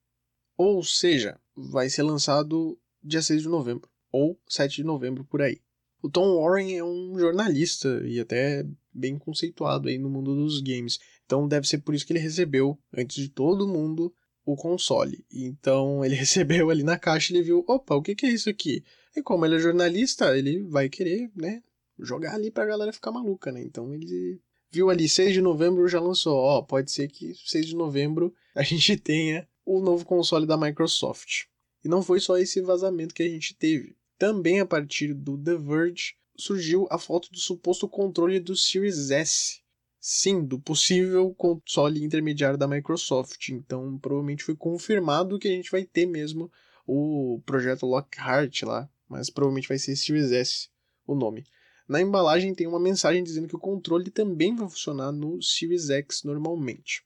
Ou 0.57 0.83
seja, 0.83 1.41
vai 1.55 1.89
ser 1.89 2.03
lançado 2.03 2.79
dia 3.03 3.23
6 3.23 3.43
de 3.43 3.49
novembro, 3.49 3.89
ou 4.13 4.39
7 4.49 4.77
de 4.77 4.85
novembro 4.85 5.25
por 5.25 5.43
aí. 5.43 5.61
O 6.03 6.09
Tom 6.09 6.41
Warren 6.41 6.77
é 6.77 6.85
um 6.85 7.19
jornalista 7.19 8.03
e 8.07 8.19
até 8.19 8.67
bem 8.93 9.19
conceituado 9.19 9.89
aí 9.89 9.99
no 9.99 10.09
mundo 10.09 10.35
dos 10.35 10.61
games. 10.61 10.99
Então 11.27 11.47
deve 11.47 11.69
ser 11.69 11.79
por 11.79 11.95
isso 11.95 12.07
que 12.07 12.13
ele 12.13 12.21
recebeu, 12.21 12.79
antes 12.93 13.17
de 13.17 13.29
todo 13.29 13.69
mundo, 13.69 14.13
o 14.45 14.57
console. 14.57 15.25
Então 15.31 16.03
ele 16.05 16.15
recebeu 16.15 16.71
ali 16.71 16.83
na 16.83 16.99
caixa 16.99 17.33
e 17.33 17.37
ele 17.37 17.45
viu, 17.45 17.65
opa, 17.69 17.95
o 17.95 18.03
que, 18.03 18.15
que 18.15 18.27
é 18.27 18.31
isso 18.31 18.49
aqui? 18.49 18.83
E 19.15 19.23
como 19.23 19.45
ele 19.45 19.57
é 19.57 19.59
jornalista, 19.59 20.37
ele 20.37 20.63
vai 20.63 20.89
querer, 20.89 21.31
né, 21.37 21.63
jogar 21.99 22.35
ali 22.35 22.51
pra 22.51 22.65
galera 22.65 22.93
ficar 22.93 23.13
maluca, 23.13 23.53
né? 23.53 23.63
Então 23.63 23.93
ele 23.93 24.41
viu 24.71 24.89
ali 24.89 25.09
6 25.09 25.35
de 25.35 25.41
novembro 25.41 25.87
já 25.89 26.01
lançou, 26.01 26.37
ó, 26.37 26.63
pode 26.63 26.91
ser 26.91 27.09
que 27.09 27.35
6 27.45 27.67
de 27.67 27.77
novembro 27.77 28.33
a 28.55 28.63
gente 28.65 28.97
tenha 28.97 29.47
o 29.65 29.81
novo 29.81 30.05
console 30.05 30.47
da 30.47 30.57
Microsoft. 30.57 31.50
E 31.85 31.89
não 31.89 32.03
foi 32.03 32.21
só 32.21 32.37
esse 32.37 32.61
vazamento 32.61 33.15
que 33.15 33.23
a 33.23 33.29
gente 33.29 33.55
teve. 33.55 33.97
Também 34.19 34.61
a 34.61 34.67
partir 34.67 35.15
do 35.15 35.39
The 35.39 35.57
Verge 35.57 36.15
surgiu 36.37 36.87
a 36.91 36.99
foto 36.99 37.31
do 37.31 37.39
suposto 37.39 37.89
controle 37.89 38.39
do 38.39 38.57
Series 38.57 39.11
S. 39.11 39.61
Sim, 39.99 40.45
do 40.45 40.59
possível 40.59 41.35
console 41.35 42.03
intermediário 42.03 42.59
da 42.59 42.67
Microsoft. 42.69 43.49
Então, 43.51 43.99
provavelmente 43.99 44.45
foi 44.45 44.57
confirmado 44.57 45.39
que 45.39 45.49
a 45.49 45.51
gente 45.51 45.71
vai 45.71 45.85
ter 45.85 46.07
mesmo 46.07 46.51
o 46.87 47.41
projeto 47.45 47.87
Lockhart 47.87 48.63
lá, 48.63 48.89
mas 49.09 49.29
provavelmente 49.31 49.69
vai 49.69 49.79
ser 49.79 49.97
Series 49.97 50.33
S 50.33 50.69
o 51.07 51.15
nome. 51.15 51.45
Na 51.89 52.01
embalagem 52.01 52.55
tem 52.55 52.67
uma 52.67 52.79
mensagem 52.79 53.23
dizendo 53.23 53.49
que 53.49 53.57
o 53.57 53.61
controle 53.61 54.11
também 54.11 54.55
vai 54.55 54.69
funcionar 54.69 55.13
no 55.13 55.43
Series 55.43 55.91
X 55.91 56.23
normalmente. 56.25 57.05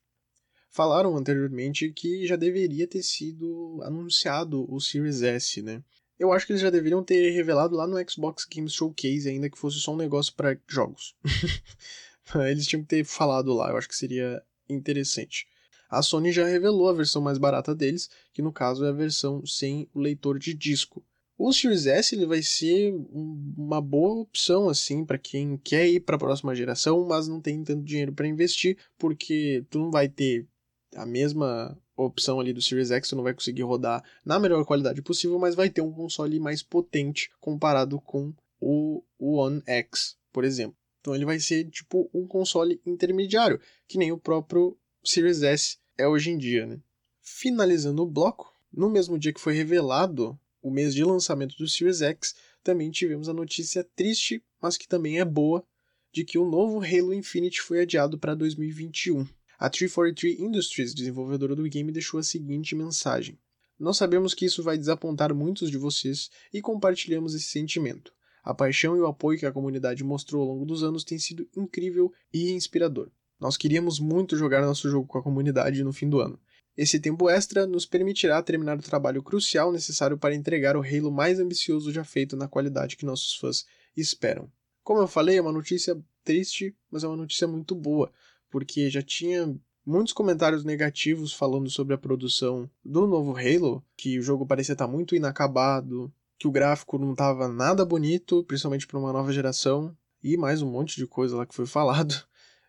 Falaram 0.75 1.17
anteriormente 1.17 1.93
que 1.93 2.27
já 2.27 2.35
deveria 2.35 2.85
ter 2.85 3.05
sido 3.05 3.81
anunciado 3.85 4.67
o 4.69 4.81
Series 4.81 5.23
S, 5.23 5.63
né? 5.63 5.81
Eu 6.19 6.33
acho 6.33 6.45
que 6.45 6.51
eles 6.51 6.63
já 6.63 6.69
deveriam 6.69 7.01
ter 7.01 7.31
revelado 7.31 7.77
lá 7.77 7.87
no 7.87 7.97
Xbox 8.11 8.45
Games 8.45 8.73
Showcase, 8.73 9.29
ainda 9.29 9.49
que 9.49 9.57
fosse 9.57 9.79
só 9.79 9.93
um 9.93 9.97
negócio 9.97 10.35
para 10.35 10.59
jogos. 10.67 11.15
eles 12.51 12.67
tinham 12.67 12.83
que 12.83 12.89
ter 12.89 13.05
falado 13.05 13.55
lá, 13.55 13.71
eu 13.71 13.77
acho 13.77 13.89
que 13.89 13.95
seria 13.95 14.43
interessante. 14.69 15.47
A 15.89 16.03
Sony 16.03 16.33
já 16.33 16.45
revelou 16.45 16.89
a 16.89 16.93
versão 16.93 17.23
mais 17.23 17.39
barata 17.39 17.73
deles, 17.73 18.11
que 18.33 18.43
no 18.43 18.53
caso 18.53 18.85
é 18.85 18.89
a 18.89 18.93
versão 18.93 19.47
sem 19.47 19.89
o 19.95 20.01
leitor 20.01 20.41
de 20.41 20.53
disco. 20.55 21.05
O 21.39 21.53
Series 21.53 21.87
S 21.87 22.17
ele 22.17 22.27
vai 22.27 22.43
ser 22.43 22.93
uma 23.13 23.81
boa 23.81 24.23
opção 24.23 24.69
assim 24.69 25.05
para 25.05 25.19
quem 25.19 25.57
quer 25.57 25.87
ir 25.87 26.01
para 26.01 26.17
a 26.17 26.19
próxima 26.19 26.53
geração, 26.53 27.07
mas 27.07 27.29
não 27.29 27.41
tem 27.41 27.63
tanto 27.63 27.85
dinheiro 27.85 28.13
para 28.13 28.27
investir, 28.27 28.77
porque 28.99 29.65
tu 29.71 29.79
não 29.79 29.93
vai 29.93 30.09
ter 30.09 30.49
a 30.95 31.07
mesma 31.07 31.79
opção 31.97 32.41
ali 32.41 32.53
do 32.53 32.63
Series 32.63 32.91
X, 32.91 33.09
tu 33.09 33.17
não 33.17 33.23
vai 33.23 33.35
conseguir 33.35 33.63
rodar 33.63 34.03
na 34.25 34.39
melhor 34.39 34.65
qualidade 34.65 35.03
possível, 35.03 35.39
mas 35.39 35.55
vai 35.55 35.71
ter 35.71 35.81
um 35.81 35.93
console 35.93 36.39
mais 36.41 36.63
potente 36.63 37.31
comparado 37.41 38.01
com 38.01 38.33
o 38.61 39.03
One 39.19 39.63
X, 39.67 40.17
por 40.33 40.45
exemplo. 40.45 40.77
Então 41.01 41.15
ele 41.15 41.25
vai 41.25 41.39
ser 41.39 41.69
tipo 41.71 42.09
um 42.15 42.27
console 42.27 42.81
intermediário, 42.87 43.61
que 43.87 43.99
nem 43.99 44.11
o 44.11 44.19
próprio 44.19 44.77
Series 45.05 45.43
S 45.43 45.79
é 45.99 46.09
hoje 46.09 46.31
em 46.31 46.39
dia, 46.39 46.67
né? 46.67 46.81
Finalizando 47.21 48.03
o 48.03 48.07
bloco, 48.07 48.53
no 48.73 48.89
mesmo 48.91 49.19
dia 49.19 49.33
que 49.33 49.41
foi 49.41 49.55
revelado 49.55 50.39
o 50.63 50.71
mês 50.71 50.95
de 50.95 51.05
lançamento 51.05 51.57
do 51.57 51.69
Series 51.69 52.01
X, 52.01 52.35
também 52.63 52.91
tivemos 52.91 53.29
a 53.29 53.35
notícia 53.35 53.85
triste, 53.95 54.43
mas 54.61 54.79
que 54.79 54.89
também 54.89 55.21
é 55.21 55.25
boa, 55.25 55.63
de 56.11 56.25
que 56.25 56.39
o 56.39 56.49
novo 56.49 56.79
Halo 56.79 57.13
Infinite 57.13 57.61
foi 57.61 57.83
adiado 57.83 58.19
para 58.19 58.35
2021. 58.35 59.27
A 59.59 59.71
343 59.71 60.41
Industries, 60.41 60.95
desenvolvedora 60.95 61.55
do 61.55 61.63
game, 61.65 61.93
deixou 61.93 62.19
a 62.19 62.23
seguinte 62.23 62.75
mensagem: 62.75 63.39
Nós 63.79 63.97
sabemos 63.97 64.35
que 64.35 64.45
isso 64.45 64.63
vai 64.63 64.77
desapontar 64.77 65.35
muitos 65.35 65.71
de 65.71 65.79
vocês 65.79 66.31
e 66.53 66.61
compartilhamos 66.61 67.35
esse 67.35 67.47
sentimento. 67.47 68.13
A 68.43 68.53
paixão 68.53 68.97
e 68.97 69.01
o 69.01 69.07
apoio 69.07 69.39
que 69.39 69.47
a 69.47 69.53
comunidade 69.53 70.05
mostrou 70.05 70.43
ao 70.43 70.49
longo 70.49 70.67
dos 70.67 70.83
anos 70.83 71.05
tem 71.05 71.19
sido 71.19 71.49
incrível 71.57 72.13
e 72.33 72.53
inspirador. 72.53 73.11
Nós 73.41 73.57
queríamos 73.57 73.99
muito 73.99 74.37
jogar 74.37 74.61
nosso 74.61 74.89
jogo 74.91 75.07
com 75.07 75.19
a 75.19 75.23
comunidade 75.23 75.83
no 75.83 75.93
fim 75.93 76.09
do 76.09 76.21
ano. 76.21 76.39
Esse 76.77 76.99
tempo 76.99 77.31
extra 77.31 77.67
nos 77.67 77.87
permitirá 77.87 78.43
terminar 78.43 78.77
o 78.77 78.83
trabalho 78.83 79.23
crucial 79.23 79.73
necessário 79.73 80.19
para 80.19 80.35
entregar 80.35 80.77
o 80.77 80.83
Halo 80.83 81.11
mais 81.11 81.39
ambicioso 81.39 81.93
já 81.93 82.03
feito 82.03 82.37
na 82.37 82.49
qualidade 82.49 82.97
que 82.97 83.07
nossos 83.07 83.37
fãs 83.37 83.65
esperam. 83.97 84.51
Como 84.83 85.01
eu 85.01 85.07
falei, 85.07 85.39
é 85.39 85.41
uma 85.41 85.53
notícia 85.53 85.97
triste, 86.25 86.77
mas 86.91 87.05
é 87.05 87.07
uma 87.07 87.17
notícia 87.17 87.47
muito 87.47 87.75
boa, 87.75 88.13
porque 88.55 88.89
já 88.89 89.03
tinha 89.03 89.53
muitos 89.85 90.13
comentários 90.13 90.63
negativos 90.63 91.33
falando 91.33 91.69
sobre 91.69 91.93
a 91.93 91.99
produção 91.99 92.71
do 92.85 93.05
novo 93.05 93.37
Halo, 93.37 93.85
que 93.97 94.17
o 94.17 94.23
jogo 94.23 94.47
parecia 94.47 94.75
estar 94.75 94.87
muito 94.87 95.17
inacabado, 95.17 96.09
que 96.39 96.47
o 96.47 96.53
gráfico 96.53 96.97
não 96.97 97.11
estava 97.11 97.49
nada 97.49 97.85
bonito, 97.85 98.45
principalmente 98.45 98.87
para 98.87 98.97
uma 98.97 99.13
nova 99.13 99.33
geração, 99.33 99.93
e 100.23 100.37
mais 100.37 100.63
um 100.63 100.71
monte 100.71 100.95
de 100.95 101.05
coisa 101.05 101.37
lá 101.37 101.45
que 101.45 101.53
foi 101.53 101.67
falado. 101.67 102.15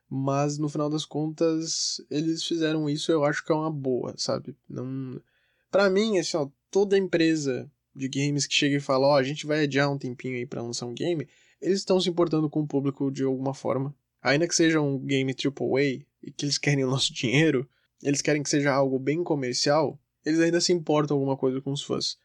Mas 0.09 0.57
no 0.57 0.69
final 0.69 0.89
das 0.89 1.05
contas, 1.05 2.03
eles 2.09 2.43
fizeram 2.43 2.89
isso, 2.89 3.11
eu 3.11 3.23
acho 3.23 3.45
que 3.45 3.51
é 3.51 3.55
uma 3.55 3.69
boa, 3.69 4.15
sabe? 4.17 4.57
Não 4.67 5.21
para 5.69 5.87
mim, 5.87 6.17
assim, 6.17 6.35
ó, 6.35 6.49
toda 6.71 6.97
empresa 6.97 7.71
de 7.95 8.09
games 8.09 8.47
que 8.47 8.55
chega 8.55 8.77
e 8.77 8.79
fala, 8.79 9.05
ó, 9.05 9.11
oh, 9.11 9.17
a 9.17 9.23
gente 9.23 9.45
vai 9.45 9.65
adiar 9.65 9.91
um 9.91 9.99
tempinho 9.99 10.35
aí 10.35 10.47
para 10.47 10.63
lançar 10.63 10.87
um 10.87 10.95
game, 10.95 11.27
eles 11.61 11.77
estão 11.77 12.01
se 12.01 12.09
importando 12.09 12.49
com 12.49 12.61
o 12.61 12.67
público 12.67 13.11
de 13.11 13.21
alguma 13.21 13.53
forma. 13.53 13.93
Ainda 14.25 14.47
que 14.47 14.55
seja 14.55 14.81
um 14.81 14.97
game 14.97 15.31
AAA 15.33 16.03
e 16.23 16.31
que 16.35 16.45
eles 16.45 16.57
querem 16.57 16.83
o 16.83 16.89
nosso 16.89 17.13
dinheiro, 17.13 17.69
eles 18.01 18.23
querem 18.23 18.41
que 18.41 18.49
seja 18.49 18.73
algo 18.73 18.97
bem 18.97 19.23
comercial, 19.23 19.99
eles 20.25 20.39
ainda 20.39 20.59
se 20.59 20.73
importam 20.73 21.15
alguma 21.15 21.37
coisa 21.37 21.61
com 21.61 21.71
os 21.71 21.83
fãs. 21.83 22.17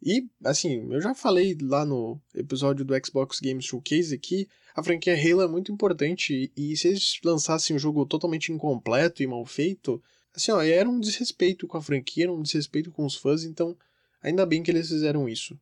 E, 0.00 0.28
assim, 0.44 0.88
eu 0.92 1.00
já 1.00 1.16
falei 1.16 1.58
lá 1.60 1.84
no 1.84 2.20
episódio 2.32 2.84
do 2.84 2.94
Xbox 3.04 3.40
Games 3.40 3.64
Showcase 3.64 4.16
que 4.18 4.46
a 4.72 4.84
franquia 4.84 5.14
Halo 5.14 5.42
é 5.42 5.48
muito 5.48 5.72
importante 5.72 6.52
e 6.56 6.76
se 6.76 6.86
eles 6.86 7.18
lançassem 7.24 7.74
um 7.74 7.78
jogo 7.78 8.06
totalmente 8.06 8.52
incompleto 8.52 9.20
e 9.20 9.26
mal 9.26 9.44
feito, 9.44 10.00
assim, 10.32 10.52
ó, 10.52 10.62
era 10.62 10.88
um 10.88 11.00
desrespeito 11.00 11.66
com 11.66 11.76
a 11.76 11.82
franquia, 11.82 12.26
era 12.26 12.32
um 12.32 12.40
desrespeito 12.40 12.92
com 12.92 13.04
os 13.04 13.16
fãs, 13.16 13.42
então 13.42 13.76
ainda 14.22 14.46
bem 14.46 14.62
que 14.62 14.70
eles 14.70 14.88
fizeram 14.88 15.28
isso. 15.28 15.58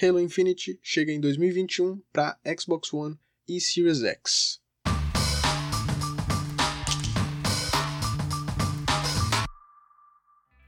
Halo 0.00 0.18
Infinite 0.18 0.80
chega 0.82 1.12
em 1.12 1.20
2021 1.20 2.00
para 2.10 2.38
Xbox 2.58 2.90
One 2.94 3.18
e 3.46 3.60
Series 3.60 4.02
X. 4.02 4.64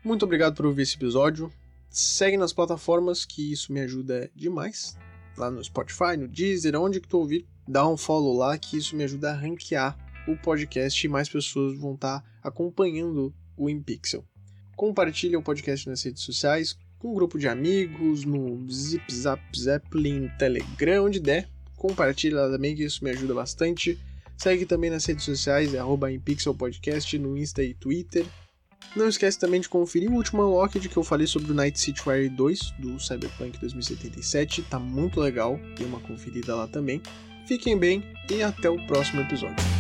Muito 0.09 0.25
obrigado 0.25 0.55
por 0.55 0.65
ouvir 0.65 0.85
esse 0.85 0.97
episódio. 0.97 1.53
Segue 1.91 2.39
nas 2.39 2.51
plataformas 2.51 3.27
que 3.27 3.53
isso 3.53 3.71
me 3.71 3.81
ajuda 3.81 4.31
demais. 4.35 4.97
Lá 5.37 5.51
no 5.51 5.63
Spotify, 5.63 6.17
no 6.19 6.27
Deezer, 6.27 6.75
onde 6.81 6.99
que 6.99 7.07
tu 7.07 7.19
ouvir, 7.19 7.47
dá 7.69 7.87
um 7.87 7.95
follow 7.95 8.35
lá 8.35 8.57
que 8.57 8.79
isso 8.79 8.97
me 8.97 9.05
ajuda 9.05 9.33
a 9.33 9.35
ranquear 9.35 9.99
o 10.27 10.35
podcast 10.35 11.05
e 11.05 11.11
mais 11.11 11.29
pessoas 11.29 11.77
vão 11.77 11.93
estar 11.93 12.21
tá 12.21 12.27
acompanhando 12.43 13.35
o 13.55 13.69
InPixel. 13.69 14.25
Compartilhe 14.75 15.37
o 15.37 15.43
podcast 15.43 15.87
nas 15.87 16.03
redes 16.03 16.23
sociais, 16.23 16.75
com 16.99 17.11
um 17.11 17.15
grupo 17.15 17.39
de 17.39 17.47
amigos, 17.47 18.25
no 18.25 18.67
Zip 18.73 19.15
Zap 19.15 19.43
Zeppelin, 19.55 20.31
Telegram, 20.39 21.05
onde 21.05 21.21
der. 21.21 21.51
Compartilha 21.77 22.41
lá 22.41 22.51
também, 22.51 22.75
que 22.75 22.83
isso 22.83 23.05
me 23.05 23.11
ajuda 23.11 23.35
bastante. 23.35 23.99
Segue 24.39 24.65
também 24.65 24.89
nas 24.89 25.05
redes 25.05 25.27
sociais, 25.27 25.75
é 25.75 25.79
arroba 25.79 26.09
Podcast, 26.57 27.19
no 27.19 27.37
Insta 27.37 27.63
e 27.63 27.75
Twitter. 27.75 28.25
Não 28.97 29.09
esquece 29.09 29.39
também 29.39 29.61
de 29.61 29.69
conferir 29.69 30.11
o 30.11 30.15
último 30.15 30.43
Unlocked 30.43 30.89
que 30.89 30.97
eu 30.97 31.05
falei 31.05 31.27
sobre 31.27 31.53
o 31.53 31.55
Night 31.55 31.79
City 31.79 32.01
Wire 32.07 32.29
2 32.29 32.75
do 32.79 32.99
Cyberpunk 32.99 33.59
2077, 33.59 34.63
tá 34.63 34.79
muito 34.79 35.21
legal, 35.21 35.59
dê 35.77 35.85
uma 35.85 36.01
conferida 36.01 36.55
lá 36.55 36.67
também. 36.67 37.03
Fiquem 37.47 37.79
bem 37.79 38.03
e 38.31 38.43
até 38.43 38.69
o 38.69 38.87
próximo 38.87 39.21
episódio. 39.21 39.78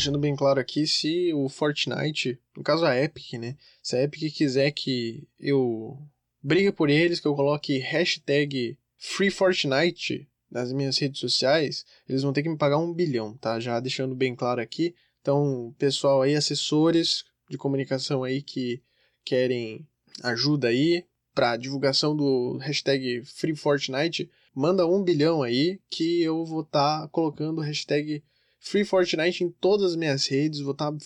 Deixando 0.00 0.18
bem 0.18 0.34
claro 0.34 0.58
aqui, 0.58 0.86
se 0.86 1.30
o 1.34 1.46
Fortnite, 1.50 2.40
no 2.56 2.62
caso 2.62 2.86
a 2.86 2.96
Epic, 2.96 3.34
né? 3.34 3.54
Se 3.82 3.96
a 3.96 4.02
Epic 4.02 4.34
quiser 4.34 4.70
que 4.70 5.28
eu 5.38 5.98
brigue 6.42 6.72
por 6.72 6.88
eles, 6.88 7.20
que 7.20 7.28
eu 7.28 7.34
coloque 7.34 7.76
hashtag 7.76 8.78
FreeFortnite 8.96 10.26
nas 10.50 10.72
minhas 10.72 10.96
redes 10.96 11.20
sociais, 11.20 11.84
eles 12.08 12.22
vão 12.22 12.32
ter 12.32 12.42
que 12.42 12.48
me 12.48 12.56
pagar 12.56 12.78
um 12.78 12.94
bilhão, 12.94 13.36
tá? 13.36 13.60
Já 13.60 13.78
deixando 13.78 14.14
bem 14.14 14.34
claro 14.34 14.62
aqui. 14.62 14.94
Então, 15.20 15.74
pessoal 15.78 16.22
aí, 16.22 16.34
assessores 16.34 17.24
de 17.50 17.58
comunicação 17.58 18.24
aí 18.24 18.40
que 18.40 18.82
querem 19.22 19.86
ajuda 20.22 20.68
aí 20.68 21.04
para 21.34 21.58
divulgação 21.58 22.16
do 22.16 22.56
hashtag 22.56 23.22
FreeFortnite, 23.24 24.30
manda 24.54 24.86
um 24.86 25.04
bilhão 25.04 25.42
aí 25.42 25.78
que 25.90 26.22
eu 26.22 26.42
vou 26.46 26.62
estar 26.62 27.02
tá 27.02 27.08
colocando 27.08 27.58
o 27.58 27.62
hashtag 27.62 28.22
Free 28.60 28.84
Fortnite 28.84 29.42
em 29.42 29.50
todas 29.50 29.92
as 29.92 29.96
minhas 29.96 30.26
redes, 30.26 30.60
vou 30.60 30.72
estar 30.72 30.92
tá 30.92 30.98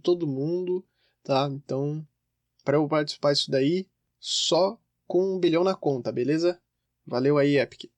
todo 0.00 0.26
mundo, 0.26 0.84
tá? 1.22 1.48
Então, 1.52 2.04
para 2.64 2.78
eu 2.78 2.88
participar 2.88 3.34
disso 3.34 3.50
daí, 3.50 3.86
só 4.18 4.80
com 5.06 5.36
um 5.36 5.38
bilhão 5.38 5.62
na 5.62 5.74
conta, 5.74 6.10
beleza? 6.10 6.60
Valeu 7.06 7.38
aí, 7.38 7.58
Epic. 7.58 7.90